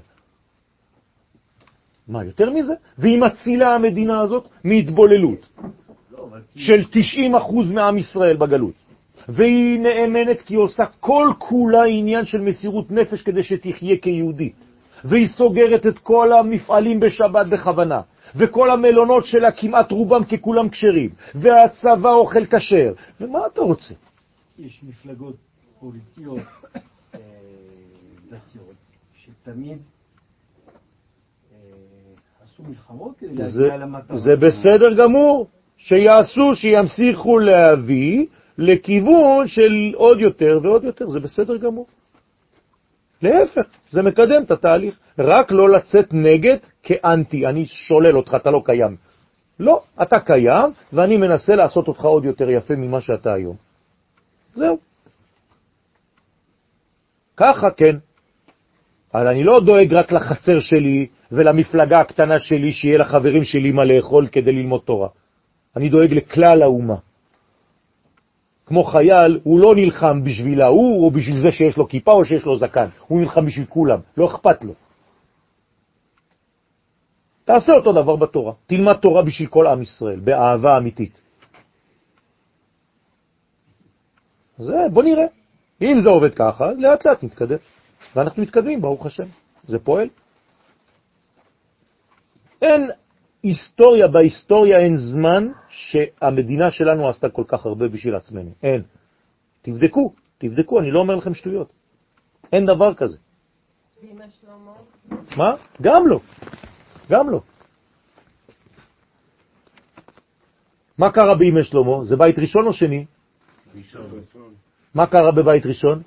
מה, 2.08 2.24
יותר 2.24 2.50
מזה? 2.50 2.74
והיא 2.98 3.22
מצילה 3.22 3.76
המדינה 3.76 4.22
הזאת 4.22 4.48
מהתבוללות 4.64 5.50
של 6.56 6.82
90% 6.82 7.74
מעם 7.74 7.98
ישראל 7.98 8.38
בגלות. 8.38 8.74
והיא 9.30 9.80
נאמנת 9.80 10.42
כי 10.42 10.54
היא 10.54 10.60
עושה 10.60 10.84
כל 11.00 11.28
כולה 11.38 11.84
עניין 11.84 12.26
של 12.26 12.42
מסירות 12.42 12.92
נפש 12.92 13.22
כדי 13.22 13.44
שתחיה 13.44 13.98
כיהודי. 14.02 14.52
והיא 15.04 15.28
סוגרת 15.28 15.86
את 15.86 16.00
כל 16.00 16.34
המפעלים 16.34 17.00
בשבת 17.00 17.48
בכוונה. 17.50 18.02
וכל 18.36 18.72
המלונות 18.72 19.26
שלה 19.26 19.52
כמעט 19.52 19.92
רובם 19.92 20.24
ככולם 20.24 20.70
כשרים. 20.70 21.10
והצבא 21.36 22.10
אוכל 22.10 22.46
כשר. 22.46 22.94
ומה 23.22 23.40
אתה 23.54 23.62
רוצה? 23.62 23.94
יש 24.60 24.82
מפלגות 24.84 25.36
פוליטיות 25.80 26.40
אה, 27.16 27.20
דתיות 28.30 28.73
שתמיד 29.44 29.78
אה, 31.52 31.58
עשו 32.44 32.64
מלחמות 32.64 33.18
כדי 33.18 33.34
להגיע 33.34 33.78
למטרה. 33.78 34.18
זה 34.18 34.36
בסדר 34.36 34.94
גמור, 34.94 35.48
שיעשו, 35.78 36.56
שימשיכו 36.56 37.40
להביא 37.40 38.26
לכיוון 38.58 39.48
של 39.48 39.94
עוד 39.96 40.20
יותר 40.20 40.60
ועוד 40.64 40.84
יותר, 40.84 41.08
זה 41.08 41.20
בסדר 41.20 41.58
גמור. 41.58 41.88
להפך, 43.22 43.66
זה 43.92 44.02
מקדם 44.02 44.44
את 44.44 44.52
התהליך. 44.52 45.00
רק 45.20 45.52
לא 45.52 45.70
לצאת 45.70 46.14
נגד 46.14 46.58
כאנטי, 46.84 47.46
אני 47.46 47.66
שולל 47.66 48.18
אותך, 48.18 48.36
אתה 48.36 48.52
לא 48.52 48.62
קיים. 48.66 48.96
לא, 49.60 49.84
אתה 50.02 50.20
קיים, 50.20 50.72
ואני 50.94 51.18
מנסה 51.18 51.56
לעשות 51.56 51.88
אותך 51.88 52.06
עוד 52.06 52.26
יותר 52.26 52.50
יפה 52.50 52.76
ממה 52.76 53.02
שאתה 53.02 53.34
היום. 53.34 53.56
זהו. 54.56 54.78
ככה, 57.38 57.72
כן. 57.72 57.96
אבל 59.14 59.28
אני 59.28 59.44
לא 59.44 59.60
דואג 59.60 59.94
רק 59.94 60.12
לחצר 60.12 60.60
שלי 60.60 61.08
ולמפלגה 61.32 62.00
הקטנה 62.00 62.40
שלי, 62.40 62.72
שיהיה 62.72 62.98
לחברים 62.98 63.44
שלי 63.44 63.72
מה 63.72 63.86
לאכול 63.86 64.28
כדי 64.28 64.52
ללמוד 64.52 64.82
תורה. 64.86 65.08
אני 65.78 65.90
דואג 65.90 66.14
לכלל 66.14 66.64
האומה. 66.64 66.96
כמו 68.66 68.84
חייל, 68.84 69.40
הוא 69.44 69.60
לא 69.60 69.76
נלחם 69.76 70.24
בשביל 70.24 70.62
ההוא 70.62 71.06
או 71.06 71.12
בשביל 71.12 71.38
זה 71.40 71.52
שיש 71.52 71.78
לו 71.78 71.88
כיפה 71.88 72.12
או 72.12 72.26
שיש 72.26 72.46
לו 72.46 72.58
זקן. 72.58 72.88
הוא 73.08 73.22
נלחם 73.22 73.46
בשביל 73.46 73.66
כולם, 73.66 74.00
לא 74.18 74.26
אכפת 74.26 74.64
לו. 74.64 74.74
תעשה 77.46 77.72
אותו 77.74 77.92
דבר 77.94 78.16
בתורה. 78.16 78.54
תלמד 78.66 78.94
תורה 78.94 79.24
בשביל 79.24 79.48
כל 79.48 79.68
עם 79.68 79.82
ישראל, 79.82 80.20
באהבה 80.20 80.78
אמיתית. 80.78 81.22
זה, 84.58 84.74
בוא 84.94 85.04
נראה. 85.04 85.26
אם 85.82 86.00
זה 86.04 86.10
עובד 86.10 86.36
ככה, 86.36 86.66
אז 86.66 86.78
לאט 86.80 87.06
לאט 87.06 87.24
נתקדם. 87.24 87.58
ואנחנו 88.16 88.44
מתקדמים, 88.44 88.82
ברוך 88.82 89.06
השם. 89.06 89.28
זה 89.68 89.80
פועל. 89.80 90.10
אין 92.62 92.90
היסטוריה, 93.44 94.08
בהיסטוריה 94.08 94.78
אין 94.80 94.96
זמן 94.96 95.48
שהמדינה 95.70 96.72
שלנו 96.72 97.10
עשתה 97.10 97.30
כל 97.30 97.44
כך 97.48 97.66
הרבה 97.66 97.88
בשביל 97.88 98.16
עצמנו. 98.16 98.52
אין. 98.64 98.84
תבדקו, 99.62 100.14
תבדקו, 100.38 100.80
אני 100.80 100.92
לא 100.92 101.00
אומר 101.00 101.16
לכם 101.16 101.34
שטויות. 101.34 101.68
אין 102.54 102.66
דבר 102.66 102.94
כזה. 102.94 103.18
מה? 105.38 105.56
גם 105.82 106.08
לא. 106.08 106.20
גם 107.10 107.30
לא. 107.30 107.42
מה 110.98 111.12
קרה 111.12 111.36
בימי 111.36 111.64
שלמה? 111.64 112.06
זה 112.06 112.16
בית 112.16 112.40
ראשון 112.40 112.68
או 112.68 112.74
שני? 112.74 113.06
מה 114.94 115.08
קרה 115.08 115.32
בבית 115.32 115.66
ראשון? 115.66 116.04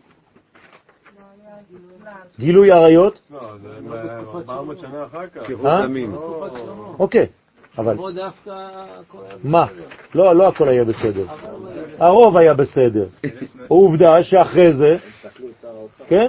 גילוי 2.39 2.73
עריות? 2.73 3.21
לא, 3.31 3.41
זה 3.63 3.69
400 4.35 4.79
שנה 4.79 5.05
אחר 5.05 5.27
כך. 5.27 5.51
אה? 5.67 5.87
אוקיי, 6.99 7.27
אבל 7.79 7.97
מה? 9.45 9.67
לא, 10.15 10.37
לא 10.37 10.49
הכל 10.49 10.69
היה 10.69 10.85
בסדר. 10.85 11.25
הרוב 11.99 12.37
היה 12.37 12.55
בסדר. 12.55 13.07
עובדה 13.69 14.23
שאחרי 14.23 14.73
זה, 14.73 14.97
כן? 16.07 16.29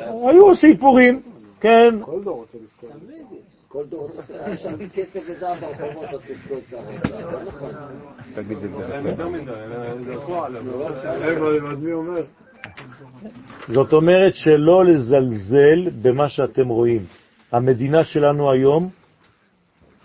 היו 0.00 0.56
סיפורים, 0.56 1.22
כן, 1.60 1.94
כל 2.00 2.22
דור 2.24 2.36
רוצה 2.36 2.58
לזכור. 2.64 2.90
כל 3.68 3.84
דור 3.84 4.10
היה 4.28 4.56
שם 4.56 4.88
כסף 4.94 5.20
וזהב 5.28 5.60
ברחובות, 5.60 6.08
אז 6.08 6.20
תזכור 6.20 6.58
שר 6.70 6.78
האוצר. 6.78 7.40
נכון. 7.40 7.70
תגיד 8.34 8.58
את 8.64 8.70
זה. 8.70 8.84
זאת 13.68 13.92
אומרת 13.92 14.34
שלא 14.34 14.84
לזלזל 14.84 15.90
במה 16.02 16.28
שאתם 16.28 16.68
רואים. 16.68 17.02
המדינה 17.52 18.04
שלנו 18.04 18.50
היום 18.50 18.88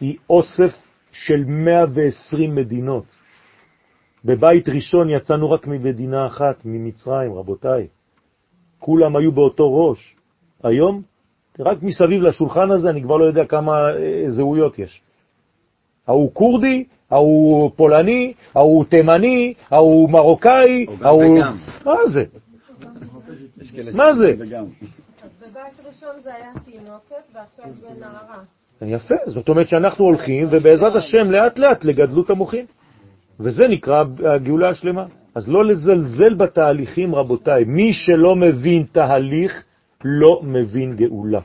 היא 0.01 0.17
אוסף 0.29 0.73
של 1.11 1.43
120 1.47 2.55
מדינות. 2.55 3.03
בבית 4.25 4.69
ראשון 4.69 5.09
יצאנו 5.09 5.51
רק 5.51 5.67
ממדינה 5.67 6.27
אחת, 6.27 6.65
ממצרים, 6.65 7.33
רבותיי. 7.33 7.87
כולם 8.79 9.15
היו 9.15 9.31
באותו 9.31 9.75
ראש. 9.75 10.15
היום, 10.63 11.01
רק 11.59 11.77
מסביב 11.81 12.21
לשולחן 12.21 12.71
הזה, 12.71 12.89
אני 12.89 13.01
כבר 13.03 13.17
לא 13.17 13.25
יודע 13.25 13.45
כמה 13.45 13.71
אה, 13.71 14.23
זהויות 14.27 14.79
יש. 14.79 15.01
ההוא 16.07 16.31
קורדי, 16.31 16.83
ההוא 17.11 17.71
פולני, 17.75 18.33
ההוא 18.55 18.85
תימני, 18.85 19.53
ההוא 19.71 20.09
מרוקאי, 20.09 20.85
ההוא... 21.01 21.39
מה 21.85 21.95
זה? 22.13 22.23
מה 23.93 24.13
זה? 24.13 24.35
אז 25.23 25.29
בבית 25.41 25.87
ראשון 25.87 26.21
זה 26.23 26.35
היה 26.35 26.51
תינוקת, 26.65 27.15
ועכשיו 27.33 27.65
זה 27.73 27.89
נערה. 27.99 28.43
יפה, 28.81 29.15
זאת 29.25 29.49
אומרת 29.49 29.67
שאנחנו 29.67 30.05
הולכים, 30.05 30.47
ובעזרת 30.51 30.95
השם 30.95 31.31
לאט 31.31 31.57
לאט 31.57 31.85
לגדלות 31.85 32.29
המוחים. 32.29 32.65
וזה 33.39 33.67
נקרא 33.67 34.03
הגאולה 34.35 34.69
השלמה. 34.69 35.05
אז 35.35 35.49
לא 35.49 35.65
לזלזל 35.65 36.33
בתהליכים, 36.33 37.15
רבותיי. 37.15 37.63
מי 37.63 37.93
שלא 37.93 38.35
מבין 38.35 38.83
תהליך, 38.91 39.63
לא 40.05 40.41
מבין 40.43 40.95
גאולה. 40.95 41.39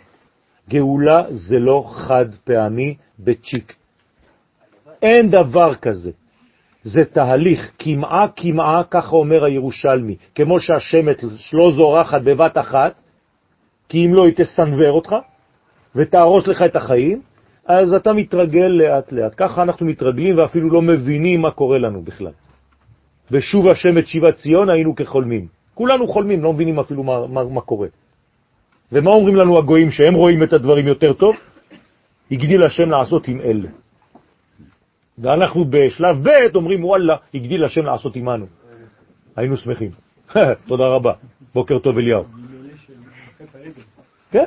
גאולה 0.68 1.24
זה 1.30 1.58
לא 1.58 1.84
חד 1.94 2.26
פעמי 2.44 2.96
בצ'יק. 3.18 3.74
אין 5.02 5.30
דבר 5.30 5.74
כזה. 5.74 6.10
זה 6.82 7.04
תהליך, 7.04 7.72
כמעה 7.78 8.26
כמעה, 8.36 8.82
ככה 8.90 9.16
אומר 9.16 9.44
הירושלמי. 9.44 10.16
כמו 10.34 10.60
שהשמט 10.60 11.22
לא 11.52 11.72
זורחת 11.72 12.22
בבת 12.22 12.58
אחת, 12.58 13.02
כי 13.88 14.06
אם 14.06 14.14
לא 14.14 14.24
היא 14.24 14.34
תסנבר 14.36 14.90
אותך, 14.90 15.14
ותהרוס 15.96 16.46
לך 16.46 16.62
את 16.62 16.76
החיים, 16.76 17.20
אז 17.66 17.94
אתה 17.94 18.12
מתרגל 18.12 18.66
לאט 18.66 19.12
לאט. 19.12 19.34
ככה 19.36 19.62
אנחנו 19.62 19.86
מתרגלים 19.86 20.38
ואפילו 20.38 20.70
לא 20.70 20.82
מבינים 20.82 21.40
מה 21.40 21.50
קורה 21.50 21.78
לנו 21.78 22.02
בכלל. 22.02 22.32
בשוב 23.30 23.68
השם 23.68 23.98
את 23.98 24.06
שיבת 24.06 24.34
ציון 24.34 24.70
היינו 24.70 24.94
כחולמים. 24.94 25.46
כולנו 25.74 26.06
חולמים, 26.06 26.42
לא 26.42 26.52
מבינים 26.52 26.78
אפילו 26.78 27.02
מה, 27.02 27.26
מה, 27.26 27.44
מה 27.44 27.60
קורה. 27.60 27.88
ומה 28.92 29.10
אומרים 29.10 29.36
לנו 29.36 29.58
הגויים 29.58 29.90
שהם 29.90 30.14
רואים 30.14 30.42
את 30.42 30.52
הדברים 30.52 30.86
יותר 30.86 31.12
טוב? 31.12 31.36
הגדיל 32.30 32.62
השם 32.62 32.90
לעשות 32.90 33.28
עם 33.28 33.40
אלה. 33.40 33.68
ואנחנו 35.20 35.64
בשלב 35.64 36.28
ב' 36.28 36.56
אומרים, 36.56 36.84
וואלה, 36.84 37.16
הגדיל 37.34 37.64
השם 37.64 37.82
לעשות 37.82 38.16
עמנו. 38.16 38.46
היינו 39.36 39.56
שמחים. 39.56 39.90
תודה 40.68 40.86
רבה. 40.86 41.12
בוקר 41.54 41.78
טוב 41.78 41.98
אליהו. 41.98 42.24
כן? 44.30 44.44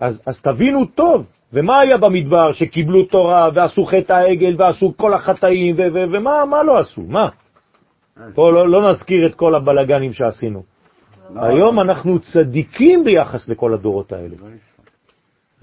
אז, 0.00 0.22
אז 0.26 0.42
תבינו 0.42 0.86
טוב, 0.86 1.26
ומה 1.52 1.80
היה 1.80 1.98
במדבר 1.98 2.52
שקיבלו 2.52 3.04
תורה 3.04 3.48
ועשו 3.54 3.84
חטא 3.84 4.12
העגל 4.12 4.54
ועשו 4.58 4.96
כל 4.96 5.14
החטאים, 5.14 5.74
ו- 5.74 5.94
ו- 5.94 6.12
ומה 6.12 6.44
מה 6.50 6.62
לא 6.62 6.78
עשו? 6.78 7.02
מה? 7.02 7.28
פה 8.34 8.52
לא, 8.52 8.68
לא 8.68 8.90
נזכיר 8.90 9.26
את 9.26 9.34
כל 9.34 9.54
הבלגנים 9.54 10.12
שעשינו. 10.12 10.62
היום 11.36 11.80
אנחנו 11.80 12.18
צדיקים 12.18 13.04
ביחס 13.04 13.48
לכל 13.48 13.74
הדורות 13.74 14.12
האלה. 14.12 14.36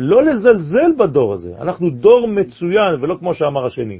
לא 0.02 0.24
לזלזל 0.24 0.92
בדור 0.98 1.34
הזה, 1.34 1.54
אנחנו 1.62 1.90
דור 1.90 2.28
מצוין, 2.28 2.94
ולא 3.02 3.16
כמו 3.20 3.34
שאמר 3.34 3.66
השני. 3.66 4.00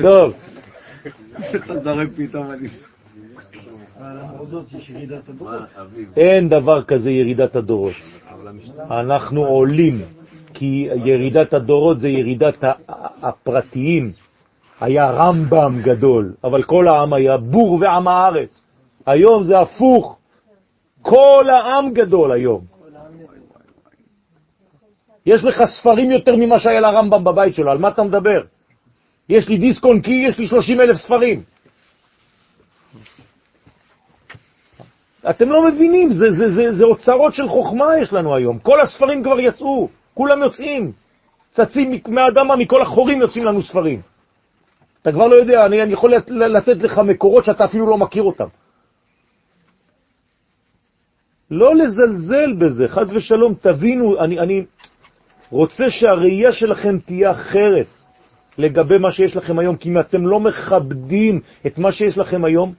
טוב. 0.00 0.34
על 4.00 4.18
המורדות 4.18 4.72
יש 4.72 4.90
ירידת 4.90 5.28
הדורות. 5.28 5.62
אין 6.16 6.48
דבר 6.48 6.84
כזה 6.84 7.10
ירידת 7.10 7.56
הדורות. 7.56 7.94
אנחנו 8.90 9.46
עולים, 9.46 10.00
כי 10.54 10.88
ירידת 11.04 11.54
הדורות 11.54 12.00
זה 12.00 12.08
ירידת 12.08 12.64
הפרטיים. 13.22 14.12
היה 14.80 15.10
רמב"ם 15.10 15.80
גדול, 15.82 16.34
אבל 16.44 16.62
כל 16.62 16.88
העם 16.88 17.12
היה 17.12 17.36
בור 17.36 17.78
ועם 17.80 18.08
הארץ. 18.08 18.62
היום 19.06 19.44
זה 19.44 19.60
הפוך. 19.60 20.18
כל 21.04 21.44
העם 21.50 21.92
גדול 21.92 22.32
היום. 22.32 22.64
יש 25.26 25.44
לך 25.44 25.62
ספרים 25.64 26.10
יותר 26.10 26.36
ממה 26.36 26.58
שהיה 26.58 26.80
לרמב"ם 26.80 27.24
בבית 27.24 27.54
שלו, 27.54 27.70
על 27.70 27.78
מה 27.78 27.88
אתה 27.88 28.02
מדבר? 28.02 28.40
יש 29.28 29.48
לי 29.48 29.58
דיסק 29.58 29.84
און 29.84 30.00
קי, 30.00 30.24
יש 30.28 30.38
לי 30.38 30.46
30 30.46 30.80
אלף 30.80 30.96
ספרים. 30.96 31.42
אתם 35.30 35.48
לא 35.50 35.68
מבינים, 35.68 36.12
זה, 36.12 36.30
זה, 36.30 36.46
זה, 36.48 36.72
זה 36.72 36.84
אוצרות 36.84 37.34
של 37.34 37.48
חוכמה 37.48 37.98
יש 38.00 38.12
לנו 38.12 38.34
היום. 38.34 38.58
כל 38.58 38.80
הספרים 38.80 39.22
כבר 39.22 39.40
יצאו, 39.40 39.88
כולם 40.14 40.42
יוצאים. 40.42 40.92
צצים 41.50 42.00
מהאדמה, 42.08 42.56
מכל 42.56 42.82
החורים 42.82 43.20
יוצאים 43.20 43.44
לנו 43.44 43.62
ספרים. 43.62 44.00
אתה 45.02 45.12
כבר 45.12 45.26
לא 45.26 45.34
יודע, 45.34 45.66
אני, 45.66 45.82
אני 45.82 45.92
יכול 45.92 46.14
לת- 46.14 46.30
לתת 46.30 46.82
לך 46.82 46.98
מקורות 46.98 47.44
שאתה 47.44 47.64
אפילו 47.64 47.86
לא 47.86 47.98
מכיר 47.98 48.22
אותם. 48.22 48.48
לא 51.54 51.74
לזלזל 51.74 52.52
בזה, 52.58 52.88
חז 52.88 53.12
ושלום, 53.12 53.54
תבינו, 53.60 54.20
אני, 54.20 54.38
אני 54.38 54.64
רוצה 55.50 55.84
שהראייה 55.90 56.52
שלכם 56.52 56.98
תהיה 56.98 57.30
אחרת 57.30 57.86
לגבי 58.58 58.98
מה 58.98 59.12
שיש 59.12 59.36
לכם 59.36 59.58
היום, 59.58 59.76
כי 59.76 59.88
אם 59.88 60.00
אתם 60.00 60.26
לא 60.26 60.40
מכבדים 60.40 61.40
את 61.66 61.78
מה 61.78 61.92
שיש 61.92 62.18
לכם 62.18 62.44
היום, 62.44 62.74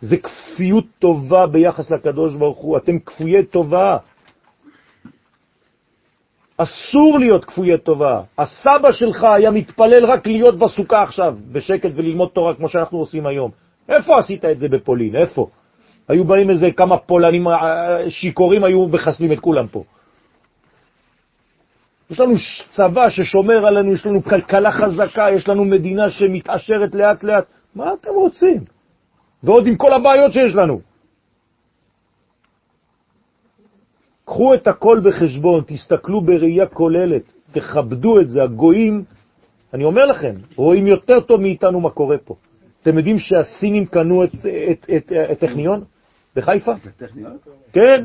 זה 0.00 0.16
כפיות 0.16 0.84
טובה 0.98 1.46
ביחס 1.46 1.90
לקדוש 1.90 2.36
ברוך 2.36 2.58
הוא, 2.58 2.76
אתם 2.76 2.98
כפויי 2.98 3.46
טובה. 3.46 3.96
אסור 6.56 7.18
להיות 7.18 7.44
כפויי 7.44 7.78
טובה. 7.78 8.22
הסבא 8.38 8.92
שלך 8.92 9.24
היה 9.24 9.50
מתפלל 9.50 10.04
רק 10.04 10.26
להיות 10.26 10.58
בסוכה 10.58 11.02
עכשיו, 11.02 11.36
בשקט 11.52 11.90
וללמוד 11.94 12.28
תורה 12.28 12.54
כמו 12.54 12.68
שאנחנו 12.68 12.98
עושים 12.98 13.26
היום. 13.26 13.50
איפה 13.88 14.18
עשית 14.18 14.44
את 14.44 14.58
זה 14.58 14.68
בפולין? 14.68 15.16
איפה? 15.16 15.46
היו 16.10 16.24
באים 16.24 16.50
איזה 16.50 16.66
כמה 16.76 16.96
פולנים 16.96 17.48
אה, 17.48 18.10
שיכורים, 18.10 18.64
היו 18.64 18.86
מחסלים 18.86 19.32
את 19.32 19.40
כולם 19.40 19.66
פה. 19.66 19.84
יש 22.10 22.20
לנו 22.20 22.34
צבא 22.70 23.08
ששומר 23.08 23.66
עלינו, 23.66 23.92
יש 23.92 24.06
לנו 24.06 24.24
כלכלה 24.24 24.72
חזקה, 24.72 25.26
יש 25.34 25.48
לנו 25.48 25.64
מדינה 25.64 26.10
שמתעשרת 26.10 26.94
לאט 26.94 27.24
לאט. 27.24 27.44
מה 27.74 27.92
אתם 27.92 28.10
רוצים? 28.10 28.64
ועוד 29.42 29.66
עם 29.66 29.76
כל 29.76 29.92
הבעיות 29.92 30.32
שיש 30.32 30.54
לנו. 30.54 30.80
קחו 34.24 34.54
את 34.54 34.66
הכל 34.66 35.00
בחשבון, 35.04 35.62
תסתכלו 35.66 36.20
בראייה 36.20 36.66
כוללת, 36.66 37.22
תכבדו 37.52 38.20
את 38.20 38.30
זה. 38.30 38.42
הגויים, 38.42 39.04
אני 39.74 39.84
אומר 39.84 40.06
לכם, 40.06 40.34
רואים 40.56 40.86
יותר 40.86 41.20
טוב 41.20 41.40
מאיתנו 41.40 41.80
מה 41.80 41.90
קורה 41.90 42.18
פה. 42.18 42.34
אתם 42.82 42.98
יודעים 42.98 43.18
שהסינים 43.18 43.86
קנו 43.86 44.24
את, 44.24 44.34
את, 44.70 44.90
את, 44.96 45.12
את 45.32 45.38
טכניון 45.38 45.84
בחיפה? 46.36 46.72
טכניון? 46.96 47.36
כן. 47.72 48.04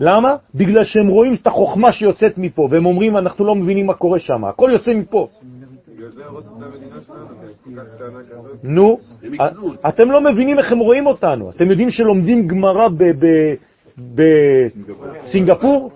למה? 0.00 0.36
בגלל 0.54 0.84
שהם 0.84 1.06
רואים 1.08 1.34
את 1.34 1.46
החוכמה 1.46 1.92
שיוצאת 1.92 2.38
מפה, 2.38 2.68
והם 2.70 2.86
אומרים, 2.86 3.16
אנחנו 3.16 3.44
לא 3.44 3.54
מבינים 3.54 3.86
מה 3.86 3.94
קורה 3.94 4.18
שם, 4.18 4.44
הכל 4.44 4.70
יוצא 4.72 4.90
מפה. 4.90 5.28
נו. 8.62 8.98
אתם 9.88 10.10
לא 10.10 10.20
מבינים 10.20 10.58
איך 10.58 10.72
הם 10.72 10.78
רואים 10.78 11.06
אותנו. 11.06 11.50
אתם 11.50 11.70
יודעים 11.70 11.90
שלומדים 11.90 12.48
גמרא 12.48 12.88
ב- 12.88 13.02
ב- 13.26 13.54
בסינגפור? 14.14 15.90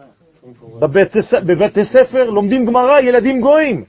בבית 0.81 1.13
בבתי 1.47 1.85
ספר 1.85 2.31
לומדים 2.31 2.67
גמרא, 2.67 3.01
ילדים 3.01 3.41
גויים. 3.41 3.85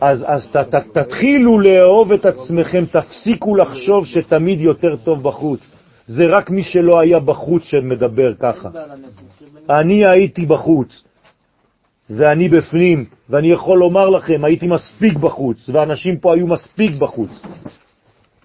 אז, 0.00 0.24
אז 0.26 0.50
ת, 0.50 0.56
ת, 0.56 0.74
תתחילו 0.98 1.60
לאהוב 1.60 2.12
את 2.12 2.24
עצמכם, 2.24 2.84
תפסיקו 2.92 3.56
לחשוב 3.56 4.06
שתמיד 4.06 4.60
יותר 4.60 4.96
טוב 4.96 5.22
בחוץ. 5.22 5.70
זה 6.06 6.26
רק 6.26 6.50
מי 6.50 6.62
שלא 6.62 7.00
היה 7.00 7.20
בחוץ 7.20 7.62
שמדבר 7.64 8.34
ככה. 8.40 8.68
אני 9.70 10.08
הייתי 10.08 10.46
בחוץ. 10.46 11.04
ואני 12.10 12.48
בפנים, 12.48 13.04
ואני 13.28 13.50
יכול 13.50 13.78
לומר 13.78 14.08
לכם, 14.08 14.44
הייתי 14.44 14.66
מספיק 14.66 15.16
בחוץ, 15.16 15.68
ואנשים 15.68 16.18
פה 16.18 16.34
היו 16.34 16.46
מספיק 16.46 16.92
בחוץ. 16.98 17.42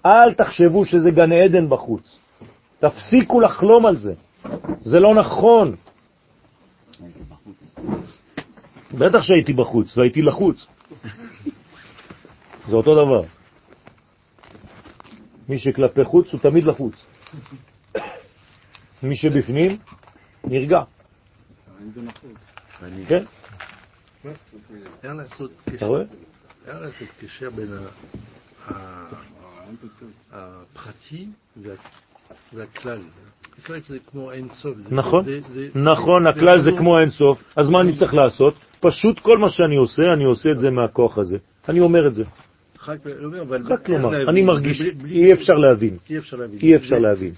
אל 0.06 0.34
תחשבו 0.34 0.84
שזה 0.84 1.10
גן 1.10 1.32
עדן 1.32 1.68
בחוץ. 1.68 2.18
תפסיקו 2.80 3.40
לחלום 3.40 3.86
על 3.86 3.96
זה. 3.96 4.14
זה 4.80 5.00
לא 5.00 5.14
נכון. 5.14 5.74
בטח 8.98 9.22
שהייתי 9.22 9.52
בחוץ, 9.52 9.98
והייתי 9.98 10.22
לחוץ. 10.22 10.66
זה 12.68 12.76
אותו 12.76 12.94
דבר. 12.94 13.28
מי 15.48 15.58
שכלפי 15.58 16.04
חוץ 16.04 16.32
הוא 16.32 16.40
תמיד 16.40 16.64
לחוץ. 16.64 17.04
מי 19.02 19.16
שבפנים 19.16 19.78
נרגע. 20.44 20.80
כן, 23.08 23.24
לעשות 25.16 25.50
אתה 25.74 25.86
רואה? 25.86 26.02
היה 26.66 26.80
לעשות 26.80 27.08
קשר 27.20 27.50
בין 27.50 27.68
הפרטי 30.32 31.26
וה- 31.56 31.74
והכלל. 32.52 32.98
הכלל 33.62 33.80
זה 33.88 33.98
כמו 34.10 34.32
אין 34.32 34.48
סוף. 34.48 34.76
זה- 34.78 34.94
נכון, 34.94 35.24
נכון, 35.74 36.26
הכלל 36.26 36.60
זה- 36.62 36.70
כמו 36.78 36.98
אינסוף, 36.98 37.42
אז 37.56 37.68
מה 37.68 37.78
אני 37.80 37.98
צריך 37.98 38.14
לעשות? 38.14 38.54
פשוט 38.80 39.18
כל 39.18 39.38
מה 39.38 39.48
שאני 39.48 39.76
עושה, 39.76 40.02
אני 40.12 40.24
עושה 40.24 40.50
את 40.50 40.58
זה 40.58 40.70
מהכוח 40.70 41.18
הזה. 41.18 41.36
אני 41.68 41.80
אומר 41.80 42.06
את 42.06 42.14
זה, 42.14 42.24
רק 42.88 43.88
לומר. 43.88 44.30
אני 44.30 44.42
מרגיש, 44.42 44.80
אי 45.10 45.32
אפשר 45.32 45.52
להבין, 45.52 45.96
אי 46.62 46.76
אפשר 46.76 46.98
להבין. 46.98 47.32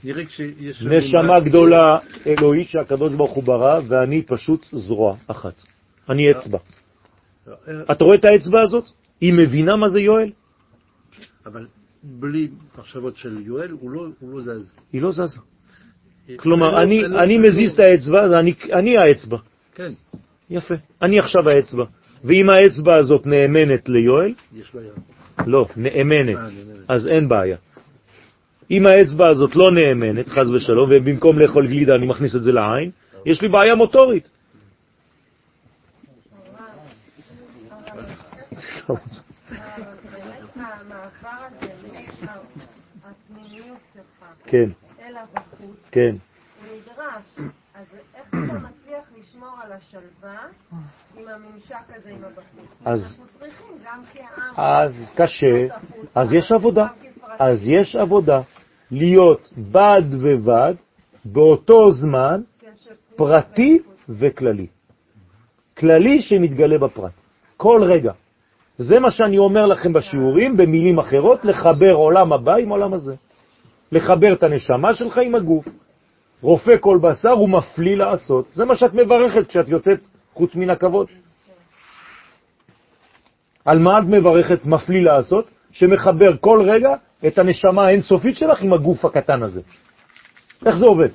נשמה 0.86 1.40
גדולה 1.40 1.98
אלוהית 2.26 2.68
שהקדוש 2.68 3.14
ברוך 3.14 3.32
הוא 3.32 3.44
ברא, 3.44 3.80
ואני 3.88 4.22
פשוט 4.22 4.66
זרוע 4.72 5.16
אחת. 5.26 5.54
אני 6.10 6.30
אצבע. 6.30 6.58
אתה 7.92 8.04
רואה 8.04 8.16
את 8.16 8.24
האצבע 8.24 8.62
הזאת? 8.62 8.84
היא 9.20 9.32
מבינה 9.32 9.76
מה 9.76 9.88
זה 9.88 10.00
יואל? 10.00 10.30
אבל 11.46 11.66
בלי 12.02 12.48
מחשבות 12.78 13.16
של 13.16 13.38
יואל, 13.46 13.70
הוא 13.70 13.90
לא- 13.90 14.06
לא 14.22 14.40
זז. 14.40 14.76
היא 14.92 15.02
לא 15.02 15.12
זזה. 15.12 15.22
לא- 16.28 16.36
כלומר, 16.36 16.82
אני, 16.82 17.02
לא- 17.02 17.08
לא- 17.08 17.38
מזיז 17.38 17.72
את 17.72 17.78
האצבע, 17.78 18.40
אני, 18.72 18.98
האצבע. 18.98 19.36
כן, 19.74 19.92
יפה. 20.50 20.74
אני 21.02 21.18
עכשיו 21.18 21.48
האצבע. 21.48 21.84
ואם 22.24 22.50
האצבע 22.50 22.96
הזאת 22.96 23.26
נאמנת 23.26 23.88
ליואל, 23.88 24.34
יש 24.56 24.74
בעיה. 24.74 24.92
לא, 25.46 25.66
נאמנת. 25.76 26.36
אז 26.88 27.08
אין 27.08 27.28
בעיה. 27.28 27.56
אם 28.70 28.86
האצבע 28.86 29.28
הזאת 29.28 29.56
לא 29.56 29.70
נאמנת, 29.70 30.28
חז 30.28 30.50
ושלום, 30.50 30.90
ובמקום 30.92 31.38
לאכול 31.38 31.66
גלידה 31.66 31.94
אני 31.94 32.06
מכניס 32.06 32.36
את 32.36 32.42
זה 32.42 32.52
לעין, 32.52 32.90
יש 33.26 33.42
לי 33.42 33.48
בעיה 33.48 33.74
מוטורית. 33.74 34.30
כן, 44.46 44.70
כן. 45.90 46.16
לשמור 49.28 49.48
על 49.64 49.72
השלווה 49.72 50.38
עם 51.16 51.24
הממשק 51.28 51.96
הזה 51.96 52.10
עם 52.10 52.24
הבחוץ? 52.24 52.70
אז- 52.84 53.20
אנחנו 53.20 53.24
צריכים 53.38 53.66
גם 53.84 54.02
כעם. 54.12 54.54
אז 54.56 54.92
קשה, 55.16 55.66
אז 56.14 56.32
יש 56.32 56.52
עבודה. 56.52 56.86
אז 57.38 57.58
יש 57.64 57.96
עבודה. 57.96 58.40
להיות 58.90 59.52
בד 59.58 60.02
ובד 60.10 60.74
באותו 61.24 61.90
זמן 61.92 62.40
פרטי. 63.16 63.78
וכללי. 64.08 64.66
כללי 65.78 66.20
שמתגלה 66.20 66.78
בפרט. 66.78 67.12
כל 67.56 67.80
רגע. 67.84 68.12
זה 68.78 69.00
מה 69.00 69.10
שאני 69.10 69.38
אומר 69.38 69.66
לכם 69.66 69.92
בשיעורים, 69.92 70.56
במילים 70.56 70.98
אחרות, 70.98 71.44
לחבר 71.44 71.92
עולם 71.92 72.32
הבא 72.32 72.54
עם 72.54 72.68
עולם 72.68 72.94
הזה. 72.94 73.14
לחבר 73.92 74.32
את 74.32 74.42
הנשמה 74.42 74.94
שלך 74.94 75.18
עם 75.18 75.34
הגוף. 75.34 75.68
רופא 76.42 76.76
כל 76.80 76.98
בשר 77.02 77.40
ומפליא 77.40 77.96
לעשות. 77.96 78.48
זה 78.52 78.64
מה 78.64 78.76
שאת 78.76 78.94
מברכת 78.94 79.48
כשאת 79.48 79.68
יוצאת 79.68 80.00
חוץ 80.34 80.54
מן 80.54 80.70
הכבוד. 80.70 81.06
על 83.64 83.78
מה 83.78 83.98
את 83.98 84.04
מברכת 84.04 84.66
מפליא 84.66 85.02
לעשות? 85.02 85.50
שמחבר 85.72 86.36
כל 86.40 86.62
רגע 86.64 86.94
את 87.26 87.38
הנשמה 87.38 87.86
האינסופית 87.86 88.36
שלך 88.36 88.62
עם 88.62 88.72
הגוף 88.72 89.04
הקטן 89.04 89.42
הזה. 89.42 89.60
איך 90.66 90.76
זה 90.76 90.84
עובד? 90.86 91.08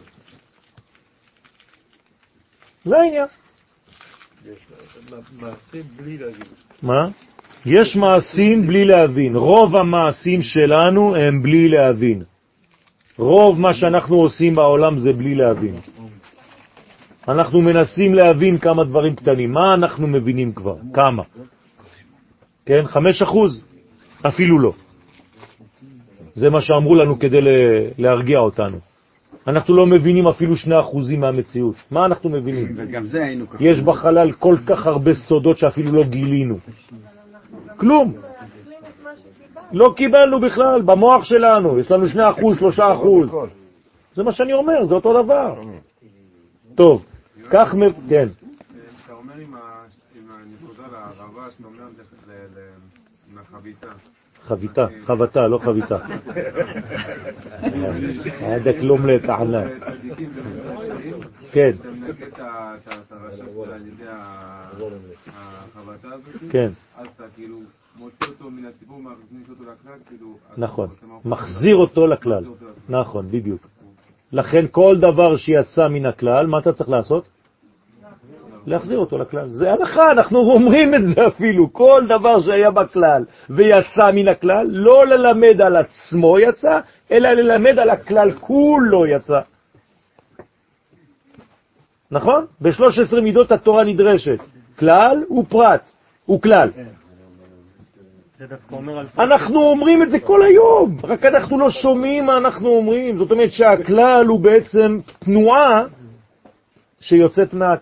זה 2.86 2.97
העניין. 2.97 3.28
מה? 6.82 7.09
יש 7.65 7.95
מעשים 7.95 8.67
בלי 8.67 8.86
להבין. 8.86 9.36
רוב 9.36 9.76
המעשים 9.76 10.41
שלנו 10.41 11.15
הם 11.15 11.43
בלי 11.43 11.67
להבין. 11.67 12.24
רוב 13.18 13.59
מה 13.59 13.74
שאנחנו 13.74 14.16
עושים 14.16 14.55
בעולם 14.55 14.97
זה 14.97 15.14
בלי 15.14 15.36
להבין. 15.36 15.76
אנחנו 17.28 17.62
מנסים 17.62 18.14
להבין 18.16 18.57
כמה 18.57 18.84
דברים 18.84 19.16
קטנים. 19.16 19.51
מה 19.51 19.74
אנחנו 19.74 20.07
מבינים 20.07 20.53
כבר? 20.53 20.76
כמה? 20.93 21.24
כן? 22.66 22.84
חמש 22.86 23.22
אחוז? 23.22 23.64
אפילו 24.28 24.59
לא. 24.59 24.74
זה 26.36 26.49
מה 26.49 26.62
שאמרו 26.62 26.95
לנו 26.95 27.20
כדי 27.20 27.38
להרגיע 27.97 28.39
אותנו. 28.39 28.78
אנחנו 29.47 29.76
לא 29.76 29.86
מבינים 29.86 30.28
אפילו 30.28 30.55
שני 30.57 30.80
אחוזים 30.80 31.20
מהמציאות. 31.20 31.76
מה 31.91 32.05
אנחנו 32.05 32.30
מבינים? 32.30 32.74
וגם 32.78 33.07
זה 33.07 33.24
היינו 33.24 33.49
ככה. 33.49 33.64
יש 33.64 33.80
בחלל 33.80 34.32
כל 34.32 34.55
כך 34.66 34.88
הרבה 34.88 35.14
סודות 35.14 35.57
שאפילו 35.57 35.91
לא 35.91 36.03
גילינו. 36.03 36.57
כלום. 37.78 38.14
להשלים 38.14 38.80
את 38.80 39.03
מה 39.03 39.09
שקיבלנו. 39.16 39.61
לא 39.74 39.93
קיבלנו 39.97 40.39
בכלל, 40.39 40.82
במוח 40.82 41.24
שלנו, 41.24 41.80
יש 41.80 41.91
לנו 41.91 42.05
2%, 42.05 42.09
3%. 42.78 42.82
זה 44.15 44.24
מה 44.24 44.32
שאני 44.32 44.53
אומר, 44.53 44.86
זה 44.86 44.95
אותו 44.95 45.24
דבר. 45.24 45.61
טוב, 46.76 47.05
כך, 47.49 47.76
כן. 48.09 48.28
אתה 49.05 49.13
אומר 49.13 49.34
עם 49.36 49.55
הנקודה 50.30 50.84
לערבה, 50.91 51.51
שאתה 51.51 51.67
אומר 51.67 51.84
לחביתה. 53.36 53.88
חביתה, 54.47 54.88
חבטה, 55.05 55.47
לא 55.47 55.57
חביתה. 55.57 55.97
עדה 58.41 58.80
כלום 58.80 59.05
לטענה. 59.05 59.63
כן. 61.51 61.72
כן. 66.49 66.69
מוציא 67.96 68.28
אותו 68.28 68.50
מן 68.50 68.66
הציבור, 68.66 69.00
מכניס 69.00 69.50
אותו 69.50 69.64
לכלל, 69.64 70.00
כאילו... 70.08 70.38
נכון. 70.58 70.89
מחזיר 71.26 71.76
אותו 71.76 72.08
לכלל. 72.08 72.39
מחזיר 72.39 72.50
אותו 72.50 72.66
לכלל. 72.66 73.00
נכון, 73.00 73.32
בדיוק. 73.32 73.68
לכן 74.32 74.66
כל 74.72 74.96
דבר 75.00 75.36
שיצא 75.36 75.88
מן 75.88 76.06
הכלל, 76.06 76.48
מה 76.48 76.60
אתה 76.60 76.74
צריך 76.74 76.89
לעשות? 76.89 77.28
להחזיר 78.66 78.98
אותו 78.98 79.18
לכלל. 79.18 79.50
זה 79.50 79.72
הלכה, 79.72 80.12
אנחנו 80.12 80.39
אומרים 80.39 80.96
את 80.96 81.02
זה 81.16 81.28
אפילו. 81.28 81.74
כל 81.74 82.02
דבר 82.10 82.42
שהיה 82.42 82.72
בכלל 82.72 83.26
ויצא 83.50 84.12
מן 84.14 84.28
הכלל, 84.28 84.68
לא 84.70 85.08
ללמד 85.08 85.62
על 85.62 85.76
עצמו 85.76 86.39
יצא, 86.39 86.80
אלא 87.12 87.30
ללמד 87.30 87.80
על 87.80 87.89
הכלל 87.89 88.32
כולו 88.32 89.06
יצא. 89.06 89.42
נכון? 92.12 92.46
ב-13 92.62 93.22
מידות 93.22 93.52
התורה 93.52 93.84
נדרשת. 93.84 94.39
כלל 94.80 95.24
ופרט, 95.39 95.92
וכלל. 96.30 96.70
זה 96.70 96.84
דווקא 96.84 97.12
אומר 97.24 97.44
על 98.31 98.31
אנחנו 99.20 99.60
אומרים 99.60 100.04
את 100.04 100.10
זה 100.10 100.20
כל 100.20 100.39
היום, 100.44 100.98
רק 101.04 101.26
אנחנו 101.26 101.60
לא 101.60 101.70
שומעים 101.70 102.26
מה 102.26 102.38
אנחנו 102.38 102.70
אומרים. 102.70 103.18
זאת 103.18 103.32
אומרת 103.32 103.52
שהכלל 103.52 104.26
הוא 104.28 104.39
בעצם 104.39 105.00
תנועה 105.20 105.86
שיוצאת 107.00 107.54
מה... 107.54 107.74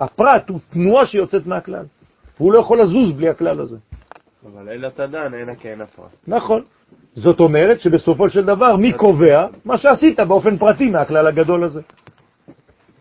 הפרט 0.00 0.48
הוא 0.48 0.60
תנועה 0.70 1.06
שיוצאת 1.06 1.46
מהכלל. 1.46 1.84
והוא 2.40 2.52
לא 2.52 2.58
יכול 2.58 2.82
לזוז 2.82 3.12
בלי 3.12 3.28
הכלל 3.28 3.60
הזה. 3.60 3.76
אבל 4.52 4.68
אלא 4.68 4.88
תדן, 4.88 5.34
אלא 5.34 5.54
כן 5.60 5.80
הפרט. 5.80 6.10
נכון. 6.26 6.62
זאת 7.14 7.40
אומרת 7.40 7.80
שבסופו 7.80 8.28
של 8.28 8.44
דבר, 8.44 8.76
מי 8.76 8.92
קובע? 8.92 9.46
מה 9.64 9.78
שעשית 9.78 10.20
באופן 10.20 10.58
פרטי 10.58 10.90
מהכלל 10.90 11.26
הגדול 11.26 11.64
הזה. 11.64 11.80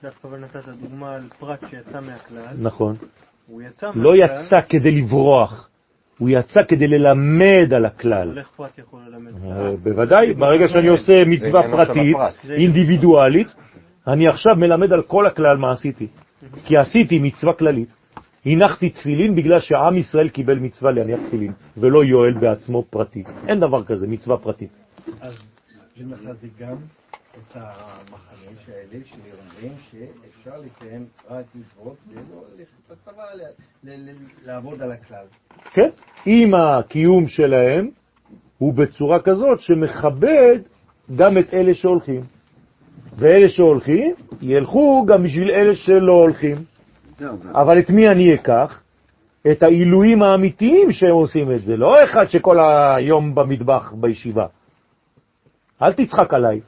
דווקא 0.03 0.27
אבל 0.27 0.39
נתת 0.39 0.67
דוגמה 0.81 1.15
על 1.15 1.21
פרט 1.39 1.59
שיצא 1.69 1.99
מהכלל, 2.01 2.53
נכון. 2.61 2.95
הוא 3.47 3.61
יצא 3.61 3.91
לא 3.95 4.11
מהכלל, 4.11 4.45
יצא 4.45 4.61
כדי 4.69 4.91
לברוח, 4.91 5.69
הוא 6.17 6.29
יצא 6.29 6.59
כדי 6.67 6.87
ללמד 6.87 7.73
על 7.73 7.85
הכלל. 7.85 8.39
אה, 8.59 9.71
בוודאי, 9.83 10.33
ברגע 10.33 10.67
שאני 10.67 10.87
עושה 10.87 11.25
מצווה 11.25 11.61
פרטית. 11.71 12.17
אינדיבידואלית, 12.49 13.47
אני 14.07 14.27
עכשיו 14.27 14.55
מלמד 14.55 14.93
על 14.93 15.01
כל 15.01 15.27
הכלל 15.27 15.57
מה 15.57 15.71
עשיתי. 15.71 16.07
כי 16.65 16.77
עשיתי 16.77 17.19
מצווה 17.19 17.53
כללית. 17.53 17.95
הנחתי 18.45 18.89
תפילין 18.89 19.35
בגלל 19.35 19.59
שעם 19.59 19.97
ישראל 19.97 20.29
קיבל 20.29 20.59
מצווה 20.59 20.91
להניח 20.91 21.19
תפילין, 21.27 21.51
ולא 21.77 22.03
יואל 22.03 22.33
בעצמו 22.33 22.83
פרטי. 22.89 23.23
אין 23.47 23.59
דבר 23.59 23.83
כזה, 23.83 24.07
מצווה 24.07 24.37
פרטית. 24.37 24.77
אז 25.21 25.33
זה 26.41 26.47
גם 26.59 26.75
את 27.37 27.55
המחנה 27.55 28.51
האלה 28.67 29.03
שאומרים 29.05 29.73
שאפשר 29.91 30.57
לקיים 30.57 31.05
רק 31.29 31.45
מצוות 31.55 31.95
ולא 32.07 32.43
ללכת 32.57 32.91
לצבא, 32.91 33.23
לעבוד 34.45 34.81
על 34.81 34.91
הכלל. 34.91 35.25
כן? 35.73 35.89
אם 36.27 36.51
הקיום 36.55 37.27
שלהם 37.27 37.89
הוא 38.57 38.73
בצורה 38.73 39.21
כזאת 39.21 39.59
שמכבד 39.59 40.59
גם 41.15 41.37
את 41.37 41.53
אלה 41.53 41.73
שהולכים. 41.73 42.21
ואלה 43.17 43.49
שהולכים, 43.49 44.15
ילכו 44.41 45.05
גם 45.07 45.23
בשביל 45.23 45.51
אלה 45.51 45.75
שלא 45.75 46.13
הולכים. 46.13 46.55
אבל 47.51 47.79
את 47.79 47.89
מי 47.89 48.09
אני 48.09 48.33
אקח? 48.33 48.81
את 49.51 49.63
העילויים 49.63 50.23
האמיתיים 50.23 50.91
שהם 50.91 51.11
עושים 51.13 51.51
את 51.51 51.61
זה, 51.61 51.77
לא 51.77 52.03
אחד 52.03 52.25
שכל 52.27 52.57
היום 52.59 53.35
במטבח 53.35 53.93
בישיבה. 53.93 54.45
אל 55.83 55.93
תצחק 55.93 56.33
עליי. 56.33 56.59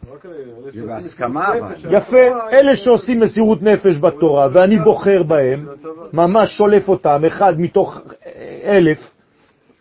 יפה, 1.91 2.17
אלה 2.51 2.75
שעושים 2.75 3.19
מסירות 3.19 3.61
נפש 3.61 3.97
בתורה, 4.01 4.47
ואני 4.53 4.79
בוחר 4.79 5.23
בהם, 5.23 5.67
ממש 6.13 6.57
שולף 6.57 6.89
אותם, 6.89 7.25
אחד 7.27 7.53
מתוך 7.57 8.01
אלף, 8.63 9.11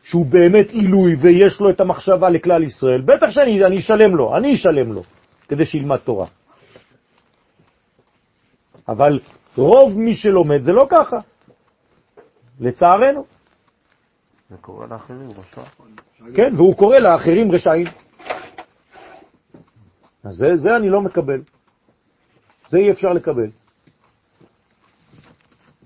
שהוא 0.03 0.27
באמת 0.27 0.71
עילוי 0.71 1.15
ויש 1.15 1.61
לו 1.61 1.71
את 1.71 1.81
המחשבה 1.81 2.31
לכלל 2.31 2.63
ישראל, 2.63 3.01
בטח 3.01 3.31
שאני 3.31 3.65
אני 3.65 3.79
אשלם 3.79 4.17
לו, 4.17 4.37
אני 4.37 4.55
אשלם 4.55 4.93
לו, 4.93 5.03
כדי 5.49 5.65
שילמד 5.65 5.97
תורה. 5.97 6.27
אבל 8.89 9.19
רוב 9.57 9.99
מי 9.99 10.15
שלומד 10.15 10.61
זה 10.61 10.73
לא 10.73 10.87
ככה, 10.91 11.17
לצערנו. 12.61 13.25
זה 14.51 14.57
קורה 14.61 14.87
לאחרים, 14.87 15.29
רשע. 15.31 15.63
כן, 16.35 16.53
והוא 16.57 16.77
קורא 16.77 16.99
לאחרים 16.99 17.53
רשעים. 17.53 17.87
אז 20.25 20.35
זה, 20.35 20.57
זה 20.57 20.77
אני 20.77 20.89
לא 20.89 21.01
מקבל. 21.01 21.41
זה 22.71 22.79
אי 22.79 22.91
אפשר 22.91 23.13
לקבל. 23.13 23.51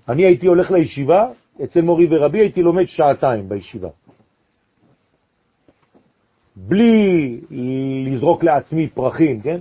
אני 0.09 0.25
הייתי 0.25 0.47
הולך 0.47 0.71
לישיבה, 0.71 1.27
אצל 1.63 1.81
מורי 1.81 2.07
ורבי 2.11 2.39
הייתי 2.39 2.61
לומד 2.61 2.85
שעתיים 2.85 3.49
בישיבה. 3.49 3.89
בלי 6.55 7.41
לזרוק 8.11 8.43
לעצמי 8.43 8.87
פרחים, 8.87 9.41
כן? 9.41 9.59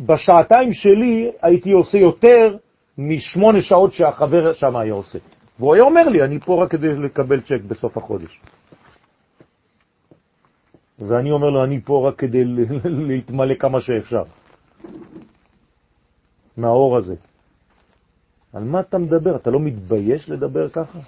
בשעתיים 0.00 0.72
שלי 0.72 1.30
הייתי 1.42 1.70
עושה 1.72 1.98
יותר 1.98 2.56
משמונה 2.98 3.62
שעות 3.62 3.92
שהחבר 3.92 4.52
שם 4.52 4.76
היה 4.76 4.92
עושה. 4.92 5.18
והוא 5.58 5.74
היה 5.74 5.84
אומר 5.84 6.08
לי, 6.08 6.22
אני 6.22 6.40
פה 6.40 6.64
רק 6.64 6.70
כדי 6.70 6.86
לקבל 6.88 7.40
צ'ק 7.40 7.60
בסוף 7.68 7.96
החודש. 7.96 8.40
ואני 11.00 11.30
אומר 11.30 11.50
לו, 11.50 11.64
אני 11.64 11.80
פה 11.80 12.08
רק 12.08 12.18
כדי 12.18 12.44
להתמלא 12.84 13.54
כמה 13.54 13.80
שאפשר 13.80 14.22
מהאור 16.56 16.96
הזה. 16.96 17.14
על 18.52 18.64
מה 18.64 18.80
אתה 18.80 18.98
מדבר? 18.98 19.36
אתה 19.36 19.50
לא 19.50 19.60
מתבייש 19.60 20.30
לדבר 20.30 20.68
ככה? 20.68 20.98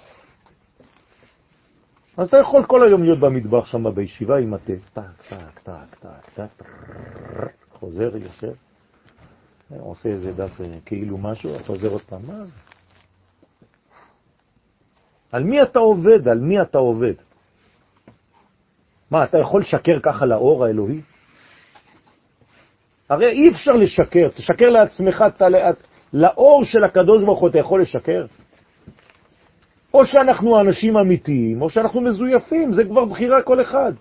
אז 2.17 2.27
אתה 2.27 2.37
יכול 2.37 2.65
כל 2.65 2.83
היום 2.83 3.03
להיות 3.03 3.19
במטבח 3.19 3.65
שם 3.65 3.95
בישיבה 3.95 4.37
עם 4.37 4.53
התה. 4.53 4.73
טק, 4.93 5.01
טק, 5.29 5.59
טק, 5.63 5.95
טק, 5.99 6.29
טק, 6.35 6.65
חוזר, 7.73 8.17
יושב, 8.17 8.53
עושה 9.79 10.09
איזה 10.09 10.31
דף 10.33 10.61
אה, 10.61 10.65
כאילו 10.85 11.17
משהו, 11.17 11.59
חוזר 11.65 11.91
עוד 11.91 12.01
פעם. 12.01 12.21
על 15.31 15.43
מי 15.43 15.61
אתה 15.61 15.79
עובד? 15.79 16.27
על 16.27 16.39
מי 16.39 16.61
אתה 16.61 16.77
עובד? 16.77 17.13
מה, 19.13 19.23
אתה 19.23 19.37
יכול 19.37 19.61
לשקר 19.61 19.99
ככה 20.03 20.25
לאור 20.25 20.65
האלוהי? 20.65 21.01
הרי 23.09 23.29
אי 23.29 23.49
אפשר 23.49 23.71
לשקר, 23.71 24.29
תשקר 24.29 24.69
לעצמך, 24.69 25.23
אתה, 25.27 25.45
לאור 26.13 26.63
של 26.65 26.83
הקדוש 26.83 27.23
ברוך 27.23 27.39
הוא 27.39 27.49
אתה 27.49 27.59
יכול 27.59 27.81
לשקר? 27.81 28.25
או 29.93 30.05
שאנחנו 30.05 30.59
אנשים 30.61 30.97
אמיתיים, 30.97 31.61
או 31.61 31.69
שאנחנו 31.69 32.01
מזויפים, 32.01 32.73
זה 32.73 32.83
כבר 32.83 33.05
בחירה 33.05 33.41
כל 33.41 33.61
אחד. 33.61 33.93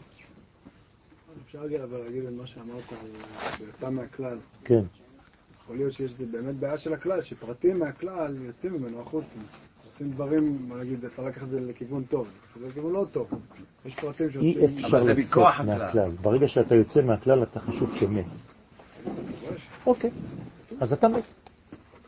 אפשר 1.46 1.62
להגיע 1.62 1.84
אבל 1.84 1.98
להגיד 1.98 2.24
את 2.24 2.32
מה 2.32 2.46
שאמרת 2.46 2.92
על 2.92 3.08
יצא 3.68 3.90
מהכלל. 3.90 4.38
כן. 4.64 4.82
יכול 5.62 5.76
להיות 5.76 5.92
שיש 5.92 6.14
באמת 6.14 6.54
בעיה 6.54 6.78
של 6.78 6.92
הכלל, 6.92 7.22
שפרטים 7.22 7.78
מהכלל 7.78 8.36
יוצאים 8.46 8.72
ממנו 8.72 9.00
החוצה. 9.00 9.38
עושים 10.03 10.14
דברים, 10.14 10.59
מה 10.68 10.76
נגיד, 10.76 11.05
אפשר 11.05 11.22
לקחת 11.22 11.42
את 11.42 11.48
זה 11.48 11.61
לכיוון 11.61 12.03
טוב, 12.05 12.28
זה 12.61 12.66
לכיוון 12.66 12.92
לא 12.92 13.07
טוב. 13.12 13.28
יש 13.84 13.94
פרטים 13.94 14.26
אי 14.26 14.32
שעושים... 14.32 14.84
אפשר 14.84 15.03
לצאת 15.03 15.66
מהכלל. 15.66 16.11
ברגע 16.22 16.48
שאתה 16.48 16.74
יוצא 16.74 17.00
מהכלל 17.03 17.42
אתה 17.42 17.61
חשוב 17.61 17.90
כמת. 18.00 18.24
אוקיי, 19.86 20.11
אז 20.80 20.92
אתה 20.92 21.09
מת. 21.09 21.24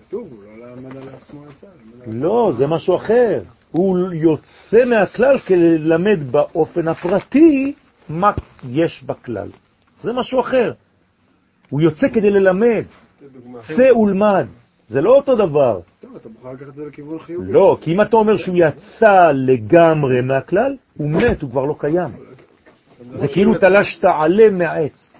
כתוב, 0.07 0.29
הוא 0.31 0.45
לא 0.59 0.77
למד 0.77 0.97
על 0.97 1.09
עצמו 1.09 1.45
יצא. 1.45 1.67
לא, 2.07 2.53
זה 2.59 2.67
משהו 2.67 2.97
אחר. 2.97 3.43
הוא 3.71 3.99
יוצא 4.13 4.85
מהכלל 4.85 5.39
כדי 5.39 5.79
ללמד 5.79 6.19
באופן 6.31 6.89
הפרטי 6.89 7.75
מה 8.09 8.33
יש 8.69 9.05
בכלל. 9.07 9.49
זה 10.03 10.13
משהו 10.13 10.41
אחר. 10.41 10.73
הוא 11.71 11.81
יוצא 11.81 12.09
כדי 12.09 12.31
ללמד. 12.31 12.85
צא 13.77 13.93
ולמד. 13.97 14.47
זה 14.87 15.01
לא 15.01 15.11
אותו 15.17 15.37
דבר. 15.37 15.81
טוב, 16.01 16.17
אתה 16.17 16.29
בוחר 16.29 16.53
לקחת 16.53 16.69
את 16.69 16.75
זה 16.75 16.85
לכיוון 16.85 17.19
חיובי. 17.19 17.53
לא, 17.53 17.79
כי 17.81 17.95
אם 17.95 18.01
אתה 18.01 18.17
אומר 18.17 18.37
שהוא 18.37 18.57
יצא 18.59 19.31
לגמרי 19.35 20.21
מהכלל, 20.21 20.77
הוא 20.97 21.11
מת, 21.11 21.43
הוא 21.43 21.51
כבר 21.51 21.65
לא 21.65 21.75
קיים. 21.79 22.11
זה 23.15 23.29
כאילו 23.29 23.59
תלשת 23.59 24.05
עלה 24.05 24.51
מהעץ. 24.51 25.11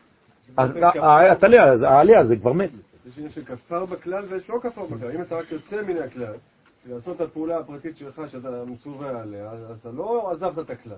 הטלה, 0.59 1.73
העלה 1.89 2.19
הזה 2.19 2.37
כבר 2.37 2.53
מת. 2.53 2.71
יש 3.07 3.13
עניין 3.17 3.33
של 3.33 3.45
כפר 3.45 3.85
בכלל 3.85 4.25
ויש 4.29 4.51
לא 4.51 4.59
כפר 4.63 4.87
בכלל. 4.87 5.11
אם 5.17 5.23
אתה 5.23 5.37
רק 5.37 5.53
יוצא 5.53 5.83
מן 5.87 5.97
הכלל, 5.97 6.35
לעשות 6.87 7.17
את 7.17 7.21
הפעולה 7.21 7.59
הפרטית 7.59 7.97
שלך 7.97 8.23
שאתה 8.29 8.49
מצווה 8.67 9.23
עליה, 9.23 9.51
אז 9.51 9.61
אתה 9.81 9.91
לא 9.91 10.33
עזבת 10.33 10.59
את 10.59 10.71
הכלל. 10.71 10.97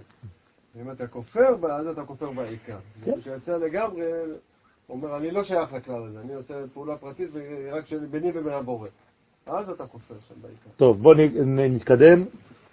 אם 0.81 0.91
אתה 0.91 1.07
כופר 1.07 1.57
בה, 1.61 1.77
אז 1.77 1.87
אתה 1.87 2.03
כופר 2.03 2.31
בעיקר. 2.31 2.77
כן. 3.05 3.21
כשיוצא 3.21 3.57
לגמרי, 3.57 4.05
הוא 4.87 4.97
אומר, 4.97 5.17
אני 5.17 5.31
לא 5.31 5.45
שייך 5.45 5.73
לכלל 5.73 6.03
הזה, 6.09 6.21
אני 6.25 6.35
עושה 6.35 6.55
פעולה 6.75 6.97
פרטית 6.97 7.29
רק 7.73 7.85
ביני 8.11 8.31
ובין 8.35 8.53
הבורא. 8.53 8.89
אז 9.47 9.71
אתה 9.71 9.87
כופר 9.87 10.15
שם 10.29 10.35
בעיקר. 10.43 10.71
טוב, 10.77 11.03
בואו 11.03 11.15
נתקדם. 11.47 12.25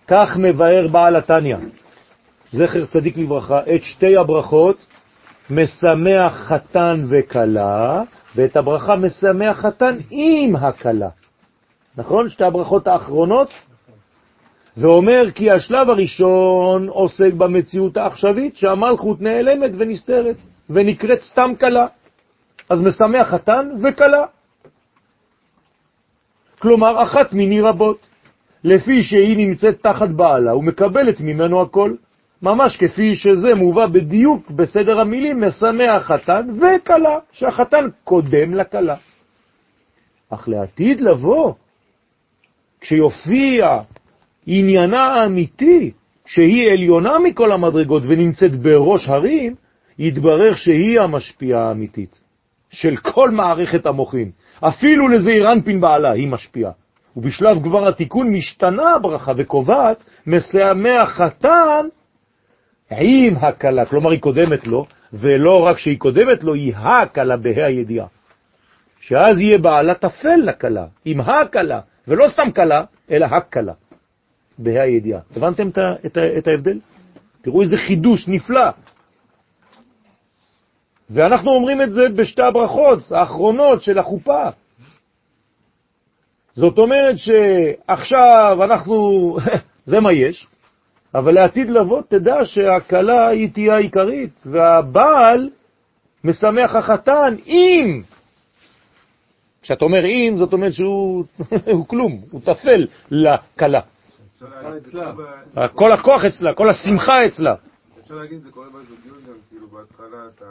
כך 0.08 0.38
מבאר 0.38 0.88
בעל 0.92 1.16
התניא, 1.16 1.58
זכר 2.52 2.86
צדיק 2.86 3.18
לברכה, 3.18 3.60
את 3.76 3.82
שתי 3.82 4.18
הברכות, 4.18 4.86
משמח 5.50 6.34
חתן 6.34 7.06
וכלה, 7.08 8.04
ואת 8.36 8.56
הברכה 8.56 8.96
משמח 8.96 9.60
חתן 9.60 9.98
עם 10.10 10.56
הכלה. 10.56 11.10
נכון? 11.98 12.30
שתי 12.30 12.44
הברכות 12.44 12.88
האחרונות. 12.88 13.50
ואומר 14.78 15.32
כי 15.36 15.52
השלב 15.52 15.90
הראשון 15.90 16.88
עוסק 16.88 17.34
במציאות 17.34 17.98
העכשווית, 17.98 18.56
שהמלכות 18.56 19.22
נעלמת 19.22 19.72
ונסתרת, 19.78 20.36
ונקראת 20.70 21.22
סתם 21.22 21.52
כלה. 21.60 21.88
אז 22.70 22.82
משמח 22.82 23.28
חתן 23.28 23.70
וכלה. 23.84 24.26
כלומר, 26.60 27.04
אחת 27.04 27.34
מיני 27.34 27.62
רבות. 27.62 28.08
לפי 28.64 29.04
שהיא 29.04 29.38
נמצאת 29.38 29.82
תחת 29.82 30.10
בעלה 30.10 30.56
ומקבלת 30.56 31.22
ממנו 31.22 31.62
הכל. 31.62 31.94
ממש 32.42 32.78
כפי 32.78 33.16
שזה 33.16 33.56
מובא 33.56 33.86
בדיוק 33.86 34.52
בסדר 34.52 35.00
המילים, 35.00 35.44
משמח 35.44 36.04
חתן 36.04 36.48
וכלה, 36.60 37.20
שהחתן 37.32 37.88
קודם 38.04 38.54
לכלה. 38.54 38.96
אך 40.30 40.48
לעתיד 40.48 41.02
לבוא, 41.02 41.54
כשיופיע 42.82 43.80
עניינה 44.46 45.04
האמיתי, 45.04 45.92
שהיא 46.26 46.72
עליונה 46.72 47.20
מכל 47.20 47.52
המדרגות 47.52 48.04
ונמצאת 48.06 48.56
בראש 48.56 49.10
הרים, 49.10 49.56
יתברר 50.00 50.56
שהיא 50.56 51.00
המשפיעה 51.00 51.68
האמיתית 51.68 52.23
של 52.74 52.96
כל 52.96 53.30
מערכת 53.32 53.86
המוחים. 53.86 54.32
אפילו 54.60 55.08
לזעיר 55.08 55.52
אנפין 55.52 55.82
בעלה 55.82 56.12
היא 56.12 56.28
משפיעה. 56.28 56.72
ובשלב 57.18 57.64
כבר 57.64 57.88
התיקון 57.88 58.34
משתנה 58.34 58.94
הברכה 58.96 59.32
וקובעת, 59.38 60.04
משמח 60.28 61.10
חתן 61.10 61.86
עם 62.92 63.36
הקלה, 63.42 63.86
כלומר 63.86 64.12
היא 64.12 64.20
קודמת 64.20 64.68
לו, 64.68 64.86
ולא 65.14 65.66
רק 65.66 65.78
שהיא 65.78 66.00
קודמת 66.00 66.44
לו, 66.44 66.54
היא 66.54 66.74
הקלה 66.76 67.38
בה"א 67.38 67.66
הידיעה. 67.66 68.08
שאז 69.00 69.40
יהיה 69.40 69.58
בעלה 69.58 69.94
תפל 69.94 70.36
לקלה, 70.36 70.86
עם 71.06 71.22
הקלה, 71.22 71.80
ולא 72.08 72.28
סתם 72.28 72.52
קלה, 72.52 72.84
אלא 73.12 73.26
הקלה, 73.26 73.74
בה"א 74.58 74.80
הידיעה. 74.80 75.20
הבנתם 75.36 75.70
את, 76.06 76.18
את 76.38 76.48
ההבדל? 76.48 76.80
תראו 77.42 77.62
איזה 77.62 77.78
חידוש 77.78 78.28
נפלא. 78.28 78.70
ואנחנו 81.10 81.52
אומרים 81.52 81.82
את 81.82 81.94
זה 81.94 82.10
בשתי 82.10 82.42
הברכות 82.42 83.12
האחרונות 83.12 83.82
של 83.82 84.00
החופה. 84.00 84.50
זאת 86.56 86.78
אומרת 86.78 87.16
שעכשיו 87.18 88.58
אנחנו, 88.64 89.38
זה 89.86 90.00
מה 90.00 90.14
יש, 90.14 90.48
אבל 91.16 91.34
לעתיד 91.34 91.70
לבוא 91.70 92.02
תדע 92.10 92.36
שהקלה 92.44 93.28
היא 93.28 93.50
תהיה 93.54 93.76
העיקרית, 93.76 94.42
והבעל 94.46 95.50
משמח 96.24 96.76
החתן 96.76 97.36
אם. 97.48 98.02
כשאתה 99.62 99.86
אומר 99.86 100.06
אם, 100.06 100.34
זאת 100.38 100.54
אומרת 100.54 100.74
שהוא 100.74 101.26
הוא 101.74 101.88
כלום, 101.88 102.22
הוא 102.32 102.42
טפל 102.42 102.88
לכלה. 103.12 103.82
כל 105.76 105.92
הכוח 105.92 106.26
אצלה, 106.26 106.54
כל 106.54 106.70
השמחה 106.70 107.26
אצלה. 107.26 107.56
אפשר 108.14 108.22
להגיד, 108.22 108.44
זה 108.44 108.52
קורה 108.52 108.68
בזוגיות 108.70 109.24
גם, 109.28 109.34
כאילו 109.50 109.68
בהתחלה 109.68 110.28
אתה, 110.36 110.46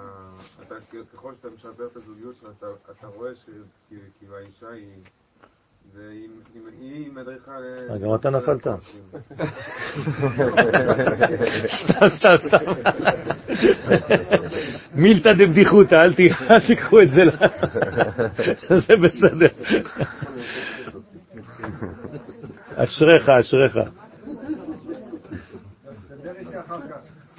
אתה 0.62 0.74
ככל 1.12 1.32
שאתה 1.34 1.48
משפר 1.54 1.86
את 1.86 1.96
הזוגיות 1.96 2.34
שלך, 2.40 2.50
אתה, 2.58 2.66
אתה 2.90 3.06
רואה 3.06 3.30
שכאילו 3.34 4.36
האישה 4.36 4.68
היא... 4.68 5.02
היא 6.80 7.12
מדריכה... 7.12 7.52
אה, 7.90 7.98
גם 7.98 8.14
אתה 8.14 8.30
נפלת. 8.30 8.66
סתם, 11.84 12.08
סתם, 12.08 12.36
סתם. 12.46 12.72
מילתא 14.94 15.32
דבדיחותא, 15.32 15.94
אל 15.94 16.60
תיקחו 16.66 17.00
את 17.02 17.10
זה, 17.10 17.22
זה 18.86 18.96
בסדר. 18.96 19.48
אשריך, 22.76 23.28
אשריך. 23.28 23.78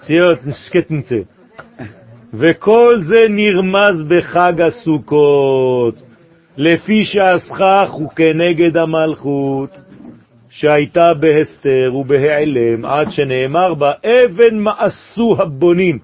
ציוט, 0.00 0.38
שקטנצה. 0.66 1.18
וכל 2.34 2.94
זה 3.04 3.26
נרמז 3.28 4.02
בחג 4.08 4.60
הסוכות, 4.60 6.02
לפי 6.56 7.04
שהסכך 7.04 7.88
הוא 7.90 8.10
כנגד 8.10 8.76
המלכות, 8.76 9.80
שהייתה 10.50 11.14
בהסתר 11.14 11.92
ובהעלם, 11.94 12.84
עד 12.84 13.10
שנאמר 13.10 13.74
בה, 13.74 13.92
אבן 14.04 14.58
מעשו 14.58 15.36
הבונים. 15.38 15.98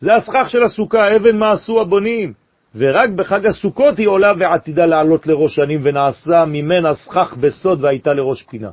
זה 0.00 0.14
הסכך 0.14 0.46
של 0.48 0.62
הסוכה, 0.62 1.16
אבן 1.16 1.38
מעשו 1.38 1.80
הבונים. 1.80 2.39
ורק 2.74 3.10
בחג 3.10 3.46
הסוכות 3.46 3.98
היא 3.98 4.08
עולה 4.08 4.32
ועתידה 4.40 4.86
לעלות 4.86 5.26
לראש 5.26 5.54
שנים, 5.54 5.80
ונעשה 5.84 6.44
ממנה 6.44 6.94
סכך 6.94 7.34
בסוד 7.40 7.84
והייתה 7.84 8.12
לראש 8.12 8.42
פינה. 8.42 8.70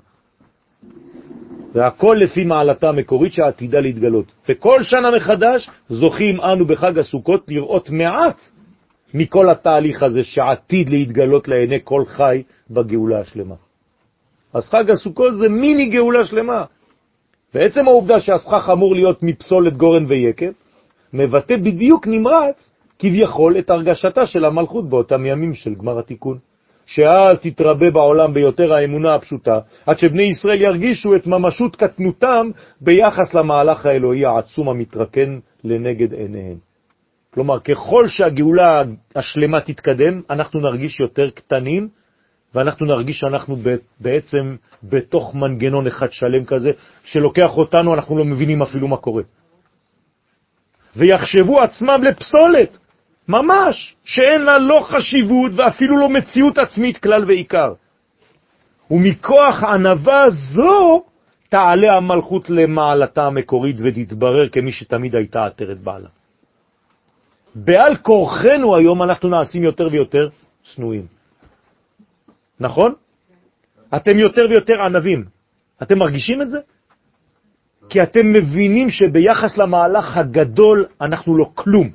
והכל 1.74 2.18
לפי 2.20 2.44
מעלתה 2.44 2.90
המקורית 2.90 3.34
שעתידה 3.34 3.80
להתגלות. 3.80 4.26
וכל 4.50 4.84
שנה 4.84 5.12
מחדש 5.16 5.70
זוכים 5.90 6.42
אנו 6.42 6.66
בחג 6.66 7.00
הסוכות 7.00 7.46
לראות 7.48 7.90
מעט 7.90 8.40
מכל 9.14 9.50
התהליך 9.50 10.04
הזה 10.04 10.24
שעתיד 10.24 10.90
להתגלות 10.90 11.48
לעיני 11.48 11.80
כל 11.84 12.04
חי 12.06 12.44
בגאולה 12.70 13.20
השלמה. 13.20 13.56
אז 14.54 14.70
חג 14.70 14.90
הסוכות 14.90 15.38
זה 15.38 15.50
מיני 15.50 15.90
גאולה 15.90 16.26
שלמה. 16.26 16.64
ועצם 17.54 17.88
העובדה 17.88 18.20
שהסכך 18.20 18.70
אמור 18.74 18.96
להיות 18.96 19.24
מפסולת 19.24 19.78
גורן 19.78 20.06
ויקב, 20.06 20.52
מבטא 21.14 21.58
בדיוק 21.58 22.08
נמרץ 22.08 22.70
כביכול 23.00 23.60
את 23.60 23.70
הרגשתה 23.70 24.26
של 24.26 24.46
המלכות 24.46 24.90
באותם 24.90 25.26
ימים 25.26 25.54
של 25.54 25.76
גמר 25.76 26.00
התיקון. 26.00 26.38
שאז 26.88 27.40
תתרבה 27.42 27.92
בעולם 27.92 28.34
ביותר 28.34 28.74
האמונה 28.74 29.16
הפשוטה, 29.16 29.60
עד 29.86 30.00
שבני 30.00 30.24
ישראל 30.24 30.62
ירגישו 30.62 31.16
את 31.16 31.28
ממשות 31.28 31.76
קטנותם 31.76 32.50
ביחס 32.82 33.34
למהלך 33.34 33.86
האלוהי 33.86 34.26
העצום 34.26 34.70
המתרקן 34.70 35.40
לנגד 35.64 36.14
עיניהם. 36.14 36.58
כלומר, 37.34 37.60
ככל 37.60 38.08
שהגאולה 38.08 38.84
השלמה 39.16 39.62
תתקדם, 39.62 40.22
אנחנו 40.30 40.60
נרגיש 40.60 41.00
יותר 41.00 41.30
קטנים, 41.30 41.88
ואנחנו 42.56 42.86
נרגיש 42.86 43.20
שאנחנו 43.20 43.56
בעצם 44.00 44.56
בתוך 44.84 45.36
מנגנון 45.36 45.88
אחד 45.88 46.12
שלם 46.12 46.46
כזה, 46.46 46.72
שלוקח 47.04 47.58
אותנו, 47.58 47.94
אנחנו 47.94 48.18
לא 48.18 48.26
מבינים 48.26 48.62
אפילו 48.62 48.88
מה 48.88 48.98
קורה. 48.98 49.24
ויחשבו 50.96 51.62
עצמם 51.62 52.04
לפסולת, 52.04 52.78
ממש, 53.28 53.96
שאין 54.04 54.42
לה 54.42 54.58
לא 54.58 54.86
חשיבות 54.88 55.52
ואפילו 55.56 55.98
לא 55.98 56.10
מציאות 56.10 56.58
עצמית 56.58 56.98
כלל 56.98 57.26
ועיקר. 57.28 57.74
ומכוח 58.92 59.64
ענבה 59.64 60.24
זו 60.30 61.04
תעלה 61.50 61.98
המלכות 61.98 62.50
למעלתה 62.50 63.22
המקורית 63.22 63.76
ותתברר 63.80 64.50
כמי 64.50 64.72
שתמיד 64.72 65.16
הייתה 65.16 65.46
עטרת 65.46 65.80
בעלה. 65.80 66.10
בעל 67.56 67.96
כורחנו 67.96 68.76
היום 68.76 69.04
אנחנו 69.04 69.30
נעשים 69.30 69.64
יותר 69.64 69.88
ויותר 69.92 70.30
צנועים. 70.64 71.06
נכון? 72.60 72.94
אתם 73.96 74.20
יותר 74.20 74.42
ויותר 74.50 74.74
ענבים. 74.86 75.26
אתם 75.82 75.98
מרגישים 76.00 76.42
את 76.42 76.50
זה? 76.50 76.60
כי 77.90 78.04
אתם 78.04 78.34
מבינים 78.34 78.90
שביחס 78.90 79.58
למהלך 79.58 80.18
הגדול 80.18 80.86
אנחנו 81.02 81.38
לא 81.38 81.52
כלום. 81.56 81.90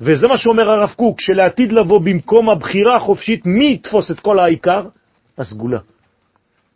וזה 0.00 0.28
מה 0.28 0.36
שאומר 0.38 0.70
הרב 0.70 0.94
קוק, 0.96 1.20
שלעתיד 1.20 1.72
לבוא 1.72 2.00
במקום 2.00 2.50
הבחירה 2.50 2.96
החופשית, 2.96 3.46
מי 3.46 3.72
יתפוס 3.72 4.10
את 4.10 4.20
כל 4.20 4.38
העיקר? 4.38 4.88
הסגולה. 5.38 5.80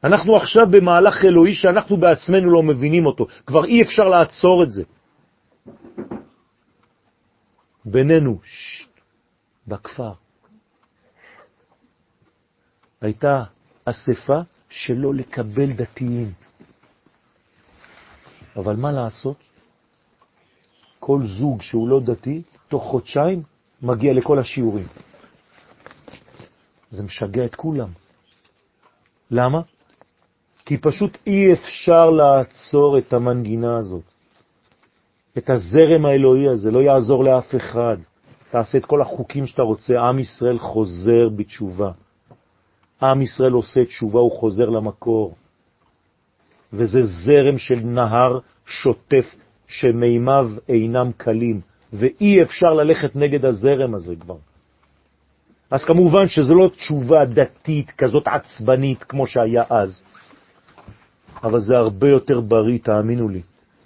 אנחנו 0.05 0.37
עכשיו 0.37 0.67
במהלך 0.71 1.25
אלוהי 1.25 1.55
שאנחנו 1.55 1.97
בעצמנו 1.97 2.51
לא 2.51 2.63
מבינים 2.63 3.07
אותו. 3.07 3.27
כבר 3.47 3.65
אי 3.65 3.83
אפשר 3.83 4.09
לעצור 4.09 4.63
את 4.65 4.71
זה. 4.71 4.83
בינינו, 7.85 8.39
שט, 8.45 8.89
בכפר, 9.67 10.13
הייתה 13.01 13.43
אספה 13.85 14.41
שלא 14.69 15.15
לקבל 15.15 15.73
דתיים. 15.73 16.33
אבל 18.57 18.77
מה 18.77 18.93
לעשות? 18.93 19.37
כל 21.01 21.21
זוג 21.25 21.63
שהוא 21.63 21.89
לא 21.89 22.01
דתי, 22.01 22.43
תוך 22.71 22.83
חודשיים 22.83 23.43
מגיע 23.83 24.13
לכל 24.13 24.39
השיעורים. 24.39 24.87
זה 26.91 27.03
משגע 27.03 27.45
את 27.45 27.55
כולם. 27.55 27.89
למה? 29.31 29.61
כי 30.65 30.77
פשוט 30.77 31.19
אי 31.27 31.53
אפשר 31.53 32.11
לעצור 32.11 32.99
את 32.99 33.13
המנגינה 33.13 33.79
הזאת, 33.79 34.03
את 35.39 35.51
הזרם 35.51 36.07
האלוהי 36.07 36.49
הזה, 36.49 36.71
לא 36.71 36.81
יעזור 36.81 37.25
לאף 37.25 37.55
אחד. 37.55 37.97
תעשה 38.51 38.79
את 38.79 38.85
כל 38.85 39.03
החוקים 39.03 39.47
שאתה 39.47 39.63
רוצה, 39.63 40.01
עם 40.01 40.19
ישראל 40.19 40.59
חוזר 40.59 41.29
בתשובה. 41.37 41.91
עם 43.03 43.23
ישראל 43.23 43.53
עושה 43.53 43.85
תשובה, 43.85 44.21
הוא 44.21 44.33
חוזר 44.33 44.69
למקור. 44.69 45.35
וזה 46.73 47.07
זרם 47.07 47.59
של 47.59 47.81
נהר 47.81 48.39
שוטף 48.67 49.35
שמימיו 49.67 50.51
אינם 50.69 51.11
קלים. 51.17 51.70
ואי 51.93 52.43
אפשר 52.43 52.75
ללכת 52.75 53.17
נגד 53.17 53.45
הזרם 53.45 53.95
הזה 53.95 54.15
כבר. 54.21 54.37
אז 55.71 55.85
כמובן 55.85 56.29
שזה 56.29 56.55
לא 56.55 56.69
תשובה 56.69 57.25
דתית 57.25 57.91
כזאת 57.91 58.29
עצבנית 58.29 59.03
כמו 59.05 59.27
שהיה 59.27 59.65
אז, 59.71 60.03
אבל 61.43 61.61
זה 61.61 61.77
הרבה 61.77 62.09
יותר 62.09 62.41
בריא, 62.41 62.79
תאמינו 62.79 63.29
לי. 63.29 63.43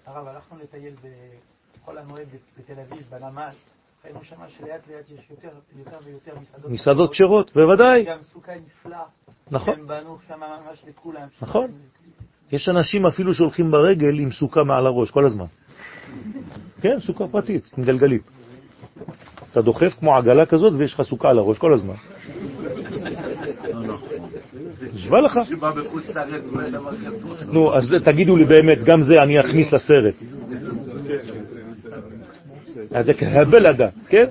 הרב, 0.07 0.27
הלכנו 0.27 0.59
לטייל 0.63 0.95
בכל 1.83 1.99
המועד 1.99 2.27
בתל 2.59 2.81
אביב, 2.81 3.07
בנמל, 3.11 3.49
ראינו 4.05 4.25
שם 4.25 4.37
שלאט 4.59 4.89
לאט 4.89 5.11
יש 5.11 5.31
יותר, 5.31 5.49
יותר 5.79 5.99
ויותר 6.05 6.33
מסעדות. 6.43 6.71
מסעדות 6.71 7.11
כשרות, 7.11 7.51
בוודאי. 7.55 8.05
גם 8.05 8.19
סוכה 8.33 8.53
נפלא. 8.67 8.97
נכון. 9.51 9.75
הם 9.79 9.87
בנו 9.87 10.19
שם 10.29 10.41
ממש 10.41 10.79
לכולם. 10.89 11.29
נכון. 11.43 11.71
יש 12.53 12.69
אנשים 12.69 13.07
אפילו 13.07 13.35
שהולכים 13.35 13.71
ברגל 13.71 14.19
עם 14.19 14.33
סוכה 14.33 14.63
מעל 14.63 14.87
הראש 14.87 15.11
כל 15.11 15.27
הזמן. 15.27 15.45
כן, 16.81 17.01
סוכה 17.01 17.27
פרטית, 17.27 17.71
עם 17.79 17.85
גלגלים. 17.85 18.21
אתה 19.53 19.63
דוחף 19.63 19.95
כמו 19.99 20.17
עגלה 20.17 20.47
כזאת 20.47 20.73
ויש 20.77 20.95
לך 20.95 21.03
סוכה 21.03 21.29
על 21.29 21.39
הראש 21.39 21.59
כל 21.59 21.75
הזמן. 21.75 21.95
נשבע 24.95 25.21
לך. 25.21 25.39
נו, 27.47 27.75
אז 27.75 27.95
תגידו 28.05 28.37
לי 28.37 28.45
באמת, 28.45 28.85
גם 28.85 29.03
זה 29.03 29.23
אני 29.23 29.41
אכניס 29.41 29.73
לסרט. 29.73 30.15
אז 32.91 33.07
זה 33.07 33.15
כהבלדה, 33.15 33.89
כן? 34.09 34.27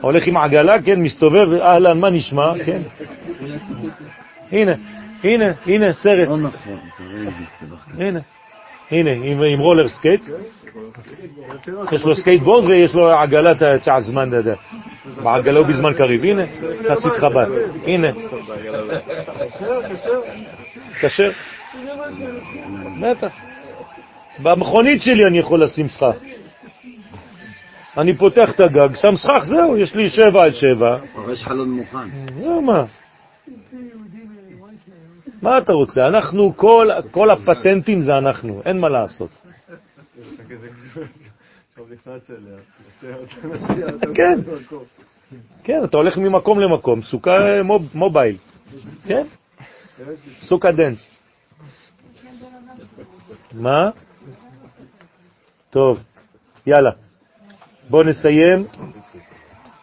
הולך 0.00 0.26
עם 0.26 0.36
עגלה, 0.36 0.82
כן, 0.82 1.00
מסתובב, 1.00 1.52
אהלן, 1.60 2.00
מה 2.00 2.10
נשמע, 2.10 2.52
כן? 2.64 2.82
הנה, 4.52 4.74
הנה, 5.24 5.52
הנה, 5.66 5.92
סרט. 5.92 6.28
הנה, 7.98 8.20
הנה, 8.90 9.10
עם 9.46 9.58
רולר 9.58 9.88
סקייט. 9.88 10.26
יש 11.92 12.04
לו 12.04 12.16
סקייטבורד 12.16 12.64
ויש 12.64 12.94
לו 12.94 13.10
עגלת 13.10 13.82
צע 13.82 14.00
זמן, 14.00 14.30
בעגלה 15.22 15.58
הוא 15.58 15.66
בזמן 15.66 15.94
קריב. 15.94 16.24
הנה, 16.24 16.42
חסיד 16.88 17.12
חב"ד. 17.12 17.48
הנה. 17.86 18.08
כשר? 21.00 21.30
בטח. 23.00 23.32
במכונית 24.42 25.02
שלי 25.02 25.22
אני 25.28 25.38
יכול 25.38 25.62
לשים 25.62 25.88
סכך. 25.88 26.16
אני 27.98 28.16
פותח 28.16 28.50
את 28.50 28.60
הגג, 28.60 28.94
שם 28.94 29.14
סכך, 29.14 29.44
זהו, 29.44 29.76
יש 29.76 29.94
לי 29.94 30.08
שבע 30.08 30.44
על 30.44 30.52
שבע. 30.52 30.98
יש 31.32 31.44
חלון 31.44 31.70
מוכן. 31.70 32.08
זהו 32.38 32.62
מה. 32.62 32.84
מה 35.42 35.58
אתה 35.58 35.72
רוצה? 35.72 36.00
אנחנו, 36.06 36.56
כל, 36.56 36.88
כל 37.10 37.30
הפטנטים 37.30 38.02
זה 38.02 38.12
אנחנו, 38.18 38.62
אין 38.64 38.80
מה 38.80 38.88
לעשות. 38.88 39.45
כן, 44.14 44.38
כן, 45.64 45.84
אתה 45.84 45.96
הולך 45.96 46.18
ממקום 46.18 46.60
למקום, 46.60 47.02
סוכה 47.02 47.62
מוב, 47.62 47.90
מובייל, 47.94 48.36
כן? 49.06 49.26
סוכה 50.40 50.72
דנס. 50.72 51.06
מה? 53.52 53.90
טוב, 55.70 56.04
יאללה. 56.66 56.90
בואו 57.90 58.02
נסיים. 58.02 58.66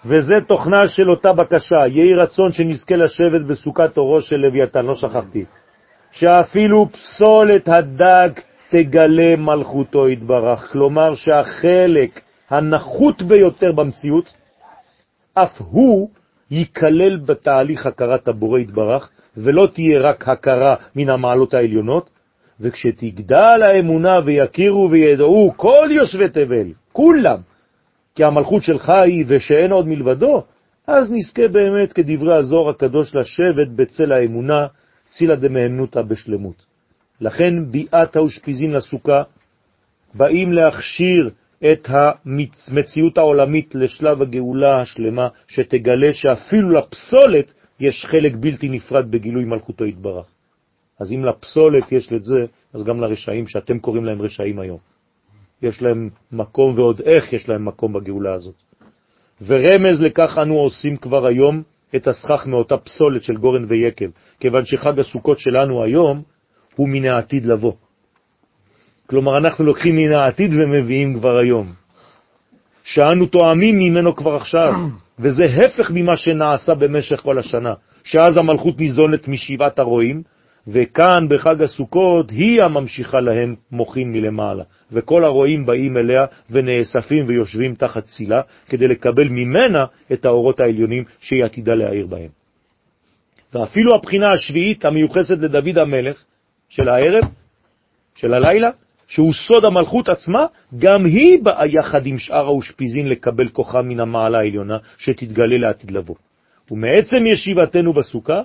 וזה 0.06 0.34
תוכנה 0.48 0.88
של 0.88 1.10
אותה 1.10 1.34
בקשה, 1.34 1.88
יהי 1.88 2.14
רצון 2.14 2.52
שנזכה 2.52 2.96
לשבת 2.96 3.42
בסוכת 3.42 3.98
אורו 3.98 4.22
של 4.22 4.36
לוויתן, 4.36 4.86
לא 4.86 4.96
שכחתי, 4.96 5.46
שאפילו 6.12 6.90
פסולת 6.92 7.68
הדג 7.68 8.30
תגלה 8.74 9.36
מלכותו 9.36 10.10
יתברך, 10.10 10.72
כלומר 10.72 11.16
שהחלק 11.16 12.22
הנחות 12.50 13.22
ביותר 13.22 13.72
במציאות, 13.72 14.34
אף 15.34 15.62
הוא 15.62 16.10
ייכלל 16.52 17.18
בתהליך 17.18 17.86
הכרת 17.86 18.28
הבורא 18.28 18.60
יתברך, 18.60 19.10
ולא 19.38 19.68
תהיה 19.74 20.00
רק 20.02 20.28
הכרה 20.30 20.76
מן 20.96 21.10
המעלות 21.10 21.54
העליונות, 21.54 22.10
וכשתגדל 22.60 23.64
האמונה 23.64 24.20
ויכירו 24.26 24.90
וידעו 24.92 25.54
כל 25.56 25.88
יושבי 25.92 26.30
תבל, 26.30 26.68
כולם, 26.92 27.38
כי 28.16 28.24
המלכות 28.24 28.64
שלך 28.64 28.90
היא 28.90 29.26
ושאין 29.28 29.72
עוד 29.72 29.88
מלבדו, 29.88 30.44
אז 30.88 31.12
נזכה 31.12 31.48
באמת 31.48 31.94
כדברי 31.94 32.38
הזוהר 32.38 32.70
הקדוש 32.70 33.16
לשבת 33.16 33.68
בצל 33.76 34.12
האמונה, 34.12 34.68
צילה 35.10 35.36
דמהנותא 35.36 36.02
בשלמות. 36.02 36.73
לכן 37.24 37.72
ביאת 37.72 38.16
האושפיזין 38.16 38.72
לסוכה 38.72 39.24
באים 40.14 40.54
להכשיר 40.54 41.30
את 41.72 41.88
המציאות 41.90 43.18
העולמית 43.18 43.76
לשלב 43.76 44.22
הגאולה 44.22 44.82
השלמה, 44.82 45.28
שתגלה 45.48 46.14
שאפילו 46.14 46.70
לפסולת 46.70 47.54
יש 47.80 48.06
חלק 48.06 48.34
בלתי 48.40 48.70
נפרד 48.70 49.12
בגילוי 49.12 49.44
מלכותו 49.46 49.86
יתברך. 49.86 50.26
אז 51.00 51.12
אם 51.12 51.26
לפסולת 51.26 51.92
יש 51.92 52.14
את 52.14 52.24
זה, 52.24 52.40
אז 52.74 52.84
גם 52.84 53.00
לרשעים, 53.00 53.48
שאתם 53.48 53.80
קוראים 53.80 54.06
להם 54.06 54.22
רשעים 54.22 54.60
היום. 54.60 54.80
יש 55.62 55.82
להם 55.82 56.10
מקום 56.32 56.76
ועוד 56.78 57.02
איך 57.02 57.34
יש 57.34 57.50
להם 57.50 57.66
מקום 57.66 57.94
בגאולה 57.94 58.34
הזאת. 58.34 58.56
ורמז 59.42 60.02
לכך 60.02 60.38
אנו 60.42 60.56
עושים 60.56 60.98
כבר 60.98 61.28
היום 61.28 61.64
את 61.96 62.08
הסכך 62.08 62.48
מאותה 62.48 62.78
פסולת 62.78 63.24
של 63.24 63.38
גורן 63.38 63.66
ויקב, 63.68 64.10
כיוון 64.40 64.66
שחג 64.66 65.00
הסוכות 65.00 65.40
שלנו 65.40 65.84
היום 65.84 66.33
הוא 66.76 66.90
מן 66.90 67.06
העתיד 67.06 67.46
לבוא. 67.46 67.74
כלומר, 69.08 69.38
אנחנו 69.38 69.66
לוקחים 69.66 69.96
מן 69.96 70.12
העתיד 70.14 70.52
ומביאים 70.54 71.14
כבר 71.14 71.38
היום, 71.38 71.74
שאנו 72.84 73.26
תואמים 73.26 73.76
ממנו 73.80 74.16
כבר 74.16 74.36
עכשיו, 74.36 74.74
וזה 75.20 75.44
הפך 75.44 75.92
ממה 75.94 76.18
שנעשה 76.18 76.74
במשך 76.74 77.20
כל 77.22 77.40
השנה, 77.40 77.74
שאז 78.04 78.38
המלכות 78.38 78.80
ניזונת 78.80 79.28
משבעת 79.28 79.80
הרועים, 79.80 80.22
וכאן 80.68 81.28
בחג 81.30 81.62
הסוכות 81.62 82.30
היא 82.30 82.64
הממשיכה 82.64 83.20
להם 83.20 83.56
מוחין 83.72 84.12
מלמעלה, 84.12 84.64
וכל 84.92 85.24
הרועים 85.24 85.66
באים 85.66 85.98
אליה 85.98 86.26
ונאספים 86.50 87.28
ויושבים 87.28 87.76
תחת 87.76 88.04
צילה, 88.04 88.42
כדי 88.70 88.88
לקבל 88.88 89.28
ממנה 89.30 89.86
את 90.14 90.26
האורות 90.26 90.60
העליונים 90.60 91.04
שהיא 91.20 91.44
עתידה 91.44 91.76
להעיר 91.76 92.08
בהם. 92.08 92.30
ואפילו 93.54 93.96
הבחינה 93.96 94.32
השביעית 94.32 94.86
המיוחסת 94.86 95.38
לדוד 95.40 95.78
המלך 95.78 96.24
של 96.76 96.90
הערב, 96.90 97.24
של 98.16 98.34
הלילה, 98.34 98.70
שהוא 99.08 99.34
סוד 99.34 99.66
המלכות 99.66 100.10
עצמה, 100.10 100.46
גם 100.78 101.06
היא 101.06 101.44
באה 101.44 101.68
יחד 101.68 102.06
עם 102.06 102.18
שאר 102.18 102.46
האושפיזין 102.46 103.10
לקבל 103.10 103.50
כוחה 103.50 103.82
מן 103.82 104.00
המעלה 104.00 104.38
העליונה 104.38 104.78
שתתגלה 104.98 105.58
לעתיד 105.58 105.92
לבוא. 105.92 106.16
ומעצם 106.72 107.26
ישיבתנו 107.26 107.94
בסוכה, 107.94 108.42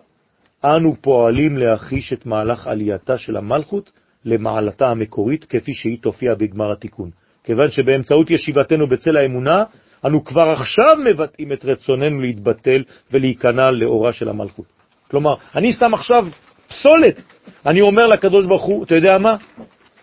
אנו 0.65 0.97
פועלים 1.01 1.57
להחיש 1.57 2.13
את 2.13 2.27
מהלך 2.27 2.67
עלייתה 2.67 3.19
של 3.19 3.37
המלכות 3.37 3.93
למעלתה 4.25 4.87
המקורית, 4.87 5.45
כפי 5.45 5.75
שהיא 5.75 5.99
תופיע 6.01 6.35
בגמר 6.35 6.73
התיקון. 6.73 7.11
כיוון 7.45 7.71
שבאמצעות 7.71 8.31
ישיבתנו 8.31 8.89
בצל 8.89 9.17
האמונה, 9.17 9.65
אנו 10.05 10.25
כבר 10.25 10.51
עכשיו 10.51 10.97
מבטאים 11.11 11.53
את 11.53 11.65
רצוננו 11.65 12.21
להתבטל 12.21 12.83
ולהיכנע 13.13 13.71
לאורה 13.71 14.13
של 14.13 14.29
המלכות. 14.29 14.67
כלומר, 15.11 15.35
אני 15.57 15.73
שם 15.73 15.95
עכשיו 15.95 16.27
פסולת, 16.69 17.25
אני 17.69 17.81
אומר 17.81 18.07
לקדוש 18.07 18.47
ברוך 18.47 18.65
הוא, 18.65 18.85
אתה 18.85 18.95
יודע 18.95 19.19
מה? 19.19 19.37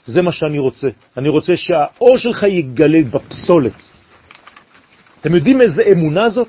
זה 0.05 0.21
מה 0.21 0.31
שאני 0.31 0.59
רוצה. 0.59 0.87
אני 1.17 1.29
רוצה 1.29 1.55
שהאור 1.55 2.17
שלך 2.17 2.43
יגלה 2.43 3.01
בפסולת. 3.11 3.89
אתם 5.21 5.35
יודעים 5.35 5.61
איזה 5.61 5.81
אמונה 5.91 6.29
זאת? 6.29 6.47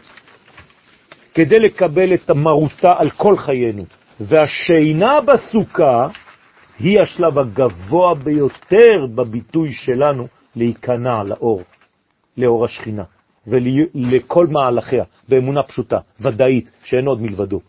כדי 1.35 1.59
לקבל 1.59 2.15
את 2.15 2.31
המרותה 2.31 2.95
על 2.99 3.11
כל 3.11 3.37
חיינו. 3.37 3.85
והשינה 4.21 5.21
בסוכה 5.21 6.07
היא 6.79 7.01
השלב 7.01 7.39
הגבוה 7.39 8.15
ביותר 8.15 9.07
בביטוי 9.15 9.73
שלנו 9.73 10.27
להיכנע 10.57 11.23
לאור, 11.25 11.63
לאור 12.37 12.65
השכינה, 12.65 13.05
ולכל 13.47 14.47
מהלכיה, 14.47 15.05
באמונה 15.29 15.63
פשוטה, 15.63 15.99
ודאית, 16.21 16.71
שאין 16.85 17.07
עוד 17.07 17.23
מלבדו. 17.23 17.61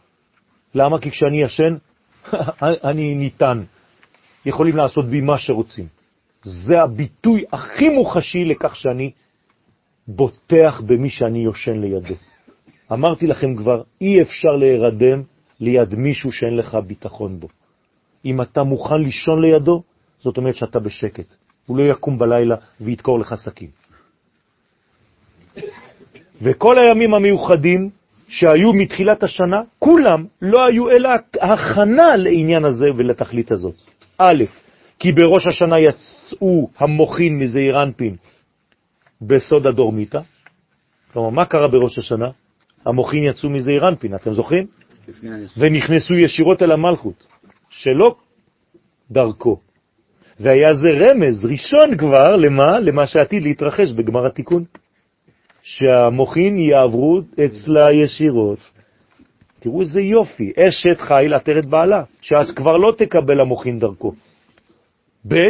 למה? 0.75 0.99
כי 0.99 1.11
כשאני 1.11 1.41
ישן, 1.41 1.75
אני 2.89 3.15
ניתן. 3.15 3.63
יכולים 4.45 4.77
לעשות 4.77 5.05
בי 5.05 5.21
מה 5.21 5.37
שרוצים. 5.37 5.85
זה 6.43 6.81
הביטוי 6.83 7.43
הכי 7.51 7.89
מוחשי 7.89 8.45
לכך 8.45 8.75
שאני 8.75 9.11
בוטח 10.07 10.81
במי 10.85 11.09
שאני 11.09 11.39
יושן 11.39 11.81
לידו. 11.81 12.15
אמרתי 12.93 13.27
לכם 13.27 13.55
כבר, 13.55 13.81
אי 14.01 14.21
אפשר 14.21 14.55
להירדם 14.55 15.23
ליד 15.59 15.95
מישהו 15.95 16.31
שאין 16.31 16.57
לך 16.57 16.77
ביטחון 16.87 17.39
בו. 17.39 17.47
אם 18.25 18.41
אתה 18.41 18.63
מוכן 18.63 19.01
לישון 19.03 19.41
לידו, 19.41 19.83
זאת 20.19 20.37
אומרת 20.37 20.55
שאתה 20.55 20.79
בשקט. 20.79 21.33
הוא 21.65 21.77
לא 21.77 21.83
יקום 21.83 22.17
בלילה 22.17 22.55
ויתקור 22.81 23.19
לך 23.19 23.35
סכין. 23.35 23.69
וכל 26.41 26.75
הימים 26.79 27.13
המיוחדים 27.13 27.89
שהיו 28.27 28.73
מתחילת 28.73 29.23
השנה, 29.23 29.61
כולם 29.79 30.25
לא 30.41 30.65
היו 30.65 30.89
אלא 30.89 31.09
הכנה 31.41 32.15
לעניין 32.15 32.65
הזה 32.65 32.85
ולתכלית 32.97 33.51
הזאת. 33.51 33.75
א', 34.17 34.43
כי 34.99 35.11
בראש 35.11 35.47
השנה 35.47 35.79
יצאו 35.79 36.69
המוחין 36.77 37.39
מזעיר 37.39 37.83
אנפין 37.83 38.15
בסוד 39.21 39.67
הדורמיתא. 39.67 40.19
כלומר, 41.13 41.29
מה 41.29 41.45
קרה 41.45 41.67
בראש 41.67 41.97
השנה? 41.97 42.27
המוחין 42.85 43.23
יצאו 43.23 43.49
מזעיר 43.49 43.87
אנפין, 43.87 44.15
אתם 44.15 44.33
זוכרים? 44.33 44.67
ונכנסו 45.57 46.13
ישירות 46.13 46.61
אל 46.61 46.71
המלכות, 46.71 47.27
שלא 47.69 48.15
דרכו. 49.11 49.59
והיה 50.39 50.73
זה 50.73 50.87
רמז 50.89 51.45
ראשון 51.45 51.97
כבר, 51.97 52.35
למה? 52.35 52.79
למה 52.79 53.07
שעתיד 53.07 53.43
להתרחש 53.43 53.91
בגמר 53.91 54.25
התיקון. 54.25 54.63
שהמוחין 55.68 56.60
יעברו 56.60 57.22
אצלה 57.45 57.91
ישירות. 57.91 58.60
תראו 59.60 59.81
איזה 59.81 60.02
יופי, 60.02 60.52
אשת 60.60 61.02
חיל 61.02 61.34
עטרת 61.34 61.65
בעלה, 61.65 62.03
שאז 62.22 62.52
כבר 62.52 62.77
לא 62.77 62.94
תקבל 62.98 63.41
המוחין 63.41 63.80
דרכו. 63.80 64.14
ב', 65.27 65.49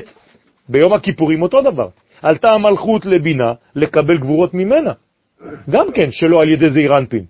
ביום 0.70 0.94
הכיפורים 0.94 1.42
אותו 1.42 1.62
דבר. 1.62 1.90
עלתה 2.22 2.52
המלכות 2.52 3.06
לבינה 3.06 3.54
לקבל 3.76 4.18
גבורות 4.18 4.54
ממנה, 4.54 4.94
גם 5.70 5.92
כן 5.92 6.12
שלא 6.12 6.42
על 6.42 6.50
ידי 6.50 6.70
זעיר 6.70 6.92
אנפין. 6.98 7.26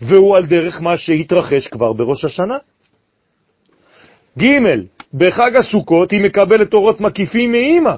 והוא 0.00 0.36
על 0.36 0.46
דרך 0.46 0.80
מה 0.80 0.96
שהתרחש 0.96 1.68
כבר 1.68 1.92
בראש 1.92 2.24
השנה. 2.24 2.58
ג' 4.38 4.46
בחג 5.14 5.56
הסוכות 5.56 6.10
היא 6.10 6.20
מקבלת 6.20 6.74
אורות 6.74 7.00
מקיפים 7.00 7.52
מאימא, 7.52 7.94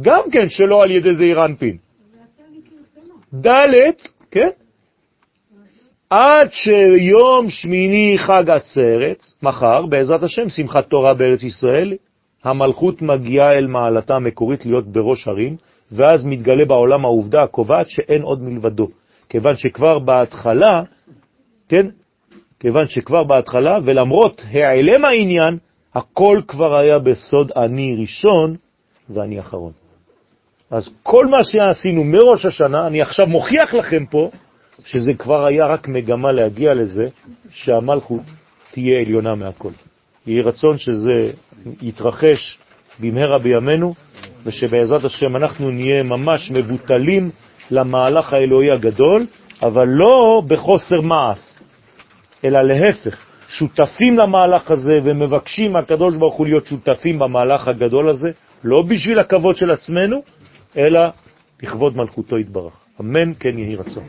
גם 0.00 0.22
כן 0.32 0.48
שלא 0.48 0.82
על 0.82 0.90
ידי 0.90 1.14
זעיר. 1.14 1.38
ד', 3.34 3.74
כן? 4.30 4.48
עד 6.10 6.48
שיום 6.52 7.48
שמיני 7.48 8.14
חג 8.18 8.50
עצרת, 8.50 9.24
מחר, 9.42 9.86
בעזרת 9.86 10.22
השם, 10.22 10.48
שמחת 10.48 10.88
תורה 10.88 11.14
בארץ 11.14 11.42
ישראל, 11.42 11.94
המלכות 12.44 13.02
מגיעה 13.02 13.52
אל 13.52 13.66
מעלתה 13.66 14.14
המקורית 14.14 14.66
להיות 14.66 14.86
בראש 14.86 15.28
הרים, 15.28 15.56
ואז 15.92 16.24
מתגלה 16.24 16.64
בעולם 16.64 17.04
העובדה 17.04 17.42
הקובעת 17.42 17.90
שאין 17.90 18.22
עוד 18.22 18.42
מלבדו. 18.42 18.88
כיוון 19.28 19.56
שכבר 19.56 19.98
בהתחלה 19.98 20.82
כן? 21.70 21.86
כיוון 22.60 22.86
שכבר 22.86 23.24
בהתחלה, 23.24 23.78
ולמרות 23.84 24.42
העלם 24.52 25.04
העניין, 25.04 25.58
הכל 25.94 26.40
כבר 26.48 26.76
היה 26.76 26.98
בסוד 26.98 27.52
אני 27.56 27.96
ראשון 28.00 28.56
ואני 29.10 29.40
אחרון. 29.40 29.72
אז 30.70 30.88
כל 31.02 31.26
מה 31.26 31.44
שעשינו 31.44 32.04
מראש 32.04 32.46
השנה, 32.46 32.86
אני 32.86 33.02
עכשיו 33.02 33.26
מוכיח 33.26 33.74
לכם 33.74 34.06
פה, 34.06 34.30
שזה 34.84 35.14
כבר 35.14 35.46
היה 35.46 35.66
רק 35.66 35.88
מגמה 35.88 36.32
להגיע 36.32 36.74
לזה 36.74 37.08
שהמלכות 37.50 38.20
תהיה 38.70 39.00
עליונה 39.00 39.34
מהכל. 39.34 39.70
יהי 40.26 40.42
רצון 40.42 40.78
שזה 40.78 41.30
יתרחש 41.82 42.58
במהרה 43.00 43.38
בימינו, 43.38 43.94
ושבעזרת 44.44 45.04
השם 45.04 45.36
אנחנו 45.36 45.70
נהיה 45.70 46.02
ממש 46.02 46.50
מבוטלים 46.50 47.30
למהלך 47.70 48.32
האלוהי 48.32 48.70
הגדול, 48.70 49.26
אבל 49.62 49.86
לא 49.88 50.42
בחוסר 50.46 51.00
מעש, 51.00 51.54
אלא 52.44 52.62
להפך, 52.62 53.18
שותפים 53.48 54.18
למהלך 54.18 54.70
הזה 54.70 54.98
ומבקשים 55.04 55.72
מהקדוש 55.72 56.16
ברוך 56.16 56.34
הוא 56.34 56.46
להיות 56.46 56.66
שותפים 56.66 57.18
במהלך 57.18 57.68
הגדול 57.68 58.08
הזה, 58.08 58.30
לא 58.64 58.82
בשביל 58.82 59.18
הכבוד 59.18 59.56
של 59.56 59.70
עצמנו, 59.70 60.22
אלא 60.76 61.00
לכבוד 61.62 61.96
מלכותו 61.96 62.38
יתברך. 62.38 62.84
אמן 63.00 63.32
כן 63.40 63.58
יהי 63.58 63.76
רצון. 63.76 64.04